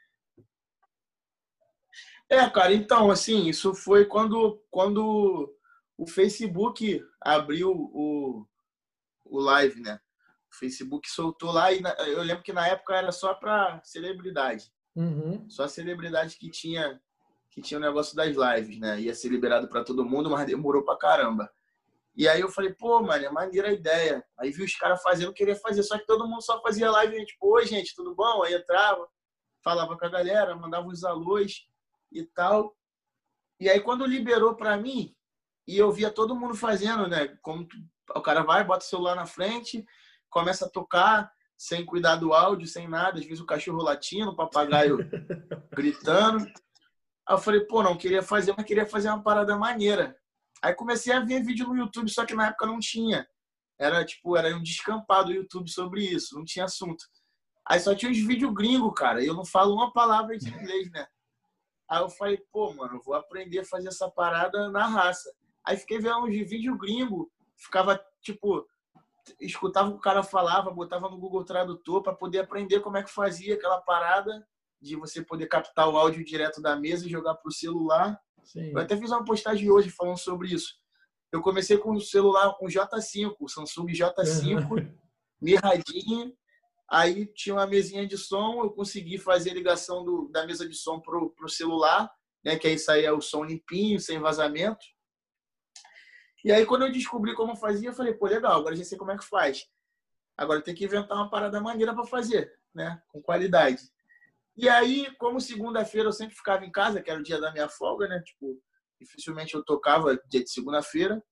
É, 2.32 2.48
cara, 2.48 2.72
então, 2.72 3.10
assim, 3.10 3.48
isso 3.48 3.74
foi 3.74 4.04
quando, 4.04 4.62
quando 4.70 5.52
o 5.98 6.06
Facebook 6.06 7.04
abriu 7.20 7.72
o, 7.72 8.46
o 9.24 9.40
live, 9.40 9.80
né? 9.80 9.98
O 10.52 10.56
Facebook 10.56 11.08
soltou 11.10 11.52
lá 11.52 11.72
e 11.72 11.82
eu 12.08 12.22
lembro 12.22 12.42
que 12.42 12.52
na 12.52 12.66
época 12.66 12.94
era 12.94 13.12
só 13.12 13.34
para 13.34 13.80
celebridade. 13.84 14.72
Uhum. 14.96 15.48
Só 15.48 15.68
celebridade 15.68 16.36
que 16.36 16.50
tinha 16.50 17.00
que 17.50 17.60
tinha 17.60 17.78
o 17.78 17.80
negócio 17.80 18.14
das 18.14 18.36
lives, 18.36 18.78
né? 18.78 19.00
Ia 19.00 19.14
ser 19.14 19.28
liberado 19.28 19.68
para 19.68 19.82
todo 19.82 20.04
mundo, 20.04 20.30
mas 20.30 20.46
demorou 20.46 20.84
pra 20.84 20.96
caramba. 20.96 21.50
E 22.14 22.28
aí 22.28 22.40
eu 22.40 22.48
falei, 22.48 22.72
pô, 22.72 23.00
mano, 23.00 23.24
é 23.24 23.30
maneira 23.30 23.68
a 23.68 23.72
ideia. 23.72 24.24
Aí 24.38 24.50
vi 24.50 24.62
os 24.62 24.76
caras 24.76 25.02
fazendo, 25.02 25.32
queria 25.32 25.56
fazer, 25.56 25.82
só 25.82 25.98
que 25.98 26.06
todo 26.06 26.28
mundo 26.28 26.42
só 26.42 26.60
fazia 26.62 26.90
live, 26.90 27.16
gente, 27.16 27.36
pô, 27.38 27.56
oi, 27.56 27.66
gente, 27.66 27.94
tudo 27.94 28.14
bom? 28.14 28.42
Aí 28.42 28.54
entrava, 28.54 29.08
falava 29.64 29.96
com 29.98 30.04
a 30.04 30.08
galera, 30.08 30.54
mandava 30.54 30.86
uns 30.86 31.02
alôs 31.02 31.66
e 32.12 32.24
tal. 32.24 32.76
E 33.58 33.68
aí 33.68 33.80
quando 33.80 34.06
liberou 34.06 34.54
para 34.54 34.76
mim, 34.76 35.14
e 35.66 35.76
eu 35.76 35.90
via 35.90 36.10
todo 36.10 36.36
mundo 36.36 36.54
fazendo, 36.54 37.08
né? 37.08 37.36
Como 37.42 37.66
o 38.14 38.20
cara 38.20 38.42
vai, 38.42 38.64
bota 38.64 38.84
o 38.84 38.88
celular 38.88 39.14
na 39.14 39.26
frente, 39.26 39.84
começa 40.30 40.66
a 40.66 40.70
tocar, 40.70 41.30
sem 41.56 41.84
cuidar 41.84 42.16
do 42.16 42.32
áudio, 42.32 42.66
sem 42.66 42.88
nada, 42.88 43.18
às 43.18 43.24
vezes 43.24 43.40
o 43.40 43.46
cachorro 43.46 43.82
latindo, 43.82 44.30
o 44.30 44.36
papagaio 44.36 44.98
gritando. 45.76 46.46
Aí 47.28 47.34
eu 47.34 47.38
falei, 47.38 47.60
pô, 47.60 47.82
não 47.82 47.96
queria 47.96 48.22
fazer, 48.22 48.54
mas 48.56 48.64
queria 48.64 48.86
fazer 48.86 49.08
uma 49.08 49.22
parada 49.22 49.56
maneira. 49.56 50.16
Aí 50.62 50.74
comecei 50.74 51.12
a 51.12 51.20
ver 51.20 51.42
vídeo 51.42 51.66
no 51.68 51.76
YouTube, 51.76 52.10
só 52.10 52.24
que 52.24 52.34
na 52.34 52.48
época 52.48 52.66
não 52.66 52.78
tinha. 52.78 53.28
Era 53.78 54.04
tipo, 54.04 54.36
era 54.36 54.54
um 54.56 54.62
descampado 54.62 55.28
do 55.28 55.34
YouTube 55.34 55.70
sobre 55.70 56.04
isso, 56.04 56.34
não 56.34 56.44
tinha 56.44 56.64
assunto. 56.64 57.04
Aí 57.66 57.78
só 57.78 57.94
tinha 57.94 58.10
uns 58.10 58.18
vídeos 58.18 58.52
gringos, 58.52 58.92
cara, 58.96 59.22
e 59.22 59.26
eu 59.26 59.34
não 59.34 59.44
falo 59.44 59.74
uma 59.74 59.92
palavra 59.92 60.36
de 60.36 60.48
inglês, 60.48 60.90
né? 60.90 61.06
Aí 61.88 62.00
eu 62.00 62.08
falei, 62.08 62.38
pô, 62.52 62.72
mano, 62.72 63.00
vou 63.04 63.14
aprender 63.14 63.60
a 63.60 63.64
fazer 63.64 63.88
essa 63.88 64.10
parada 64.10 64.70
na 64.70 64.86
raça. 64.86 65.30
Aí 65.66 65.76
fiquei 65.76 65.98
vendo 65.98 66.20
uns 66.20 66.30
vídeos 66.30 66.78
gringo, 66.78 67.30
ficava 67.56 68.00
tipo, 68.22 68.66
escutava 69.40 69.88
o 69.88 69.92
que 69.92 69.98
o 69.98 70.02
cara 70.02 70.22
falava, 70.22 70.70
botava 70.70 71.08
no 71.08 71.18
Google 71.18 71.44
Tradutor 71.44 72.02
para 72.02 72.14
poder 72.14 72.40
aprender 72.40 72.80
como 72.80 72.96
é 72.96 73.02
que 73.02 73.10
fazia 73.10 73.54
aquela 73.54 73.80
parada 73.80 74.46
de 74.80 74.96
você 74.96 75.22
poder 75.22 75.46
captar 75.46 75.88
o 75.88 75.96
áudio 75.96 76.24
direto 76.24 76.60
da 76.60 76.76
mesa 76.76 77.06
e 77.06 77.10
jogar 77.10 77.34
pro 77.34 77.52
celular. 77.52 78.18
Sim. 78.42 78.72
Eu 78.72 78.78
até 78.78 78.96
fiz 78.96 79.10
uma 79.10 79.24
postagem 79.24 79.70
hoje 79.70 79.90
falando 79.90 80.18
sobre 80.18 80.48
isso. 80.48 80.74
Eu 81.32 81.42
comecei 81.42 81.78
com 81.78 81.92
o 81.92 82.00
celular, 82.00 82.54
com 82.58 82.66
o 82.66 82.68
J5, 82.68 83.36
o 83.38 83.48
Samsung 83.48 83.86
J5, 83.86 84.92
mirradinho. 85.40 86.34
Aí 86.90 87.26
tinha 87.26 87.54
uma 87.54 87.66
mesinha 87.66 88.06
de 88.06 88.18
som, 88.18 88.64
eu 88.64 88.70
consegui 88.70 89.16
fazer 89.16 89.50
a 89.50 89.54
ligação 89.54 90.04
do, 90.04 90.28
da 90.28 90.44
mesa 90.44 90.68
de 90.68 90.74
som 90.74 90.98
pro, 90.98 91.30
pro 91.30 91.48
celular, 91.48 92.10
né? 92.44 92.58
Que 92.58 92.66
aí 92.66 92.78
saía 92.78 93.14
o 93.14 93.20
som 93.20 93.44
limpinho, 93.44 94.00
sem 94.00 94.18
vazamento. 94.18 94.84
E 96.44 96.52
aí, 96.52 96.64
quando 96.64 96.86
eu 96.86 96.92
descobri 96.92 97.34
como 97.34 97.54
fazia, 97.54 97.90
eu 97.90 97.94
falei, 97.94 98.14
pô, 98.14 98.26
legal, 98.26 98.58
agora 98.58 98.74
já 98.74 98.84
sei 98.84 98.96
como 98.96 99.10
é 99.10 99.18
que 99.18 99.24
faz. 99.24 99.68
Agora 100.36 100.62
tem 100.62 100.74
que 100.74 100.84
inventar 100.84 101.18
uma 101.18 101.28
parada 101.28 101.60
maneira 101.60 101.94
para 101.94 102.06
fazer, 102.06 102.58
né? 102.74 103.02
Com 103.08 103.20
qualidade. 103.20 103.82
E 104.56 104.68
aí, 104.68 105.14
como 105.16 105.40
segunda-feira 105.40 106.08
eu 106.08 106.12
sempre 106.12 106.34
ficava 106.34 106.64
em 106.64 106.72
casa, 106.72 107.02
que 107.02 107.10
era 107.10 107.20
o 107.20 107.22
dia 107.22 107.40
da 107.40 107.52
minha 107.52 107.68
folga, 107.68 108.08
né? 108.08 108.20
Tipo, 108.20 108.60
dificilmente 108.98 109.54
eu 109.54 109.64
tocava 109.64 110.18
dia 110.28 110.42
de 110.42 110.50
segunda-feira. 110.50 111.22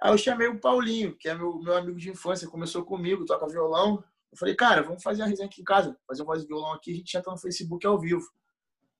Aí 0.00 0.12
eu 0.12 0.18
chamei 0.18 0.48
o 0.48 0.58
Paulinho, 0.60 1.16
que 1.16 1.28
é 1.28 1.34
meu, 1.34 1.58
meu 1.60 1.76
amigo 1.76 1.98
de 1.98 2.10
infância, 2.10 2.48
começou 2.48 2.84
comigo, 2.84 3.24
toca 3.24 3.46
violão. 3.48 4.02
Eu 4.32 4.38
falei, 4.38 4.54
cara, 4.54 4.82
vamos 4.82 5.02
fazer 5.02 5.22
uma 5.22 5.28
resenha 5.28 5.46
aqui 5.46 5.60
em 5.60 5.64
casa, 5.64 5.96
fazer 6.06 6.22
um 6.22 6.26
voz 6.26 6.42
de 6.42 6.48
violão 6.48 6.72
aqui, 6.72 6.92
a 6.92 6.96
gente 6.96 7.16
entra 7.16 7.30
no 7.30 7.38
Facebook 7.38 7.86
ao 7.86 7.98
vivo. 7.98 8.26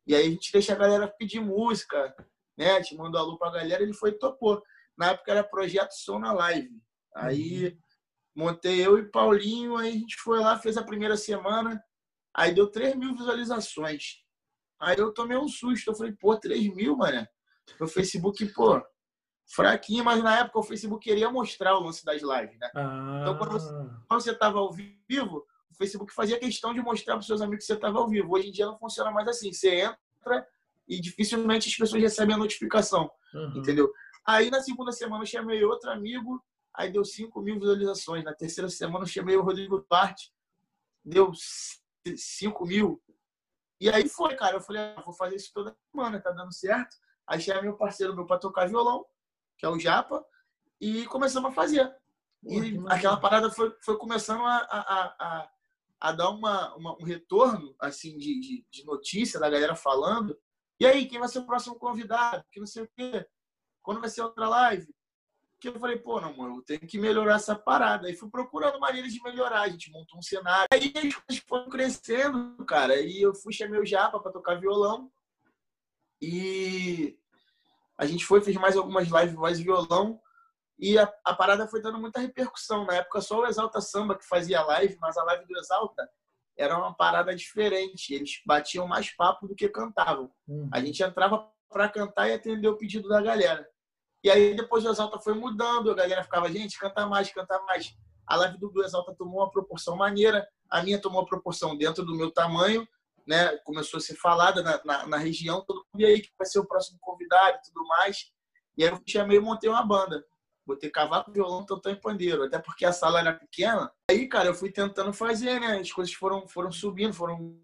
E 0.07 0.15
aí 0.15 0.27
a 0.27 0.31
gente 0.31 0.53
deixa 0.53 0.73
a 0.73 0.77
galera 0.77 1.09
pedir 1.09 1.41
música, 1.41 2.15
né? 2.57 2.81
Te 2.83 2.97
mandou 2.97 3.21
alô 3.21 3.39
pra 3.39 3.51
galera, 3.51 3.83
ele 3.83 3.95
foi 3.95 4.11
e 4.11 4.19
topou. 4.19 4.63
Na 4.97 5.11
época 5.11 5.31
era 5.33 5.45
Projeto 5.45 5.93
Som 5.93 6.19
na 6.19 6.33
Live. 6.33 6.71
Aí 7.15 7.67
uhum. 7.67 7.79
montei 8.35 8.85
eu 8.85 8.99
e 8.99 9.11
Paulinho, 9.11 9.77
aí 9.77 9.89
a 9.91 9.93
gente 9.93 10.17
foi 10.17 10.41
lá, 10.41 10.59
fez 10.59 10.77
a 10.77 10.85
primeira 10.85 11.17
semana. 11.17 11.83
Aí 12.35 12.55
deu 12.55 12.71
3 12.71 12.97
mil 12.97 13.15
visualizações. 13.15 14.23
Aí 14.81 14.99
eu 14.99 15.13
tomei 15.13 15.37
um 15.37 15.49
susto. 15.49 15.91
Eu 15.91 15.95
falei, 15.95 16.13
pô, 16.13 16.37
3 16.37 16.75
mil, 16.75 16.97
mano. 16.97 17.27
No 17.79 17.87
Facebook, 17.87 18.45
pô, 18.53 18.83
fraquinho, 19.55 20.05
mas 20.05 20.23
na 20.23 20.41
época 20.41 20.59
o 20.59 20.63
Facebook 20.63 21.05
queria 21.05 21.31
mostrar 21.31 21.77
o 21.77 21.85
lance 21.85 22.05
das 22.05 22.23
lives, 22.23 22.59
né? 22.59 22.71
Ah. 22.75 23.19
Então, 23.23 23.39
quando 23.39 23.53
você, 23.53 23.71
quando 24.09 24.21
você 24.21 24.35
tava 24.35 24.59
ao 24.59 24.73
vivo, 24.73 25.45
o 25.71 25.77
Facebook 25.77 26.13
fazia 26.13 26.39
questão 26.39 26.73
de 26.75 26.81
mostrar 26.81 27.15
para 27.15 27.21
os 27.21 27.27
seus 27.27 27.41
amigos 27.41 27.65
que 27.65 27.67
você 27.67 27.75
estava 27.75 27.99
ao 27.99 28.09
vivo. 28.09 28.35
Hoje 28.35 28.49
em 28.49 28.53
dia 28.53 28.67
não 28.67 28.79
funciona 28.79 29.11
mais 29.11 29.29
assim. 29.29 29.53
Você 29.53 29.81
entra 29.81 30.47
e 30.89 31.01
dificilmente 31.01 31.69
as 31.69 31.77
pessoas 31.77 32.03
recebem 32.03 32.35
a 32.35 32.39
notificação, 32.39 33.11
uhum. 33.35 33.59
entendeu? 33.59 33.91
Aí 34.27 34.51
na 34.51 34.61
segunda 34.61 34.93
semana 34.93 35.23
eu 35.23 35.27
chamei 35.27 35.65
outro 35.65 35.91
amigo, 35.91 36.43
aí 36.75 36.93
deu 36.93 37.05
5 37.05 37.41
mil 37.41 37.59
visualizações. 37.59 38.25
Na 38.25 38.35
terceira 38.35 38.69
semana 38.69 39.05
eu 39.05 39.09
chamei 39.09 39.37
o 39.37 39.43
Rodrigo 39.43 39.83
Parte, 39.83 40.33
deu 41.05 41.33
5 41.35 42.67
mil. 42.67 43.03
E 43.81 43.91
aí 43.91 44.09
foi, 44.09 44.37
cara. 44.37 44.57
Eu 44.57 44.61
falei, 44.61 44.83
ah, 44.83 45.03
vou 45.05 45.13
fazer 45.13 45.37
isso 45.37 45.51
toda 45.53 45.77
semana, 45.91 46.21
tá 46.21 46.31
dando 46.31 46.53
certo. 46.53 46.97
Aí 47.27 47.41
chamei 47.41 47.63
meu 47.63 47.77
parceiro 47.77 48.15
meu 48.15 48.27
para 48.27 48.39
tocar 48.39 48.69
violão, 48.69 49.05
que 49.59 49.67
é 49.67 49.69
o 49.69 49.79
Japa, 49.79 50.25
e 50.81 51.07
começamos 51.07 51.51
a 51.51 51.55
fazer. 51.55 51.93
E 52.45 52.79
aquela 52.89 53.17
parada 53.17 53.51
foi, 53.51 53.75
foi 53.81 53.97
começando 53.97 54.43
a, 54.45 54.57
a, 54.57 55.17
a, 55.19 55.51
a 56.01 56.13
dar 56.13 56.31
uma, 56.31 56.75
uma, 56.75 56.97
um 57.01 57.05
retorno 57.05 57.75
assim 57.81 58.19
de, 58.19 58.41
de, 58.41 58.67
de, 58.69 58.85
notícia 58.85 59.39
da 59.39 59.49
galera 59.49 59.77
falando. 59.77 60.37
E 60.81 60.87
aí, 60.87 61.07
quem 61.07 61.21
vai 61.21 61.29
ser 61.29 61.39
o 61.39 61.47
próximo 61.47 61.77
convidado? 61.77 62.45
Que 62.51 62.59
não 62.59 62.67
sei 62.67 62.83
o 62.83 62.91
quê. 62.97 63.25
Quando 63.83 64.01
vai 64.01 64.09
ser 64.09 64.23
outra 64.23 64.49
live? 64.49 64.93
que 65.63 65.69
eu 65.69 65.79
falei, 65.79 65.97
pô, 65.97 66.21
não, 66.21 66.37
mano, 66.37 66.57
eu 66.57 66.63
tenho 66.63 66.81
que 66.81 66.99
melhorar 66.99 67.37
essa 67.37 67.55
parada. 67.55 68.09
Aí 68.09 68.17
fui 68.17 68.29
procurando 68.29 68.81
maneiras 68.81 69.13
de 69.13 69.23
melhorar. 69.23 69.61
A 69.61 69.69
gente 69.69 69.93
montou 69.93 70.19
um 70.19 70.23
cenário. 70.23 70.67
Aí 70.73 70.93
as 70.97 71.15
coisas 71.15 71.45
foram 71.47 71.69
crescendo, 71.69 72.65
cara. 72.65 73.01
E 73.01 73.23
eu 73.23 73.33
fui 73.33 73.53
chamar 73.53 73.79
o 73.79 73.87
Japa 73.87 74.19
para 74.19 74.33
tocar 74.33 74.59
violão. 74.59 75.09
E 76.21 77.17
a 77.97 78.05
gente 78.07 78.25
foi, 78.25 78.41
fez 78.41 78.57
mais 78.57 78.77
algumas 78.77 79.07
lives 79.07 79.35
voz 79.37 79.61
e 79.61 79.63
violão. 79.63 80.21
E 80.81 80.99
a, 80.99 81.05
a, 81.25 81.33
parada 81.33 81.69
foi 81.69 81.81
dando 81.81 82.01
muita 82.01 82.19
repercussão. 82.19 82.85
Na 82.85 82.95
época, 82.95 83.21
só 83.21 83.39
o 83.39 83.47
Exalta 83.47 83.81
Samba 83.81 84.19
que 84.19 84.27
fazia 84.27 84.63
live, 84.63 84.99
mas 85.01 85.17
a 85.17 85.23
live 85.23 85.47
do 85.47 85.57
Exalta 85.57 86.11
era 86.59 86.77
uma 86.77 86.93
parada 86.93 87.33
diferente. 87.37 88.13
Eles 88.13 88.43
batiam 88.45 88.89
mais 88.89 89.15
papo 89.15 89.47
do 89.47 89.55
que 89.55 89.69
cantavam. 89.69 90.29
Uhum. 90.49 90.69
A 90.73 90.81
gente 90.81 91.01
entrava 91.05 91.49
para 91.71 91.89
cantar 91.89 92.29
e 92.29 92.33
atender 92.33 92.67
o 92.67 92.77
pedido 92.77 93.09
da 93.09 93.23
galera. 93.23 93.72
E 94.23 94.31
aí 94.31 94.55
depois 94.55 94.85
o 94.85 94.89
Exalta 94.89 95.19
foi 95.19 95.35
mudando, 95.35 95.91
a 95.91 95.95
galera 95.95 96.23
ficava, 96.23 96.51
gente, 96.51 96.79
canta 96.79 97.07
mais, 97.07 97.33
canta 97.33 97.61
mais. 97.63 97.95
A 98.27 98.37
live 98.37 98.59
do 98.59 98.85
Exalta 98.85 99.15
tomou 99.15 99.41
uma 99.41 99.51
proporção 99.51 99.97
maneira, 99.97 100.47
a 100.71 100.83
minha 100.83 101.01
tomou 101.01 101.21
uma 101.21 101.27
proporção 101.27 101.77
dentro 101.77 102.05
do 102.05 102.15
meu 102.15 102.31
tamanho, 102.31 102.87
né? 103.27 103.57
Começou 103.59 103.99
a 103.99 104.01
ser 104.01 104.15
falada 104.15 104.63
na, 104.63 104.81
na, 104.85 105.07
na 105.07 105.17
região, 105.17 105.65
todo 105.65 105.85
mundo, 105.93 106.01
e 106.01 106.07
aí 106.07 106.21
que 106.21 106.31
vai 106.39 106.47
ser 106.47 106.61
o 106.61 106.67
próximo 106.67 106.99
convidado 107.01 107.59
e 107.59 107.63
tudo 107.63 107.87
mais. 107.87 108.33
E 108.77 108.85
aí 108.85 108.91
eu 108.91 109.01
chamei 109.07 109.39
e 109.39 109.41
montei 109.41 109.69
uma 109.69 109.85
banda. 109.85 110.25
Botei 110.65 110.91
cavaco, 110.91 111.33
violão, 111.33 111.67
tantão 111.67 111.91
e 111.91 111.97
pandeiro, 111.97 112.45
até 112.45 112.59
porque 112.59 112.85
a 112.85 112.93
sala 112.93 113.19
era 113.19 113.35
pequena. 113.35 113.93
Aí, 114.09 114.29
cara, 114.29 114.49
eu 114.49 114.55
fui 114.55 114.71
tentando 114.71 115.13
fazer, 115.13 115.61
né? 115.61 115.79
As 115.79 115.91
coisas 115.91 116.15
foram, 116.15 116.47
foram 116.47 116.71
subindo, 116.71 117.13
foram 117.13 117.61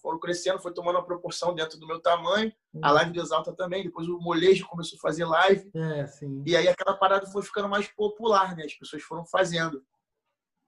foram 0.00 0.18
crescendo, 0.18 0.60
foi 0.60 0.72
tomando 0.72 0.96
uma 0.96 1.04
proporção 1.04 1.54
dentro 1.54 1.78
do 1.78 1.86
meu 1.86 2.00
tamanho. 2.00 2.52
A 2.80 2.88
uhum. 2.88 2.94
live 2.94 3.12
do 3.12 3.20
Exalta 3.20 3.52
também. 3.52 3.82
Depois 3.82 4.08
o 4.08 4.18
Molejo 4.18 4.66
começou 4.66 4.96
a 4.96 5.00
fazer 5.00 5.24
live. 5.24 5.70
É. 5.74 6.06
E 6.46 6.56
aí 6.56 6.68
aquela 6.68 6.96
parada 6.96 7.26
foi 7.26 7.42
ficando 7.42 7.68
mais 7.68 7.88
popular, 7.88 8.56
né? 8.56 8.64
As 8.64 8.74
pessoas 8.74 9.02
foram 9.02 9.24
fazendo. 9.26 9.84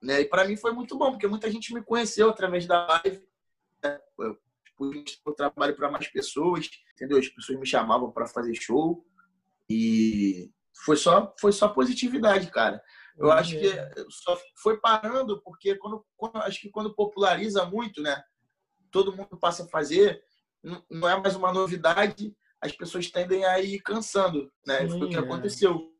Né? 0.03 0.23
E 0.23 0.25
para 0.25 0.47
mim 0.47 0.57
foi 0.57 0.73
muito 0.73 0.99
bom, 0.99 1.13
porque 1.13 1.27
muita 1.27 1.51
gente 1.51 1.73
me 1.73 1.83
conheceu 1.83 2.29
através 2.29 2.67
da 2.67 2.87
live. 2.87 3.27
Né? 3.83 4.01
Eu 4.19 4.39
pude 4.77 5.05
tipo, 5.05 5.33
trabalho 5.33 5.77
para 5.77 5.91
mais 5.91 6.09
pessoas, 6.09 6.69
entendeu? 6.93 7.19
As 7.19 7.29
pessoas 7.29 7.59
me 7.59 7.67
chamavam 7.67 8.11
para 8.11 8.27
fazer 8.27 8.55
show. 8.55 9.05
E 9.69 10.51
foi 10.85 10.97
só, 10.97 11.35
foi 11.41 11.53
só 11.53 11.69
positividade, 11.69 12.51
cara. 12.51 12.83
Eu 13.17 13.31
acho 13.31 13.57
que 13.59 13.71
só 14.11 14.39
foi 14.57 14.79
parando 14.81 15.41
porque 15.43 15.77
quando, 15.77 16.05
quando 16.17 16.37
acho 16.39 16.61
que 16.61 16.69
quando 16.69 16.95
populariza 16.95 17.65
muito, 17.65 18.03
né? 18.03 18.23
Todo 18.95 19.15
mundo 19.15 19.37
passa 19.37 19.65
a 19.65 19.67
fazer, 19.67 20.23
não 20.89 21.09
é 21.09 21.21
mais 21.21 21.35
uma 21.35 21.53
novidade, 21.53 22.33
as 22.61 22.71
pessoas 22.71 23.11
tendem 23.11 23.45
a 23.45 23.61
ir 23.61 23.81
cansando, 23.81 24.49
né? 24.65 24.89
Sim, 24.89 24.99
Foi 24.99 25.09
o 25.09 25.11
que 25.11 25.17
é. 25.17 25.19
aconteceu. 25.19 25.91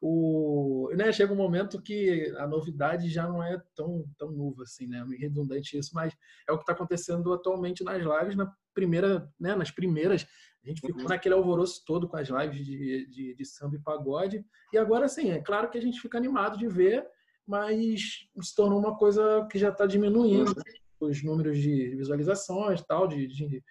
o, 0.00 0.88
né, 0.94 1.12
chega 1.12 1.32
um 1.32 1.36
momento 1.36 1.82
que 1.82 2.32
a 2.38 2.46
novidade 2.46 3.10
já 3.10 3.26
não 3.26 3.42
é 3.42 3.60
tão, 3.74 4.04
tão 4.16 4.30
nova 4.30 4.62
assim, 4.62 4.86
né? 4.86 5.04
É 5.12 5.16
redundante 5.16 5.76
isso, 5.76 5.90
mas 5.92 6.14
é 6.48 6.52
o 6.52 6.56
que 6.56 6.62
está 6.62 6.72
acontecendo 6.72 7.32
atualmente 7.32 7.82
nas 7.82 8.00
lives, 8.00 8.36
na 8.36 8.50
primeira, 8.72 9.28
né, 9.40 9.56
nas 9.56 9.72
primeiras. 9.72 10.24
A 10.64 10.68
gente 10.68 10.80
ficou 10.80 11.02
uhum. 11.02 11.08
naquele 11.08 11.34
alvoroço 11.34 11.82
todo 11.84 12.08
com 12.08 12.16
as 12.16 12.28
lives 12.28 12.64
de, 12.64 13.06
de, 13.10 13.34
de 13.34 13.44
samba 13.44 13.74
e 13.74 13.82
pagode. 13.82 14.46
E 14.72 14.78
agora, 14.78 15.08
sim, 15.08 15.32
é 15.32 15.40
claro 15.40 15.68
que 15.68 15.78
a 15.78 15.82
gente 15.82 16.00
fica 16.00 16.16
animado 16.16 16.56
de 16.56 16.68
ver, 16.68 17.04
mas 17.44 18.28
se 18.40 18.54
tornou 18.54 18.78
uma 18.78 18.96
coisa 18.96 19.48
que 19.50 19.58
já 19.58 19.70
está 19.70 19.84
diminuindo 19.84 20.50
uhum. 20.50 20.85
Os 21.00 21.22
números 21.22 21.58
de 21.58 21.94
visualizações, 21.96 22.82
tal, 22.82 23.06
de, 23.06 23.26
de, 23.26 23.48
de 23.48 23.62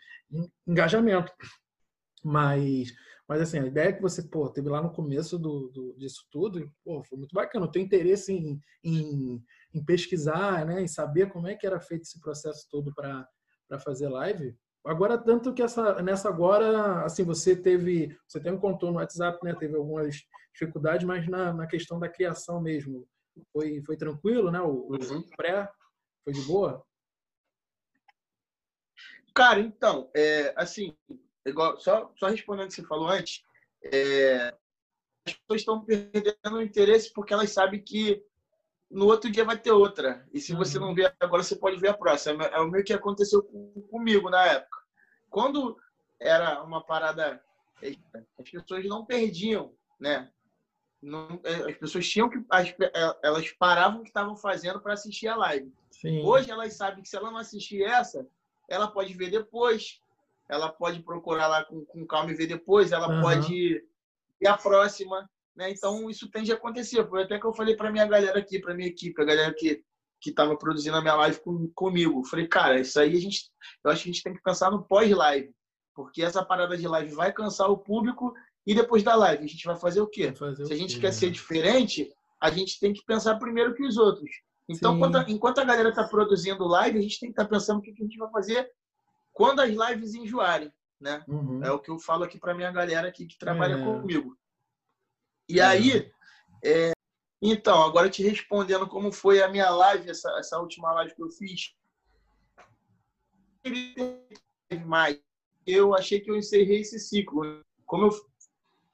engajamento. 0.68 1.32
Mas 2.24 2.94
mas 3.28 3.42
assim, 3.42 3.60
a 3.60 3.66
ideia 3.66 3.92
que 3.92 4.02
você 4.02 4.22
pô, 4.22 4.50
teve 4.50 4.70
lá 4.70 4.82
no 4.82 4.92
começo 4.92 5.40
do, 5.40 5.70
do 5.70 5.96
disso 5.98 6.26
tudo, 6.30 6.72
pô, 6.84 7.04
foi 7.04 7.18
muito 7.18 7.34
bacana. 7.34 7.66
Eu 7.66 7.72
tenho 7.72 7.86
interesse 7.86 8.32
em, 8.32 8.60
em, 8.84 9.44
em, 9.74 9.84
pesquisar, 9.84 10.66
né, 10.66 10.82
em 10.82 10.88
saber 10.88 11.32
como 11.32 11.48
é 11.48 11.56
que 11.56 11.66
era 11.66 11.80
feito 11.80 12.04
esse 12.04 12.20
processo 12.20 12.68
todo 12.70 12.94
para 12.94 13.28
fazer 13.80 14.10
live. 14.10 14.56
Agora, 14.86 15.18
tanto 15.18 15.54
que 15.54 15.64
essa, 15.64 16.02
nessa 16.04 16.30
agora, 16.30 17.04
assim, 17.04 17.24
você 17.24 17.56
teve, 17.56 18.16
você 18.28 18.38
até 18.38 18.52
me 18.52 18.60
contou 18.60 18.92
no 18.92 18.98
WhatsApp, 18.98 19.44
né, 19.44 19.56
teve 19.56 19.76
algumas 19.76 20.16
dificuldades, 20.54 21.06
mas 21.08 21.28
na, 21.28 21.52
na 21.52 21.66
questão 21.66 22.00
da 22.00 22.08
criação 22.08 22.62
mesmo, 22.62 23.08
foi, 23.52 23.82
foi 23.82 23.98
tranquilo, 23.98 24.52
né? 24.52 24.62
O, 24.62 24.92
uhum. 24.92 25.20
o 25.20 25.36
pré 25.36 25.68
foi 26.24 26.32
de 26.32 26.42
boa? 26.42 26.86
Cara, 29.36 29.60
então, 29.60 30.10
é, 30.16 30.54
assim, 30.56 30.96
igual, 31.46 31.78
só, 31.78 32.10
só 32.16 32.28
respondendo 32.28 32.66
o 32.66 32.68
que 32.70 32.76
você 32.76 32.84
falou 32.84 33.10
antes, 33.10 33.44
é, 33.84 34.56
as 35.28 35.34
pessoas 35.34 35.62
estão 35.62 35.84
perdendo 35.84 36.56
o 36.56 36.62
interesse 36.62 37.12
porque 37.12 37.34
elas 37.34 37.52
sabem 37.52 37.84
que 37.84 38.24
no 38.90 39.08
outro 39.08 39.30
dia 39.30 39.44
vai 39.44 39.58
ter 39.58 39.72
outra. 39.72 40.26
E 40.34 40.40
se 40.40 40.54
uhum. 40.54 40.60
você 40.60 40.80
não 40.80 40.96
vê 40.96 41.14
agora, 41.20 41.44
você 41.44 41.56
pode 41.56 41.78
ver 41.78 41.90
a 41.90 41.98
próxima. 41.98 42.46
É 42.46 42.60
o 42.62 42.72
meio 42.72 42.86
que 42.86 42.94
aconteceu 42.94 43.44
com, 43.44 43.82
comigo 43.92 44.30
na 44.30 44.46
época. 44.46 44.78
Quando 45.30 45.78
era 46.18 46.64
uma 46.64 46.82
parada, 46.82 47.44
as 48.40 48.50
pessoas 48.50 48.86
não 48.86 49.06
perdiam, 49.06 49.74
né? 50.00 50.32
Não, 51.02 51.42
é, 51.44 51.72
as 51.72 51.78
pessoas 51.78 52.08
tinham 52.08 52.30
que. 52.30 52.42
As, 52.50 52.70
é, 52.70 53.18
elas 53.22 53.52
paravam 53.52 54.00
o 54.00 54.04
que 54.04 54.10
estavam 54.10 54.38
fazendo 54.38 54.80
para 54.80 54.94
assistir 54.94 55.28
a 55.28 55.36
live. 55.36 55.74
Sim. 55.92 56.24
Hoje 56.24 56.50
elas 56.50 56.74
sabem 56.74 57.04
que 57.04 57.10
se 57.10 57.18
ela 57.18 57.30
não 57.30 57.38
assistir 57.38 57.84
essa, 57.84 58.26
ela 58.70 58.88
pode 58.88 59.14
ver 59.14 59.30
depois 59.30 60.00
ela 60.48 60.70
pode 60.70 61.02
procurar 61.02 61.48
lá 61.48 61.64
com, 61.64 61.84
com 61.86 62.06
calma 62.06 62.32
e 62.32 62.36
ver 62.36 62.48
depois, 62.48 62.92
ela 62.92 63.10
uhum. 63.10 63.22
pode 63.22 63.84
ir 64.42 64.48
a 64.48 64.58
próxima, 64.58 65.30
né? 65.56 65.72
Então 65.72 66.10
isso 66.10 66.30
tende 66.30 66.52
a 66.52 66.56
acontecer. 66.56 67.08
Foi 67.08 67.24
até 67.24 67.40
que 67.40 67.46
eu 67.46 67.54
falei 67.54 67.76
para 67.76 67.92
minha 67.92 68.06
galera 68.06 68.38
aqui, 68.38 68.60
para 68.60 68.74
minha 68.74 68.88
equipe, 68.88 69.22
a 69.22 69.26
galera 69.26 69.54
que 69.54 69.84
que 70.22 70.30
estava 70.32 70.58
produzindo 70.58 70.98
a 70.98 71.02
minha 71.02 71.14
live 71.14 71.40
com, 71.42 71.68
comigo. 71.76 72.24
Falei, 72.24 72.48
cara, 72.48 72.80
isso 72.80 73.00
aí 73.00 73.16
a 73.16 73.20
gente, 73.20 73.52
eu 73.84 73.92
acho 73.92 74.02
que 74.02 74.10
a 74.10 74.14
gente 74.14 74.24
tem 74.24 74.34
que 74.34 74.42
pensar 74.42 74.72
no 74.72 74.82
pós-live, 74.82 75.54
porque 75.94 76.24
essa 76.24 76.44
parada 76.44 76.76
de 76.76 76.88
live 76.88 77.14
vai 77.14 77.32
cansar 77.32 77.70
o 77.70 77.78
público 77.78 78.34
e 78.66 78.74
depois 78.74 79.04
da 79.04 79.14
live 79.14 79.44
a 79.44 79.48
gente 79.48 79.66
vai 79.66 79.76
fazer 79.76 80.02
o 80.02 80.08
quê? 80.08 80.34
Fazer 80.34 80.66
Se 80.66 80.74
a 80.74 80.76
gente 80.76 80.96
quê, 80.96 81.02
quer 81.02 81.08
né? 81.08 81.14
ser 81.14 81.30
diferente, 81.30 82.12
a 82.42 82.50
gente 82.50 82.80
tem 82.80 82.92
que 82.92 83.06
pensar 83.06 83.36
primeiro 83.36 83.76
que 83.76 83.84
os 83.84 83.98
outros. 83.98 84.32
Então, 84.68 84.96
enquanto, 84.96 85.30
enquanto 85.30 85.60
a 85.60 85.64
galera 85.64 85.90
está 85.90 86.04
produzindo 86.08 86.68
live, 86.68 86.98
a 86.98 87.02
gente 87.02 87.20
tem 87.20 87.30
que 87.30 87.34
estar 87.34 87.44
tá 87.44 87.50
pensando 87.50 87.80
o 87.80 87.82
que 87.82 87.92
a 87.92 87.94
gente 87.94 88.18
vai 88.18 88.30
fazer 88.32 88.72
quando 89.32 89.60
as 89.60 89.70
lives 89.70 90.16
enjoarem, 90.16 90.74
né? 91.00 91.24
Uhum. 91.28 91.64
É 91.64 91.72
o 91.72 91.80
que 91.80 91.92
eu 91.92 92.00
falo 92.00 92.24
aqui 92.24 92.40
para 92.40 92.54
minha 92.54 92.72
galera 92.72 93.08
aqui 93.08 93.28
que 93.28 93.38
trabalha 93.38 93.76
é. 93.76 93.84
comigo. 93.84 94.36
E 95.48 95.60
é. 95.60 95.64
aí, 95.64 96.12
é, 96.64 96.94
então, 97.42 97.84
agora 97.84 98.10
te 98.10 98.24
respondendo 98.24 98.88
como 98.88 99.12
foi 99.12 99.44
a 99.44 99.48
minha 99.48 99.70
live, 99.70 100.10
essa, 100.10 100.32
essa 100.40 100.60
última 100.60 100.92
live 100.94 101.14
que 101.14 101.22
eu 101.22 101.30
fiz. 101.30 101.76
Mais, 104.86 105.20
eu 105.66 105.94
achei 105.94 106.20
que 106.20 106.32
eu 106.32 106.38
encerrei 106.38 106.82
esse 106.82 107.00
ciclo. 107.00 107.62
Como 107.86 108.06
eu 108.06 108.12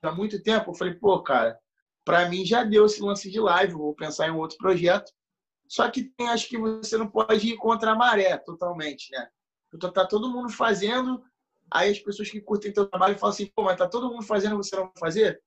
há 0.01 0.11
muito 0.11 0.41
tempo, 0.41 0.71
eu 0.71 0.75
falei, 0.75 0.95
pô, 0.95 1.21
cara, 1.21 1.59
para 2.03 2.27
mim 2.27 2.45
já 2.45 2.63
deu 2.63 2.85
esse 2.85 3.01
lance 3.01 3.29
de 3.29 3.39
live, 3.39 3.73
vou 3.73 3.93
pensar 3.93 4.27
em 4.27 4.31
um 4.31 4.39
outro 4.39 4.57
projeto. 4.57 5.11
Só 5.71 5.89
que 5.89 6.03
tem, 6.03 6.27
acho 6.27 6.49
que 6.49 6.57
você 6.57 6.97
não 6.97 7.07
pode 7.07 7.47
ir 7.47 7.55
contra 7.55 7.91
a 7.91 7.95
maré 7.95 8.35
totalmente, 8.35 9.09
né? 9.09 9.29
Então 9.73 9.89
tá 9.89 10.05
todo 10.05 10.29
mundo 10.29 10.49
fazendo, 10.49 11.23
aí 11.71 11.89
as 11.89 11.97
pessoas 11.97 12.29
que 12.29 12.41
curtem 12.41 12.73
teu 12.73 12.89
trabalho 12.89 13.17
falam 13.17 13.33
assim, 13.33 13.45
pô, 13.45 13.63
mas 13.63 13.77
tá 13.77 13.87
todo 13.87 14.09
mundo 14.09 14.21
fazendo, 14.21 14.57
você 14.57 14.75
não 14.75 14.87
vai 14.87 14.93
fazer? 14.99 15.41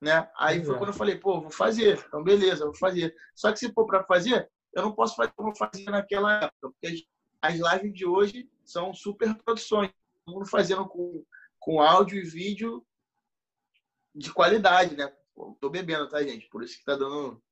Né? 0.00 0.30
Aí 0.38 0.64
foi 0.64 0.78
quando 0.78 0.90
eu 0.90 0.94
falei, 0.94 1.18
pô, 1.18 1.40
vou 1.40 1.50
fazer. 1.50 1.98
Então 2.06 2.22
beleza, 2.22 2.64
vou 2.64 2.76
fazer. 2.76 3.12
Só 3.34 3.50
que 3.50 3.58
se 3.58 3.72
for 3.72 3.86
para 3.86 4.04
fazer, 4.04 4.48
eu 4.72 4.84
não 4.84 4.92
posso 4.92 5.16
fazer 5.16 5.32
como 5.34 5.50
eu 5.50 5.56
fazia 5.56 5.90
naquela 5.90 6.44
época, 6.44 6.70
porque 6.70 7.04
as 7.42 7.54
lives 7.54 7.92
de 7.92 8.06
hoje 8.06 8.48
são 8.64 8.94
super 8.94 9.34
produções, 9.34 9.90
todo 10.24 10.32
mundo 10.32 10.46
fazendo 10.46 10.86
com, 10.86 11.24
com 11.58 11.82
áudio 11.82 12.20
e 12.20 12.24
vídeo 12.24 12.86
de 14.14 14.32
qualidade, 14.32 14.96
né? 14.96 15.12
Pô, 15.34 15.58
tô 15.60 15.68
bebendo, 15.68 16.08
tá, 16.08 16.22
gente? 16.22 16.48
Por 16.50 16.62
isso 16.62 16.78
que 16.78 16.84
tá 16.84 16.94
dando 16.94 17.42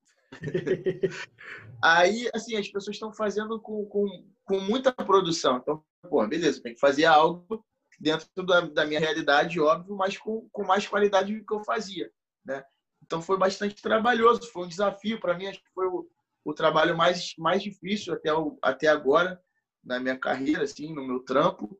Aí, 1.82 2.30
assim, 2.35 2.57
as 2.57 2.68
pessoas 2.68 2.97
estão 2.97 3.12
fazendo 3.12 3.61
com, 3.61 3.85
com, 3.87 4.07
com 4.45 4.61
muita 4.61 4.93
produção. 4.93 5.59
Então, 5.59 5.85
pô, 6.09 6.26
beleza, 6.26 6.62
tem 6.62 6.74
que 6.74 6.80
fazer 6.80 7.05
algo 7.05 7.64
dentro 8.01 8.28
da, 8.45 8.62
da 8.62 8.87
minha 8.87 9.01
realidade, 9.01 9.61
óbvio, 9.61 9.97
mas 9.97 10.16
com, 10.18 10.49
com 10.51 10.64
mais 10.64 10.87
qualidade 10.87 11.35
do 11.35 11.45
que 11.45 11.55
eu 11.55 11.64
fazia, 11.64 12.11
né? 12.45 12.64
Então 13.03 13.20
foi 13.20 13.37
bastante 13.37 13.80
trabalhoso, 13.80 14.51
foi 14.51 14.64
um 14.64 14.68
desafio 14.68 15.20
para 15.20 15.37
mim, 15.37 15.47
acho 15.47 15.62
que 15.62 15.72
foi 15.74 15.87
o, 15.87 16.09
o 16.45 16.55
trabalho 16.55 16.97
mais, 16.97 17.35
mais 17.39 17.62
difícil 17.62 18.14
até, 18.14 18.32
o, 18.32 18.59
até 18.62 18.89
agora 18.89 19.41
na 19.85 20.01
minha 20.01 20.18
carreira, 20.18 20.64
assim, 20.64 20.93
no 20.93 21.07
meu 21.07 21.20
trampo, 21.20 21.78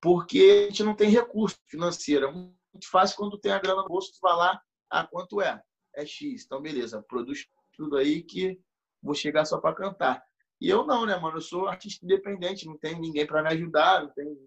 porque 0.00 0.64
a 0.64 0.70
gente 0.70 0.82
não 0.82 0.94
tem 0.94 1.08
recurso 1.08 1.56
financeiro. 1.66 2.26
É 2.26 2.32
muito 2.32 2.90
fácil 2.90 3.16
quando 3.16 3.38
tem 3.38 3.52
a 3.52 3.58
grana 3.58 3.82
no 3.82 3.88
bolso, 3.88 4.12
tu 4.12 4.18
vai 4.20 4.34
lá, 4.34 4.60
ah, 4.90 5.06
quanto 5.06 5.40
é? 5.40 5.62
É 5.94 6.04
X. 6.04 6.44
Então, 6.44 6.60
beleza, 6.60 7.02
produz 7.08 7.46
tudo 7.76 7.96
aí 7.96 8.22
que 8.22 8.58
vou 9.02 9.14
chegar 9.14 9.44
só 9.44 9.58
para 9.58 9.74
cantar. 9.74 10.22
E 10.60 10.68
eu 10.68 10.86
não, 10.86 11.04
né, 11.04 11.16
mano? 11.16 11.36
Eu 11.36 11.42
sou 11.42 11.68
artista 11.68 12.04
independente, 12.04 12.66
não 12.66 12.78
tenho 12.78 13.00
ninguém 13.00 13.26
para 13.26 13.42
me 13.42 13.48
ajudar, 13.50 14.02
não 14.02 14.10
tenho 14.10 14.38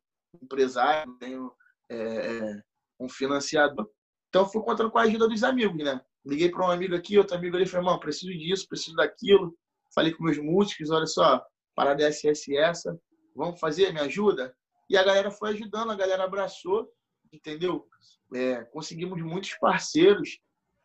empresário, 0.42 1.12
não 1.12 1.18
tenho 1.18 1.52
é, 1.90 1.98
é, 1.98 2.62
um 3.00 3.08
financiador. 3.08 3.90
Então, 4.30 4.48
fui 4.48 4.62
contando 4.62 4.92
com 4.92 4.98
a 4.98 5.04
ajuda 5.04 5.28
dos 5.28 5.44
amigos, 5.44 5.78
né? 5.78 6.02
Liguei 6.26 6.50
para 6.50 6.66
um 6.66 6.72
amigo 6.72 6.96
aqui, 6.96 7.18
outro 7.18 7.38
amigo 7.38 7.56
ali, 7.56 7.66
falei, 7.66 7.86
irmão, 7.86 8.00
preciso 8.00 8.34
disso, 8.34 8.68
preciso 8.68 8.96
daquilo. 8.96 9.58
Falei 9.94 10.14
com 10.14 10.24
meus 10.24 10.38
músicos, 10.38 10.90
olha 10.90 11.06
só, 11.06 11.44
parada 11.76 12.12
SS 12.12 12.56
essa, 12.58 13.00
vamos 13.36 13.60
fazer, 13.60 13.94
me 13.94 14.00
ajuda? 14.00 14.56
E 14.90 14.98
a 14.98 15.04
galera 15.04 15.32
foi 15.32 15.52
ajudando, 15.52 15.92
a 15.92 15.96
galera 15.96 16.24
abraçou, 16.24 16.92
entendeu? 17.32 17.88
É, 18.34 18.64
conseguimos 18.66 19.22
muitos 19.22 19.54
parceiros, 19.56 20.40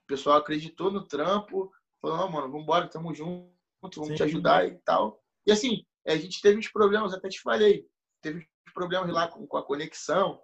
o 0.05 0.07
pessoal 0.07 0.38
acreditou 0.38 0.90
no 0.90 1.07
trampo, 1.07 1.72
falou, 2.03 2.16
não, 2.18 2.30
mano, 2.30 2.48
vamos 2.48 2.64
embora, 2.64 2.88
tamo 2.88 3.14
junto, 3.14 3.48
vamos 3.80 4.09
Sim. 4.09 4.14
te 4.16 4.22
ajudar 4.24 4.66
e 4.66 4.76
tal. 4.78 5.22
E 5.46 5.53
assim, 5.53 5.86
a 6.07 6.16
gente 6.16 6.42
teve 6.42 6.59
uns 6.59 6.68
problemas, 6.68 7.14
até 7.14 7.28
te 7.28 7.40
falei, 7.40 7.86
teve 8.20 8.40
uns 8.66 8.72
problemas 8.74 9.09
lá 9.11 9.28
com, 9.28 9.46
com 9.46 9.57
a 9.57 9.64
conexão 9.64 10.42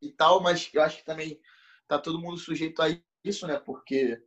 e 0.00 0.12
tal, 0.12 0.40
mas 0.42 0.70
eu 0.72 0.82
acho 0.82 0.98
que 0.98 1.04
também 1.04 1.40
tá 1.88 1.98
todo 1.98 2.20
mundo 2.20 2.36
sujeito 2.36 2.82
a 2.82 2.86
isso, 3.24 3.46
né? 3.46 3.58
Porque 3.58 4.22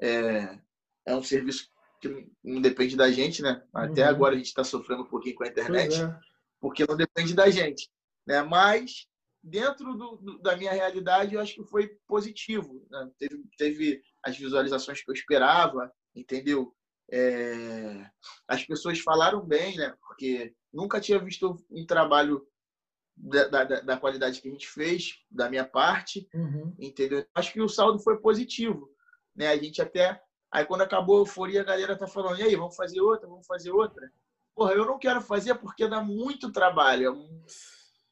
é, 0.00 0.58
é 1.06 1.16
um 1.16 1.22
serviço 1.22 1.70
que 2.00 2.28
não 2.44 2.60
depende 2.60 2.96
da 2.96 3.10
gente, 3.10 3.40
né? 3.42 3.62
Até 3.72 4.04
uhum. 4.04 4.10
agora 4.10 4.34
a 4.34 4.36
gente 4.36 4.46
está 4.46 4.62
sofrendo 4.62 5.02
um 5.02 5.08
pouquinho 5.08 5.34
com 5.34 5.44
a 5.44 5.48
internet, 5.48 6.02
é. 6.02 6.18
porque 6.60 6.84
não 6.86 6.96
depende 6.96 7.34
da 7.34 7.48
gente, 7.48 7.90
né? 8.26 8.42
Mas 8.42 9.06
dentro 9.42 9.94
do, 9.94 10.16
do, 10.16 10.38
da 10.38 10.56
minha 10.56 10.72
realidade, 10.72 11.34
eu 11.34 11.40
acho 11.40 11.54
que 11.54 11.64
foi 11.64 11.88
positivo. 12.06 12.86
Né? 12.90 13.10
Teve, 13.18 13.44
teve 13.56 14.02
as 14.22 14.36
visualizações 14.36 15.02
que 15.02 15.10
eu 15.10 15.14
esperava, 15.14 15.92
entendeu? 16.14 16.74
É, 17.10 18.10
as 18.48 18.64
pessoas 18.64 19.00
falaram 19.00 19.44
bem, 19.44 19.76
né? 19.76 19.94
Porque 20.06 20.54
nunca 20.72 21.00
tinha 21.00 21.18
visto 21.18 21.56
um 21.70 21.84
trabalho 21.84 22.46
da, 23.16 23.48
da, 23.48 23.64
da 23.64 23.96
qualidade 23.96 24.40
que 24.40 24.48
a 24.48 24.50
gente 24.50 24.68
fez, 24.68 25.18
da 25.30 25.48
minha 25.50 25.64
parte, 25.64 26.28
uhum. 26.34 26.74
entendeu? 26.78 27.24
Acho 27.34 27.52
que 27.52 27.60
o 27.60 27.68
saldo 27.68 27.98
foi 27.98 28.18
positivo, 28.18 28.90
né? 29.36 29.48
A 29.48 29.56
gente 29.56 29.82
até 29.82 30.20
aí 30.50 30.64
quando 30.64 30.82
acabou 30.82 31.18
a 31.18 31.20
euforia, 31.20 31.60
a 31.60 31.64
galera 31.64 31.96
tá 31.96 32.06
falando: 32.06 32.38
"E 32.38 32.42
aí, 32.42 32.56
vamos 32.56 32.76
fazer 32.76 33.00
outra, 33.00 33.28
vamos 33.28 33.46
fazer 33.46 33.70
outra?" 33.70 34.10
Porra, 34.54 34.72
eu 34.72 34.84
não 34.84 34.98
quero 34.98 35.20
fazer 35.20 35.54
porque 35.54 35.88
dá 35.88 36.02
muito 36.02 36.52
trabalho, 36.52 37.12
é 37.12 37.46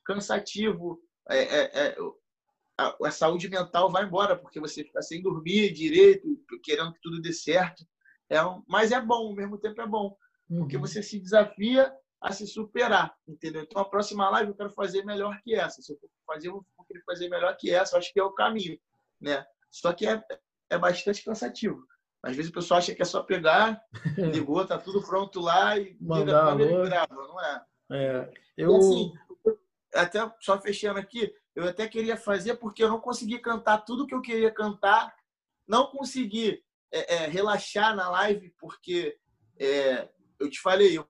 cansativo, 0.05 1.01
é, 1.29 1.39
é, 1.39 1.89
é, 1.89 1.97
a, 2.81 2.97
a, 3.05 3.11
saúde 3.11 3.49
mental 3.49 3.91
vai 3.91 4.05
embora 4.05 4.37
porque 4.37 4.59
você 4.59 4.83
fica 4.83 5.03
sem 5.03 5.23
dormir 5.23 5.73
direito, 5.73 6.27
querendo 6.63 6.93
que 6.93 7.01
tudo 7.01 7.21
dê 7.21 7.33
certo. 7.33 7.85
É 8.29 8.43
um, 8.45 8.63
mas 8.67 8.93
é 8.93 9.01
bom, 9.01 9.29
ao 9.29 9.35
mesmo 9.35 9.59
tempo 9.59 9.81
é 9.81 9.87
bom, 9.87 10.17
uhum. 10.49 10.61
porque 10.61 10.79
você 10.79 11.03
se 11.03 11.19
desafia 11.19 11.93
a 12.21 12.33
se 12.33 12.47
superar, 12.47 13.15
entendeu? 13.27 13.63
Então, 13.63 13.81
a 13.81 13.85
próxima 13.85 14.29
live 14.31 14.51
eu 14.51 14.57
quero 14.57 14.71
fazer 14.71 15.05
melhor 15.05 15.41
que 15.43 15.55
essa. 15.55 15.83
Se 15.83 15.93
eu 15.93 15.99
for 15.99 16.09
fazer, 16.27 16.49
eu 16.49 16.65
vou 16.77 16.87
querer 16.87 17.03
fazer 17.05 17.29
melhor 17.29 17.57
que 17.57 17.71
essa. 17.71 17.97
Eu 17.97 17.99
acho 17.99 18.13
que 18.13 18.21
é 18.21 18.23
o 18.23 18.33
caminho, 18.33 18.79
né? 19.21 19.45
Só 19.71 19.93
que 19.93 20.07
é, 20.07 20.23
é 20.69 20.79
bastante 20.79 21.25
cansativo. 21.25 21.85
Às 22.23 22.37
vezes 22.37 22.51
o 22.51 22.55
pessoal 22.55 22.79
acha 22.79 22.95
que 22.95 23.03
é 23.03 23.07
só 23.07 23.23
pegar, 23.23 23.81
ligou, 24.19 24.65
tá 24.67 24.79
tudo 24.79 25.03
pronto 25.03 25.41
lá 25.41 25.79
e 25.79 25.97
Mandar 26.01 26.57
grava, 26.57 27.15
não 27.15 27.41
é? 27.41 27.65
É, 27.93 28.33
eu... 28.57 28.73
E 28.73 28.77
assim, 28.77 29.13
até 29.95 30.33
só 30.41 30.61
fechando 30.61 30.99
aqui, 30.99 31.33
eu 31.55 31.65
até 31.69 31.89
queria 31.89 32.17
fazer 32.17 32.57
porque 32.57 32.83
eu 32.83 32.89
não 32.89 33.01
consegui 33.01 33.39
cantar 33.39 33.79
tudo 33.79 34.07
que 34.07 34.15
eu 34.15 34.23
queria 34.23 34.53
cantar, 34.53 35.15
não 35.67 35.87
consegui 35.87 36.63
é, 36.93 37.15
é, 37.15 37.27
relaxar 37.27 37.95
na 37.95 38.09
live 38.11 38.55
porque 38.59 39.17
é, 39.59 40.09
eu 40.39 40.49
te 40.49 40.61
falei, 40.61 40.97
eu 40.97 41.09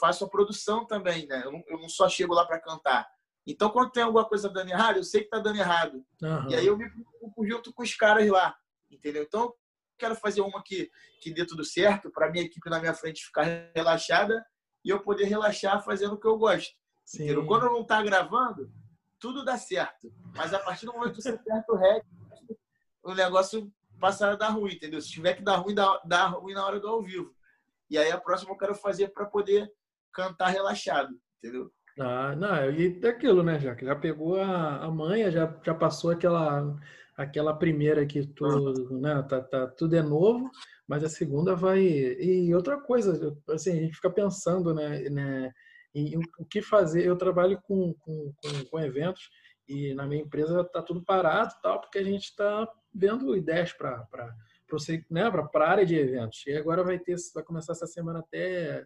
faço 0.00 0.24
a 0.24 0.28
produção 0.28 0.86
também, 0.86 1.26
né? 1.26 1.42
Eu 1.44 1.52
não, 1.52 1.62
eu 1.68 1.78
não 1.78 1.88
só 1.88 2.08
chego 2.08 2.34
lá 2.34 2.46
para 2.46 2.60
cantar. 2.60 3.08
Então, 3.46 3.70
quando 3.70 3.90
tem 3.90 4.02
alguma 4.02 4.24
coisa 4.24 4.48
dando 4.48 4.70
errado, 4.70 4.96
eu 4.96 5.04
sei 5.04 5.22
que 5.22 5.30
tá 5.30 5.38
dando 5.38 5.58
errado. 5.58 6.04
Uhum. 6.22 6.50
E 6.50 6.54
aí 6.54 6.66
eu 6.66 6.76
me 6.76 6.88
preocupo 6.88 7.46
junto 7.46 7.72
com 7.72 7.82
os 7.82 7.94
caras 7.94 8.28
lá, 8.28 8.56
entendeu? 8.90 9.22
Então, 9.24 9.52
quero 9.98 10.14
fazer 10.16 10.40
uma 10.40 10.62
que, 10.62 10.90
que 11.20 11.32
dê 11.32 11.44
tudo 11.44 11.64
certo, 11.64 12.10
para 12.10 12.30
minha 12.30 12.44
equipe 12.44 12.68
na 12.70 12.80
minha 12.80 12.94
frente 12.94 13.24
ficar 13.24 13.70
relaxada 13.74 14.44
e 14.84 14.90
eu 14.90 15.00
poder 15.00 15.24
relaxar 15.24 15.82
fazendo 15.84 16.14
o 16.14 16.20
que 16.20 16.26
eu 16.26 16.36
gosto. 16.36 16.72
Quando 17.46 17.66
não 17.66 17.84
tá 17.84 18.02
gravando, 18.02 18.72
tudo 19.22 19.44
dá 19.44 19.56
certo. 19.56 20.12
Mas 20.36 20.52
a 20.52 20.58
partir 20.58 20.84
do 20.84 20.92
momento 20.92 21.14
que 21.14 21.22
você 21.22 21.30
aperta 21.30 21.72
o 21.72 21.76
REC, 21.76 22.04
o 23.04 23.14
negócio 23.14 23.72
passa 24.00 24.32
a 24.32 24.36
dar 24.36 24.48
ruim, 24.48 24.74
entendeu? 24.74 25.00
Se 25.00 25.08
tiver 25.08 25.34
que 25.34 25.42
dar 25.42 25.56
ruim, 25.56 25.74
dá, 25.74 26.02
dá 26.04 26.26
ruim 26.26 26.54
na 26.54 26.66
hora 26.66 26.80
do 26.80 26.88
ao 26.88 27.00
vivo. 27.00 27.32
E 27.88 27.96
aí 27.96 28.10
a 28.10 28.20
próxima 28.20 28.50
eu 28.50 28.58
quero 28.58 28.74
fazer 28.74 29.08
para 29.12 29.24
poder 29.24 29.70
cantar 30.12 30.48
relaxado, 30.48 31.16
entendeu? 31.38 31.70
Ah, 32.00 32.34
não, 32.34 32.70
e 32.70 32.98
é 33.02 33.08
aquilo, 33.08 33.42
né, 33.42 33.60
já 33.60 33.76
já 33.76 33.94
pegou 33.94 34.40
a, 34.40 34.78
a 34.78 34.90
manha, 34.90 35.30
já, 35.30 35.54
já 35.62 35.74
passou 35.74 36.10
aquela 36.10 36.74
aquela 37.14 37.54
primeira 37.54 38.06
que 38.06 38.26
tudo, 38.26 38.98
né, 38.98 39.22
tá, 39.28 39.42
tá, 39.42 39.66
tudo 39.66 39.94
é 39.94 40.02
novo, 40.02 40.50
mas 40.88 41.04
a 41.04 41.08
segunda 41.10 41.54
vai 41.54 41.80
e 41.82 42.54
outra 42.54 42.80
coisa, 42.80 43.36
assim, 43.50 43.72
a 43.72 43.82
gente 43.82 43.96
fica 43.96 44.10
pensando, 44.10 44.74
né, 44.74 45.00
né 45.10 45.52
o 46.38 46.44
que 46.44 46.62
fazer. 46.62 47.06
Eu 47.06 47.16
trabalho 47.16 47.60
com, 47.62 47.94
com, 47.94 48.32
com, 48.42 48.64
com 48.70 48.80
eventos 48.80 49.30
e 49.68 49.94
na 49.94 50.06
minha 50.06 50.22
empresa 50.22 50.60
está 50.60 50.82
tudo 50.82 51.02
parado, 51.02 51.54
tal, 51.62 51.80
porque 51.80 51.98
a 51.98 52.04
gente 52.04 52.24
está 52.24 52.68
vendo 52.92 53.36
ideias 53.36 53.72
para 53.72 54.06
né, 55.10 55.22
a 55.24 55.68
área 55.68 55.86
de 55.86 55.96
eventos. 55.96 56.44
E 56.46 56.56
agora 56.56 56.82
vai 56.82 56.98
ter, 56.98 57.16
vai 57.34 57.44
começar 57.44 57.72
essa 57.72 57.86
semana 57.86 58.20
até 58.20 58.84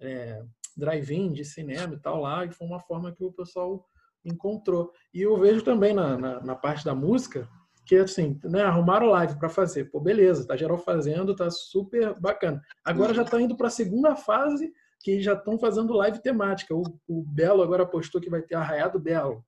é, 0.00 0.42
drive-in 0.76 1.32
de 1.32 1.44
cinema 1.44 1.94
e 1.94 1.98
tal 1.98 2.20
lá, 2.20 2.44
e 2.44 2.52
foi 2.52 2.66
uma 2.66 2.80
forma 2.80 3.12
que 3.12 3.24
o 3.24 3.32
pessoal 3.32 3.84
encontrou. 4.24 4.92
E 5.12 5.22
eu 5.22 5.36
vejo 5.38 5.62
também 5.62 5.94
na, 5.94 6.18
na, 6.18 6.40
na 6.40 6.54
parte 6.54 6.84
da 6.84 6.94
música 6.94 7.48
que 7.86 7.96
assim, 7.96 8.38
né, 8.44 8.62
arrumaram 8.62 9.06
live 9.06 9.38
para 9.38 9.48
fazer. 9.48 9.86
Pô, 9.86 9.98
beleza, 9.98 10.46
tá 10.46 10.54
geral 10.54 10.76
fazendo, 10.76 11.34
tá 11.34 11.50
super 11.50 12.14
bacana. 12.20 12.60
Agora 12.84 13.14
já 13.14 13.24
tá 13.24 13.40
indo 13.40 13.56
para 13.56 13.68
a 13.68 13.70
segunda 13.70 14.14
fase 14.14 14.70
que 15.00 15.20
já 15.20 15.34
estão 15.34 15.58
fazendo 15.58 15.92
live 15.94 16.20
temática. 16.20 16.74
O, 16.74 16.82
o, 17.06 17.22
Belo 17.22 17.62
agora 17.62 17.86
postou 17.86 18.20
que 18.20 18.30
vai 18.30 18.42
ter 18.42 18.54
Arraiado 18.54 18.98
Belo. 18.98 19.44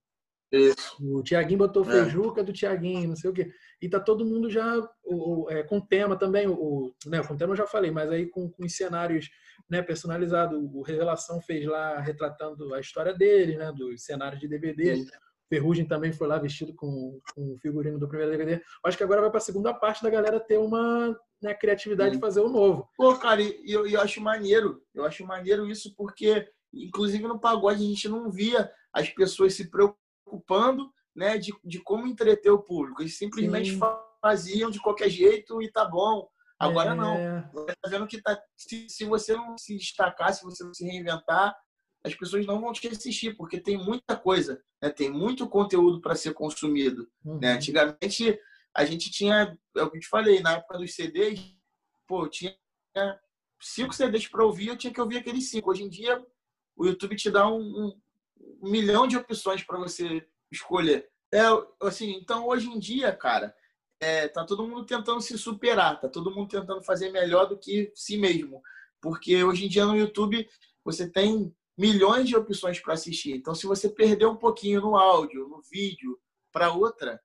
Isso. 0.52 0.96
O 1.00 1.22
Tiaguinho 1.22 1.58
botou 1.58 1.84
é. 1.84 1.86
Feijuca 1.86 2.42
do 2.42 2.52
Tiaguinho, 2.52 3.08
não 3.08 3.16
sei 3.16 3.30
o 3.30 3.32
quê. 3.32 3.52
E 3.80 3.88
tá 3.88 4.00
todo 4.00 4.26
mundo 4.26 4.50
já 4.50 4.78
o, 5.04 5.44
o, 5.44 5.50
é, 5.50 5.62
com 5.62 5.80
tema 5.80 6.16
também. 6.16 6.48
O, 6.48 6.92
né, 7.06 7.22
com 7.22 7.36
tema 7.36 7.52
eu 7.52 7.56
já 7.56 7.66
falei, 7.66 7.90
mas 7.90 8.10
aí 8.10 8.26
com, 8.26 8.50
com 8.50 8.68
cenários 8.68 9.28
né, 9.68 9.80
personalizados. 9.80 10.58
O 10.58 10.82
Revelação 10.82 11.40
fez 11.40 11.66
lá 11.66 12.00
retratando 12.00 12.74
a 12.74 12.80
história 12.80 13.14
dele, 13.14 13.56
né, 13.56 13.72
dos 13.72 14.04
cenários 14.04 14.40
de 14.40 14.48
DVD. 14.48 14.96
Sim. 14.96 15.06
Ferrugem 15.50 15.84
também 15.84 16.12
foi 16.12 16.28
lá 16.28 16.38
vestido 16.38 16.72
com, 16.74 17.20
com 17.34 17.54
o 17.54 17.58
figurino 17.58 17.98
do 17.98 18.08
primeiro 18.08 18.30
DVD. 18.30 18.62
Acho 18.86 18.96
que 18.96 19.02
agora 19.02 19.20
vai 19.20 19.30
para 19.30 19.38
a 19.38 19.42
segunda 19.42 19.74
parte 19.74 20.00
da 20.00 20.08
galera 20.08 20.38
ter 20.38 20.58
uma 20.58 21.18
né, 21.42 21.52
criatividade 21.52 22.10
Sim. 22.10 22.16
de 22.16 22.20
fazer 22.20 22.40
o 22.40 22.48
novo. 22.48 22.88
Pô, 22.96 23.16
cara, 23.16 23.42
e 23.42 23.64
eu, 23.66 23.84
eu 23.84 24.00
acho 24.00 24.20
maneiro. 24.20 24.80
Eu 24.94 25.04
acho 25.04 25.26
maneiro 25.26 25.68
isso 25.68 25.92
porque, 25.96 26.48
inclusive 26.72 27.26
no 27.26 27.40
pagode, 27.40 27.82
a 27.82 27.86
gente 27.86 28.08
não 28.08 28.30
via 28.30 28.70
as 28.92 29.10
pessoas 29.10 29.54
se 29.54 29.68
preocupando 29.68 30.88
né, 31.16 31.36
de, 31.36 31.52
de 31.64 31.82
como 31.82 32.06
entreter 32.06 32.52
o 32.52 32.62
público. 32.62 33.02
Eles 33.02 33.18
simplesmente 33.18 33.72
Sim. 33.72 33.80
faziam 34.22 34.70
de 34.70 34.80
qualquer 34.80 35.10
jeito 35.10 35.60
e 35.60 35.68
tá 35.68 35.84
bom. 35.84 36.28
Agora 36.60 36.92
é... 36.92 36.94
não. 36.94 37.50
Você 37.52 37.74
tá 37.82 37.90
vendo 37.90 38.06
que 38.06 38.22
tá, 38.22 38.40
se, 38.56 38.88
se 38.88 39.04
você 39.04 39.34
não 39.34 39.58
se 39.58 39.76
destacar, 39.76 40.32
se 40.32 40.44
você 40.44 40.62
não 40.62 40.72
se 40.72 40.84
reinventar, 40.84 41.56
as 42.04 42.14
pessoas 42.14 42.46
não 42.46 42.60
vão 42.60 42.72
te 42.72 42.86
assistir, 42.88 43.36
porque 43.36 43.60
tem 43.60 43.76
muita 43.76 44.16
coisa, 44.16 44.62
né? 44.82 44.90
tem 44.90 45.10
muito 45.10 45.48
conteúdo 45.48 46.00
para 46.00 46.14
ser 46.14 46.32
consumido. 46.32 47.02
Né? 47.24 47.32
Uhum. 47.32 47.38
Né? 47.40 47.52
Antigamente, 47.52 48.40
a 48.74 48.84
gente 48.84 49.10
tinha, 49.10 49.56
é 49.76 49.82
o 49.82 49.90
que 49.90 49.98
eu 49.98 50.00
te 50.00 50.08
falei, 50.08 50.40
na 50.40 50.52
época 50.52 50.78
dos 50.78 50.94
CDs, 50.94 51.40
pô, 52.06 52.26
tinha 52.28 52.56
cinco 53.60 53.94
CDs 53.94 54.26
para 54.26 54.44
ouvir, 54.44 54.68
eu 54.68 54.76
tinha 54.76 54.92
que 54.92 55.00
ouvir 55.00 55.18
aqueles 55.18 55.50
cinco. 55.50 55.70
Hoje 55.70 55.82
em 55.82 55.88
dia, 55.88 56.24
o 56.76 56.86
YouTube 56.86 57.16
te 57.16 57.30
dá 57.30 57.46
um, 57.48 57.60
um, 57.60 58.00
um 58.62 58.70
milhão 58.70 59.06
de 59.06 59.16
opções 59.16 59.62
para 59.62 59.78
você 59.78 60.26
escolher. 60.50 61.08
É, 61.32 61.42
assim, 61.82 62.12
então, 62.12 62.46
hoje 62.48 62.68
em 62.68 62.78
dia, 62.78 63.14
cara, 63.14 63.54
é, 64.00 64.26
tá 64.28 64.44
todo 64.44 64.66
mundo 64.66 64.86
tentando 64.86 65.20
se 65.20 65.36
superar, 65.36 66.00
tá 66.00 66.08
todo 66.08 66.30
mundo 66.30 66.48
tentando 66.48 66.82
fazer 66.82 67.10
melhor 67.10 67.46
do 67.46 67.58
que 67.58 67.92
si 67.94 68.16
mesmo. 68.16 68.62
Porque 69.00 69.44
hoje 69.44 69.66
em 69.66 69.68
dia 69.68 69.84
no 69.84 69.96
YouTube 69.96 70.48
você 70.84 71.08
tem 71.08 71.54
milhões 71.80 72.28
de 72.28 72.36
opções 72.36 72.78
para 72.78 72.92
assistir. 72.92 73.32
Então, 73.32 73.54
se 73.54 73.66
você 73.66 73.88
perder 73.88 74.26
um 74.26 74.36
pouquinho 74.36 74.82
no 74.82 74.96
áudio, 74.96 75.48
no 75.48 75.62
vídeo, 75.62 76.20
para 76.52 76.70
outra, 76.70 77.18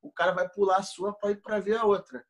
o 0.00 0.10
cara 0.10 0.32
vai 0.32 0.48
pular 0.48 0.78
a 0.78 0.82
sua 0.82 1.12
para 1.12 1.32
ir 1.32 1.42
para 1.42 1.60
ver 1.60 1.76
a 1.76 1.84
outra. 1.84 2.24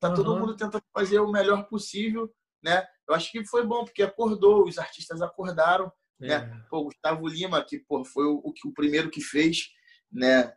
Tá 0.00 0.08
uhum. 0.08 0.14
todo 0.14 0.38
mundo 0.38 0.56
tentando 0.56 0.82
fazer 0.94 1.20
o 1.20 1.30
melhor 1.30 1.68
possível, 1.68 2.34
né? 2.62 2.86
Eu 3.06 3.14
acho 3.14 3.30
que 3.30 3.44
foi 3.44 3.66
bom 3.66 3.84
porque 3.84 4.02
acordou, 4.02 4.64
os 4.66 4.78
artistas 4.78 5.20
acordaram, 5.20 5.92
né? 6.18 6.34
é. 6.34 6.38
né? 6.46 6.66
Pô, 6.70 6.84
Gustavo 6.84 7.28
Lima, 7.28 7.62
que 7.62 7.80
pô, 7.80 8.02
foi 8.02 8.24
o, 8.24 8.38
o, 8.38 8.54
o 8.64 8.72
primeiro 8.72 9.10
que 9.10 9.20
fez, 9.20 9.68
né? 10.10 10.56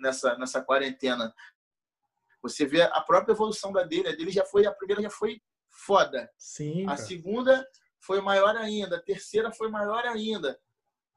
Nessa 0.00 0.38
nessa 0.38 0.62
quarentena. 0.62 1.34
Você 2.42 2.64
vê 2.64 2.80
a 2.80 3.00
própria 3.02 3.34
evolução 3.34 3.72
da 3.72 3.82
dele, 3.82 4.08
a 4.08 4.16
dele 4.16 4.30
já 4.30 4.44
foi 4.46 4.64
a 4.64 4.72
primeira 4.72 5.02
já 5.02 5.10
foi 5.10 5.42
foda. 5.68 6.30
Sim. 6.38 6.88
A 6.88 6.96
segunda 6.96 7.66
foi 8.02 8.20
maior 8.20 8.56
ainda, 8.56 8.96
a 8.96 9.02
terceira 9.02 9.52
foi 9.52 9.68
maior 9.70 10.04
ainda. 10.04 10.58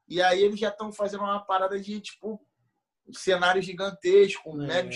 E 0.08 0.22
aí 0.22 0.42
eles 0.42 0.58
já 0.58 0.68
estão 0.68 0.92
fazendo 0.92 1.24
uma 1.24 1.44
parada 1.44 1.78
de 1.78 2.00
tipo 2.00 2.40
um 3.06 3.12
cenário 3.12 3.60
gigantesco, 3.60 4.50
é. 4.62 4.66
mega 4.66 4.90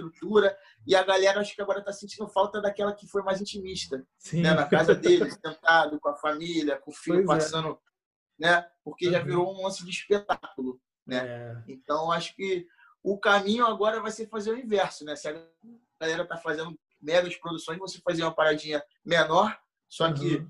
estrutura. 0.00 0.56
E 0.86 0.94
a 0.94 1.02
galera 1.02 1.40
acho 1.40 1.54
que 1.54 1.60
agora 1.62 1.80
está 1.80 1.92
sentindo 1.92 2.28
falta 2.28 2.60
daquela 2.60 2.94
que 2.94 3.06
foi 3.06 3.22
mais 3.22 3.40
intimista, 3.40 4.04
né? 4.32 4.54
na 4.54 4.66
casa 4.66 4.94
deles, 4.96 5.34
sentado 5.34 5.98
com 6.00 6.08
a 6.08 6.16
família, 6.16 6.78
com 6.78 6.90
o 6.90 6.94
filho 6.94 7.24
pois 7.24 7.38
é. 7.38 7.42
passando, 7.44 7.78
é. 8.40 8.46
né? 8.46 8.70
Porque 8.84 9.06
uhum. 9.06 9.12
já 9.12 9.22
virou 9.22 9.52
um 9.52 9.62
lance 9.64 9.84
de 9.84 9.90
espetáculo, 9.90 10.80
né? 11.06 11.26
É. 11.26 11.62
Então 11.68 12.10
acho 12.10 12.34
que 12.34 12.66
o 13.02 13.18
caminho 13.18 13.66
agora 13.66 14.00
vai 14.00 14.10
ser 14.10 14.28
fazer 14.28 14.52
o 14.52 14.58
inverso, 14.58 15.04
né? 15.04 15.16
Se 15.16 15.28
a 15.28 15.44
galera 16.00 16.26
tá 16.26 16.36
fazendo 16.36 16.78
megas 17.00 17.36
produções, 17.36 17.78
você 17.78 17.98
fazer 18.00 18.22
uma 18.22 18.34
paradinha 18.34 18.82
menor, 19.04 19.58
só 19.88 20.06
uhum. 20.06 20.14
que 20.14 20.46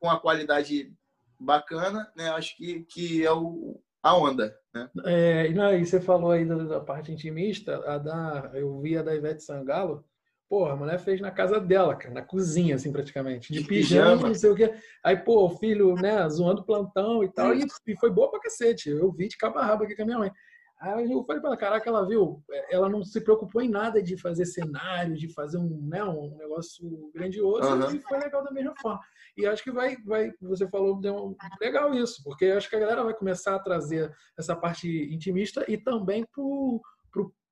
com 0.00 0.10
a 0.10 0.18
qualidade 0.18 0.92
bacana, 1.38 2.10
né? 2.16 2.30
Acho 2.30 2.56
que, 2.56 2.80
que 2.84 3.24
é 3.24 3.32
o, 3.32 3.80
a 4.02 4.16
onda. 4.16 4.56
Né? 4.74 4.90
É, 5.04 5.46
e 5.48 5.84
você 5.84 6.00
falou 6.00 6.30
aí 6.30 6.44
da, 6.44 6.56
da, 6.56 6.80
parte 6.80 7.12
intimista, 7.12 7.76
a 7.86 7.98
da, 7.98 8.50
eu 8.54 8.80
vi 8.80 8.96
a 8.96 9.02
da 9.02 9.14
Ivete 9.14 9.42
Sangalo, 9.42 10.04
porra, 10.48 10.72
a 10.72 10.76
mulher 10.76 10.98
fez 10.98 11.20
na 11.20 11.30
casa 11.30 11.60
dela, 11.60 11.94
cara, 11.94 12.14
na 12.14 12.22
cozinha, 12.22 12.74
assim, 12.74 12.90
praticamente, 12.90 13.52
de, 13.52 13.60
de 13.60 13.68
pijama, 13.68 14.12
pijama, 14.12 14.28
não 14.28 14.34
sei 14.34 14.50
o 14.50 14.56
quê. 14.56 14.74
Aí, 15.04 15.16
pô, 15.16 15.46
o 15.46 15.58
filho, 15.58 15.94
né, 15.94 16.28
zoando 16.28 16.64
plantão 16.64 17.22
e 17.22 17.32
tal, 17.32 17.54
e, 17.54 17.64
e, 17.86 17.96
foi 17.98 18.10
boa 18.10 18.30
pra 18.30 18.40
cacete. 18.40 18.90
Eu 18.90 19.12
vi 19.12 19.28
de 19.28 19.36
cabo 19.36 19.58
a 19.58 19.64
rabo 19.64 19.84
aqui 19.84 19.94
com 19.94 20.02
a 20.02 20.06
minha 20.06 20.18
mãe. 20.18 20.32
Aí 20.80 21.12
eu 21.12 21.22
falei 21.24 21.42
para 21.42 21.50
ela, 21.50 21.56
caraca, 21.58 21.90
ela 21.90 22.08
viu, 22.08 22.42
ela 22.70 22.88
não 22.88 23.04
se 23.04 23.20
preocupou 23.20 23.60
em 23.60 23.68
nada 23.68 24.02
de 24.02 24.16
fazer 24.16 24.46
cenário, 24.46 25.14
de 25.14 25.28
fazer 25.28 25.58
um, 25.58 25.86
né, 25.86 26.02
um 26.02 26.34
negócio 26.38 27.10
grandioso, 27.14 27.68
uhum. 27.68 27.94
e 27.94 28.00
foi 28.00 28.18
legal 28.18 28.42
da 28.42 28.50
mesma 28.50 28.74
forma. 28.80 28.98
E 29.36 29.46
acho 29.46 29.62
que 29.62 29.70
vai, 29.70 29.96
vai 30.04 30.32
você 30.40 30.68
falou, 30.68 31.00
deu 31.00 31.36
legal 31.60 31.94
isso, 31.94 32.22
porque 32.24 32.46
acho 32.46 32.68
que 32.68 32.76
a 32.76 32.80
galera 32.80 33.04
vai 33.04 33.14
começar 33.14 33.54
a 33.54 33.60
trazer 33.60 34.14
essa 34.38 34.54
parte 34.56 34.88
intimista 35.12 35.64
e 35.68 35.76
também 35.76 36.24
para 36.32 36.42
o 36.42 36.82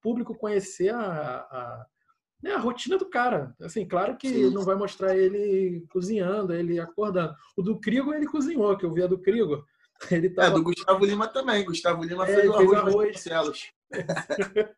público 0.01 0.35
conhecer 0.35 0.95
a, 0.95 1.01
a, 1.01 1.87
né, 2.43 2.53
a, 2.53 2.59
rotina 2.59 2.97
do 2.97 3.09
cara. 3.09 3.55
Assim, 3.61 3.87
claro 3.87 4.17
que 4.17 4.29
Sim. 4.29 4.51
não 4.51 4.63
vai 4.63 4.77
mostrar 4.77 5.17
ele 5.17 5.85
cozinhando, 5.91 6.55
ele 6.55 6.79
acordando. 6.79 7.35
O 7.57 7.63
do 7.63 7.81
Crigo, 7.81 8.15
ele 8.15 8.27
cozinhou, 8.27 8.77
que 8.77 8.87
eu 8.87 8.93
vi 8.93 9.03
a 9.03 9.07
do 9.07 9.19
Crigo. 9.19 9.65
Ele 10.13 10.31
tava... 10.31 10.49
É, 10.49 10.51
do 10.53 10.63
Gustavo 10.63 11.05
Lima 11.05 11.27
também. 11.27 11.65
Gustavo 11.65 12.05
Lima 12.05 12.23
é, 12.23 12.33
fez 12.33 12.49
o 12.49 12.55
arroz, 12.55 12.73
arroz. 12.73 12.95
Vasconcelos. 12.95 13.73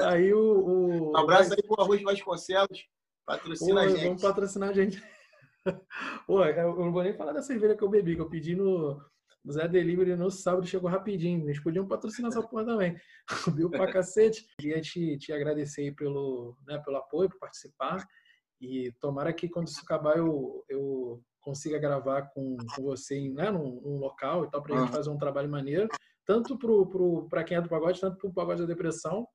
aí 0.00 0.32
o, 0.32 0.38
o... 0.38 1.12
Um 1.12 1.16
abraço 1.18 1.52
aí 1.52 1.62
pro 1.62 1.78
Arroz 1.78 2.00
Vasconcelos. 2.00 2.86
Patrocina 3.26 3.80
Pô, 3.82 3.86
a 3.86 3.88
gente. 3.88 4.04
Vamos 4.04 4.22
patrocinar 4.22 4.70
a 4.70 4.72
gente. 4.72 5.02
Pô, 6.26 6.44
eu 6.44 6.76
não 6.76 6.92
vou 6.92 7.02
nem 7.02 7.14
falar 7.14 7.32
da 7.32 7.42
cerveja 7.42 7.76
que 7.76 7.82
eu 7.82 7.88
bebi, 7.88 8.14
que 8.14 8.20
eu 8.20 8.28
pedi 8.28 8.54
no, 8.54 9.00
no 9.44 9.52
Zé 9.52 9.66
Delivery 9.68 10.16
no 10.16 10.30
sábado, 10.30 10.66
chegou 10.66 10.90
rapidinho. 10.90 11.46
Eles 11.46 11.62
podiam 11.62 11.86
patrocinar 11.86 12.30
essa 12.30 12.42
porra 12.42 12.64
também. 12.64 12.96
Viu 13.56 13.70
pra 13.70 13.92
cacete. 13.92 14.46
Queria 14.58 14.80
te, 14.80 15.18
te 15.18 15.32
agradecer 15.32 15.94
pelo, 15.94 16.56
né, 16.66 16.78
pelo 16.84 16.96
apoio, 16.96 17.28
por 17.28 17.38
participar. 17.38 18.04
E 18.60 18.92
tomara 19.00 19.32
que 19.32 19.48
quando 19.48 19.68
isso 19.68 19.80
acabar 19.82 20.16
eu, 20.16 20.64
eu 20.68 21.20
consiga 21.40 21.78
gravar 21.78 22.22
com, 22.32 22.56
com 22.76 22.82
você 22.82 23.28
né, 23.30 23.50
num, 23.50 23.80
num 23.80 23.98
local 23.98 24.44
e 24.44 24.50
tal, 24.50 24.62
para 24.62 24.76
a 24.76 24.80
gente 24.80 24.92
fazer 24.92 25.10
um 25.10 25.18
trabalho 25.18 25.50
maneiro, 25.50 25.88
tanto 26.24 26.56
para 27.28 27.42
quem 27.42 27.56
é 27.56 27.60
do 27.60 27.68
pagode, 27.68 28.00
tanto 28.00 28.16
para 28.16 28.30
o 28.30 28.32
pagode 28.32 28.62
da 28.62 28.66
depressão. 28.68 29.26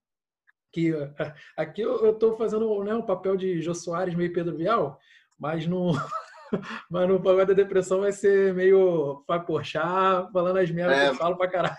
Que 0.72 0.94
aqui 1.58 1.82
eu 1.82 2.12
estou 2.12 2.38
fazendo 2.38 2.84
né, 2.84 2.94
um 2.94 3.06
papel 3.06 3.36
de 3.36 3.62
Jô 3.62 3.74
Soares, 3.74 4.16
meio 4.16 4.32
Pedro 4.32 4.56
Bial, 4.56 4.98
mas 5.40 5.66
no, 5.66 5.94
mas 6.90 7.08
no 7.08 7.22
pagode 7.22 7.48
da 7.48 7.54
depressão 7.54 8.02
vai 8.02 8.12
ser 8.12 8.54
meio 8.54 9.24
pacochar, 9.28 10.32
falando 10.32 10.58
as 10.58 10.72
merdas 10.72 10.98
é, 10.98 11.06
que 11.06 11.12
eu 11.12 11.16
falo 11.16 11.38
pra 11.38 11.50
caralho. 11.50 11.78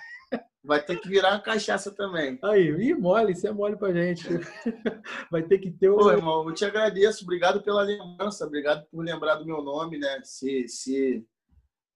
Vai 0.65 0.85
ter 0.85 1.01
que 1.01 1.09
virar 1.09 1.31
uma 1.31 1.41
cachaça 1.41 1.91
também. 1.91 2.39
Aí, 2.43 2.69
e 2.69 2.95
mole, 2.95 3.33
isso 3.33 3.47
é 3.47 3.53
mole 3.53 3.77
pra 3.77 3.93
gente. 3.93 4.29
Vai 5.31 5.43
ter 5.43 5.59
que 5.59 5.71
ter 5.71 5.89
o. 5.89 5.97
Pô, 5.97 6.11
irmão, 6.11 6.47
eu 6.47 6.53
te 6.53 6.65
agradeço. 6.65 7.25
Obrigado 7.25 7.63
pela 7.63 7.83
lembrança. 7.83 8.45
Obrigado 8.45 8.85
por 8.91 9.03
lembrar 9.03 9.37
do 9.37 9.47
meu 9.47 9.63
nome, 9.63 9.99
né? 9.99 10.21
Se, 10.25 10.69
se 10.69 11.25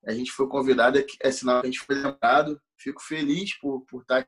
a 0.07 0.13
gente 0.13 0.33
foi 0.33 0.49
convidado, 0.49 0.99
é, 0.99 1.05
é 1.21 1.31
sinal 1.31 1.61
que 1.61 1.67
a 1.67 1.71
gente 1.71 1.81
foi 1.81 1.97
lembrado. 1.97 2.59
Fico 2.79 3.03
feliz 3.03 3.59
por, 3.61 3.83
por 3.83 4.03
estar 4.03 4.27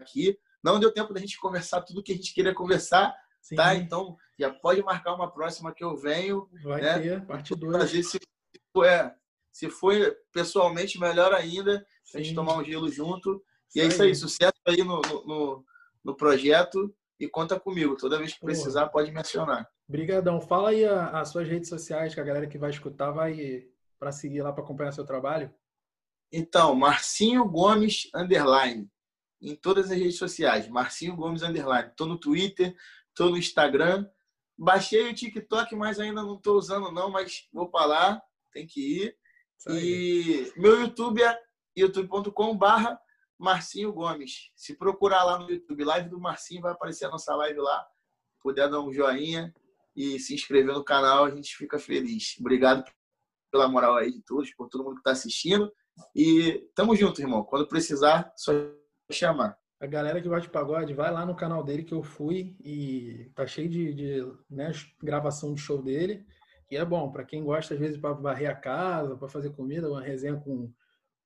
aqui. 0.00 0.38
Não 0.62 0.78
deu 0.78 0.92
tempo 0.92 1.12
da 1.12 1.18
gente 1.18 1.38
conversar 1.38 1.80
tudo 1.80 2.02
que 2.02 2.12
a 2.12 2.14
gente 2.14 2.34
queria 2.34 2.54
conversar, 2.54 3.14
Sim. 3.42 3.56
tá? 3.56 3.74
Então, 3.74 4.16
já 4.38 4.50
pode 4.50 4.82
marcar 4.82 5.14
uma 5.14 5.30
próxima 5.30 5.72
que 5.72 5.82
eu 5.82 5.96
venho. 5.96 6.48
Vai 6.62 6.80
né? 6.80 6.98
ter, 6.98 7.26
parte 7.26 7.54
2. 7.54 7.90
Se, 7.90 8.02
se, 8.02 8.20
é, 8.84 9.12
se 9.52 9.70
for 9.70 9.94
pessoalmente, 10.32 11.00
melhor 11.00 11.32
ainda. 11.32 11.86
Sim. 12.04 12.18
A 12.18 12.22
gente 12.22 12.34
tomar 12.34 12.56
um 12.56 12.64
gelo 12.64 12.90
junto. 12.90 13.42
E 13.74 13.80
é 13.80 13.86
isso 13.86 14.02
aí, 14.02 14.14
sucesso 14.14 14.54
aí 14.66 14.78
no, 14.78 15.00
no, 15.02 15.64
no, 16.04 16.16
projeto 16.16 16.94
e 17.18 17.28
conta 17.28 17.58
comigo. 17.58 17.96
Toda 17.96 18.18
vez 18.18 18.34
que 18.34 18.40
precisar, 18.40 18.88
pode 18.88 19.10
mencionar. 19.10 19.68
Obrigadão. 19.88 20.40
Fala 20.40 20.70
aí 20.70 20.84
as 20.84 21.28
suas 21.30 21.48
redes 21.48 21.68
sociais, 21.68 22.14
que 22.14 22.20
a 22.20 22.24
galera 22.24 22.46
que 22.46 22.58
vai 22.58 22.70
escutar 22.70 23.10
vai 23.10 23.66
para 23.98 24.12
seguir 24.12 24.42
lá 24.42 24.52
para 24.52 24.62
acompanhar 24.62 24.92
seu 24.92 25.04
trabalho. 25.04 25.52
Então, 26.32 26.74
Marcinho 26.74 27.44
Gomes 27.44 28.08
Underline. 28.14 28.88
Em 29.40 29.54
todas 29.54 29.90
as 29.90 29.98
redes 29.98 30.16
sociais. 30.16 30.68
Marcinho 30.68 31.16
Gomes 31.16 31.42
Underline. 31.42 31.88
Estou 31.88 32.06
no 32.06 32.18
Twitter, 32.18 32.74
estou 33.08 33.30
no 33.30 33.36
Instagram. 33.36 34.08
Baixei 34.58 35.10
o 35.10 35.14
TikTok, 35.14 35.74
mas 35.76 35.98
ainda 36.00 36.22
não 36.22 36.36
estou 36.36 36.56
usando, 36.56 36.90
não, 36.90 37.10
mas 37.10 37.48
vou 37.52 37.68
para 37.68 37.86
lá. 37.86 38.22
Tem 38.52 38.66
que 38.66 39.02
ir. 39.02 39.16
E 39.68 40.52
meu 40.56 40.80
YouTube 40.80 41.22
é 41.22 41.38
youtube.com/barra 41.76 42.98
Marcinho 43.38 43.92
Gomes. 43.92 44.50
Se 44.54 44.74
procurar 44.74 45.24
lá 45.24 45.38
no 45.38 45.50
YouTube, 45.50 45.84
live 45.84 46.08
do 46.08 46.20
Marcinho, 46.20 46.62
vai 46.62 46.72
aparecer 46.72 47.06
a 47.06 47.10
nossa 47.10 47.34
live 47.36 47.58
lá. 47.58 47.86
Puder 48.40 48.70
dar 48.70 48.80
um 48.80 48.92
joinha 48.92 49.52
e 49.94 50.18
se 50.18 50.34
inscrever 50.34 50.74
no 50.74 50.84
canal, 50.84 51.24
a 51.24 51.30
gente 51.30 51.56
fica 51.56 51.78
feliz. 51.78 52.36
Obrigado 52.38 52.84
pela 53.50 53.68
moral 53.68 53.96
aí 53.96 54.12
de 54.12 54.22
todos, 54.22 54.52
por 54.54 54.68
todo 54.68 54.84
mundo 54.84 54.94
que 54.94 55.00
está 55.00 55.12
assistindo. 55.12 55.72
E 56.14 56.68
tamo 56.74 56.94
junto, 56.94 57.20
irmão. 57.20 57.44
Quando 57.44 57.66
precisar, 57.66 58.32
só 58.36 58.52
chamar. 59.10 59.58
A 59.80 59.86
galera 59.86 60.20
que 60.20 60.28
gosta 60.28 60.42
de 60.42 60.52
pagode, 60.52 60.94
vai 60.94 61.12
lá 61.12 61.26
no 61.26 61.36
canal 61.36 61.62
dele 61.62 61.82
que 61.82 61.92
eu 61.92 62.02
fui 62.02 62.56
e 62.64 63.30
tá 63.34 63.46
cheio 63.46 63.68
de, 63.68 63.92
de 63.92 64.32
né, 64.50 64.72
gravação 65.02 65.52
de 65.52 65.60
show 65.60 65.82
dele. 65.82 66.24
E 66.70 66.76
é 66.76 66.84
bom, 66.84 67.12
para 67.12 67.24
quem 67.24 67.44
gosta, 67.44 67.74
às 67.74 67.80
vezes, 67.80 67.98
para 67.98 68.14
varrer 68.14 68.50
a 68.50 68.54
casa, 68.54 69.16
para 69.16 69.28
fazer 69.28 69.50
comida, 69.50 69.88
uma 69.88 70.02
resenha 70.02 70.36
com 70.36 70.72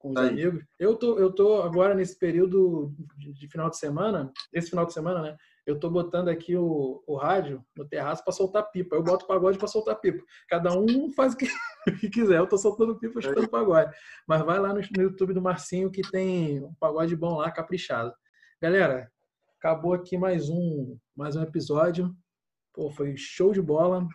com 0.00 0.10
os 0.10 0.16
Aí. 0.16 0.30
amigos. 0.30 0.64
Eu 0.78 0.96
tô, 0.96 1.18
eu 1.18 1.30
tô 1.30 1.62
agora 1.62 1.94
nesse 1.94 2.18
período 2.18 2.92
de, 3.16 3.46
final 3.48 3.68
de 3.68 3.76
semana, 3.76 4.32
esse 4.52 4.70
final 4.70 4.86
de 4.86 4.94
semana, 4.94 5.20
né? 5.20 5.36
Eu 5.66 5.78
tô 5.78 5.90
botando 5.90 6.28
aqui 6.28 6.56
o, 6.56 7.04
o 7.06 7.16
rádio 7.16 7.62
no 7.76 7.86
terraço 7.86 8.24
para 8.24 8.32
soltar 8.32 8.70
pipa. 8.70 8.96
Eu 8.96 9.04
boto 9.04 9.26
pagode 9.26 9.58
para 9.58 9.68
soltar 9.68 10.00
pipa. 10.00 10.24
Cada 10.48 10.72
um 10.72 11.12
faz 11.12 11.34
o 11.34 11.36
que, 11.36 11.46
que 12.00 12.08
quiser. 12.08 12.38
Eu 12.38 12.46
tô 12.46 12.56
soltando 12.56 12.98
pipa, 12.98 13.20
escutando 13.20 13.48
pagode. 13.48 13.94
Mas 14.26 14.42
vai 14.42 14.58
lá 14.58 14.72
no, 14.72 14.80
no 14.80 15.02
YouTube 15.02 15.34
do 15.34 15.42
Marcinho 15.42 15.90
que 15.90 16.00
tem 16.10 16.64
um 16.64 16.74
pagode 16.80 17.14
bom 17.14 17.36
lá, 17.36 17.50
caprichado. 17.50 18.12
Galera, 18.62 19.10
acabou 19.56 19.94
aqui 19.94 20.18
mais 20.18 20.50
um, 20.50 20.98
mais 21.16 21.34
um 21.34 21.42
episódio. 21.42 22.14
Pô, 22.74 22.90
foi 22.90 23.16
show 23.16 23.54
de 23.54 23.62
bola. 23.62 24.06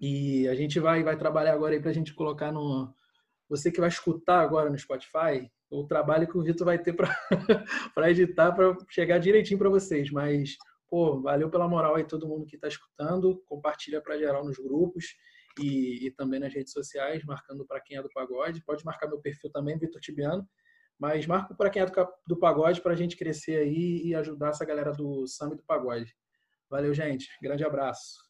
E 0.00 0.48
a 0.48 0.56
gente 0.56 0.80
vai, 0.80 1.04
vai 1.04 1.16
trabalhar 1.16 1.52
agora 1.52 1.72
aí 1.72 1.80
pra 1.80 1.92
gente 1.92 2.12
colocar 2.12 2.50
no, 2.50 2.92
você 3.48 3.70
que 3.70 3.78
vai 3.78 3.88
escutar 3.88 4.40
agora 4.40 4.68
no 4.68 4.76
Spotify, 4.76 5.48
o 5.70 5.86
trabalho 5.86 6.26
que 6.26 6.36
o 6.36 6.42
Vitor 6.42 6.64
vai 6.64 6.80
ter 6.80 6.94
para 6.94 7.14
editar 8.10 8.50
para 8.50 8.76
chegar 8.90 9.18
direitinho 9.18 9.58
para 9.60 9.70
vocês. 9.70 10.10
Mas, 10.10 10.56
pô, 10.88 11.22
valeu 11.22 11.48
pela 11.48 11.68
moral 11.68 11.94
aí 11.94 12.04
todo 12.04 12.26
mundo 12.26 12.44
que 12.44 12.56
está 12.56 12.66
escutando. 12.66 13.40
Compartilha 13.46 14.02
para 14.02 14.18
geral 14.18 14.44
nos 14.44 14.58
grupos 14.58 15.14
e, 15.60 16.08
e, 16.08 16.10
também 16.10 16.40
nas 16.40 16.52
redes 16.52 16.72
sociais, 16.72 17.24
marcando 17.24 17.64
para 17.64 17.80
quem 17.80 17.96
é 17.96 18.02
do 18.02 18.10
pagode. 18.12 18.64
Pode 18.64 18.84
marcar 18.84 19.06
meu 19.06 19.20
perfil 19.20 19.48
também, 19.52 19.78
Vitor 19.78 20.00
Tibiano. 20.00 20.44
Mas 20.98 21.26
marca 21.26 21.54
para 21.54 21.70
quem 21.70 21.82
é 21.82 21.86
do, 21.86 22.08
do 22.26 22.38
pagode 22.38 22.80
para 22.80 22.92
a 22.92 22.96
gente 22.96 23.16
crescer 23.16 23.58
aí 23.58 24.02
e 24.04 24.14
ajudar 24.14 24.50
essa 24.50 24.64
galera 24.64 24.92
do 24.92 25.26
samba 25.26 25.54
e 25.54 25.58
do 25.58 25.62
pagode. 25.64 26.16
Valeu, 26.70 26.92
gente. 26.94 27.28
Grande 27.40 27.64
abraço. 27.64 28.25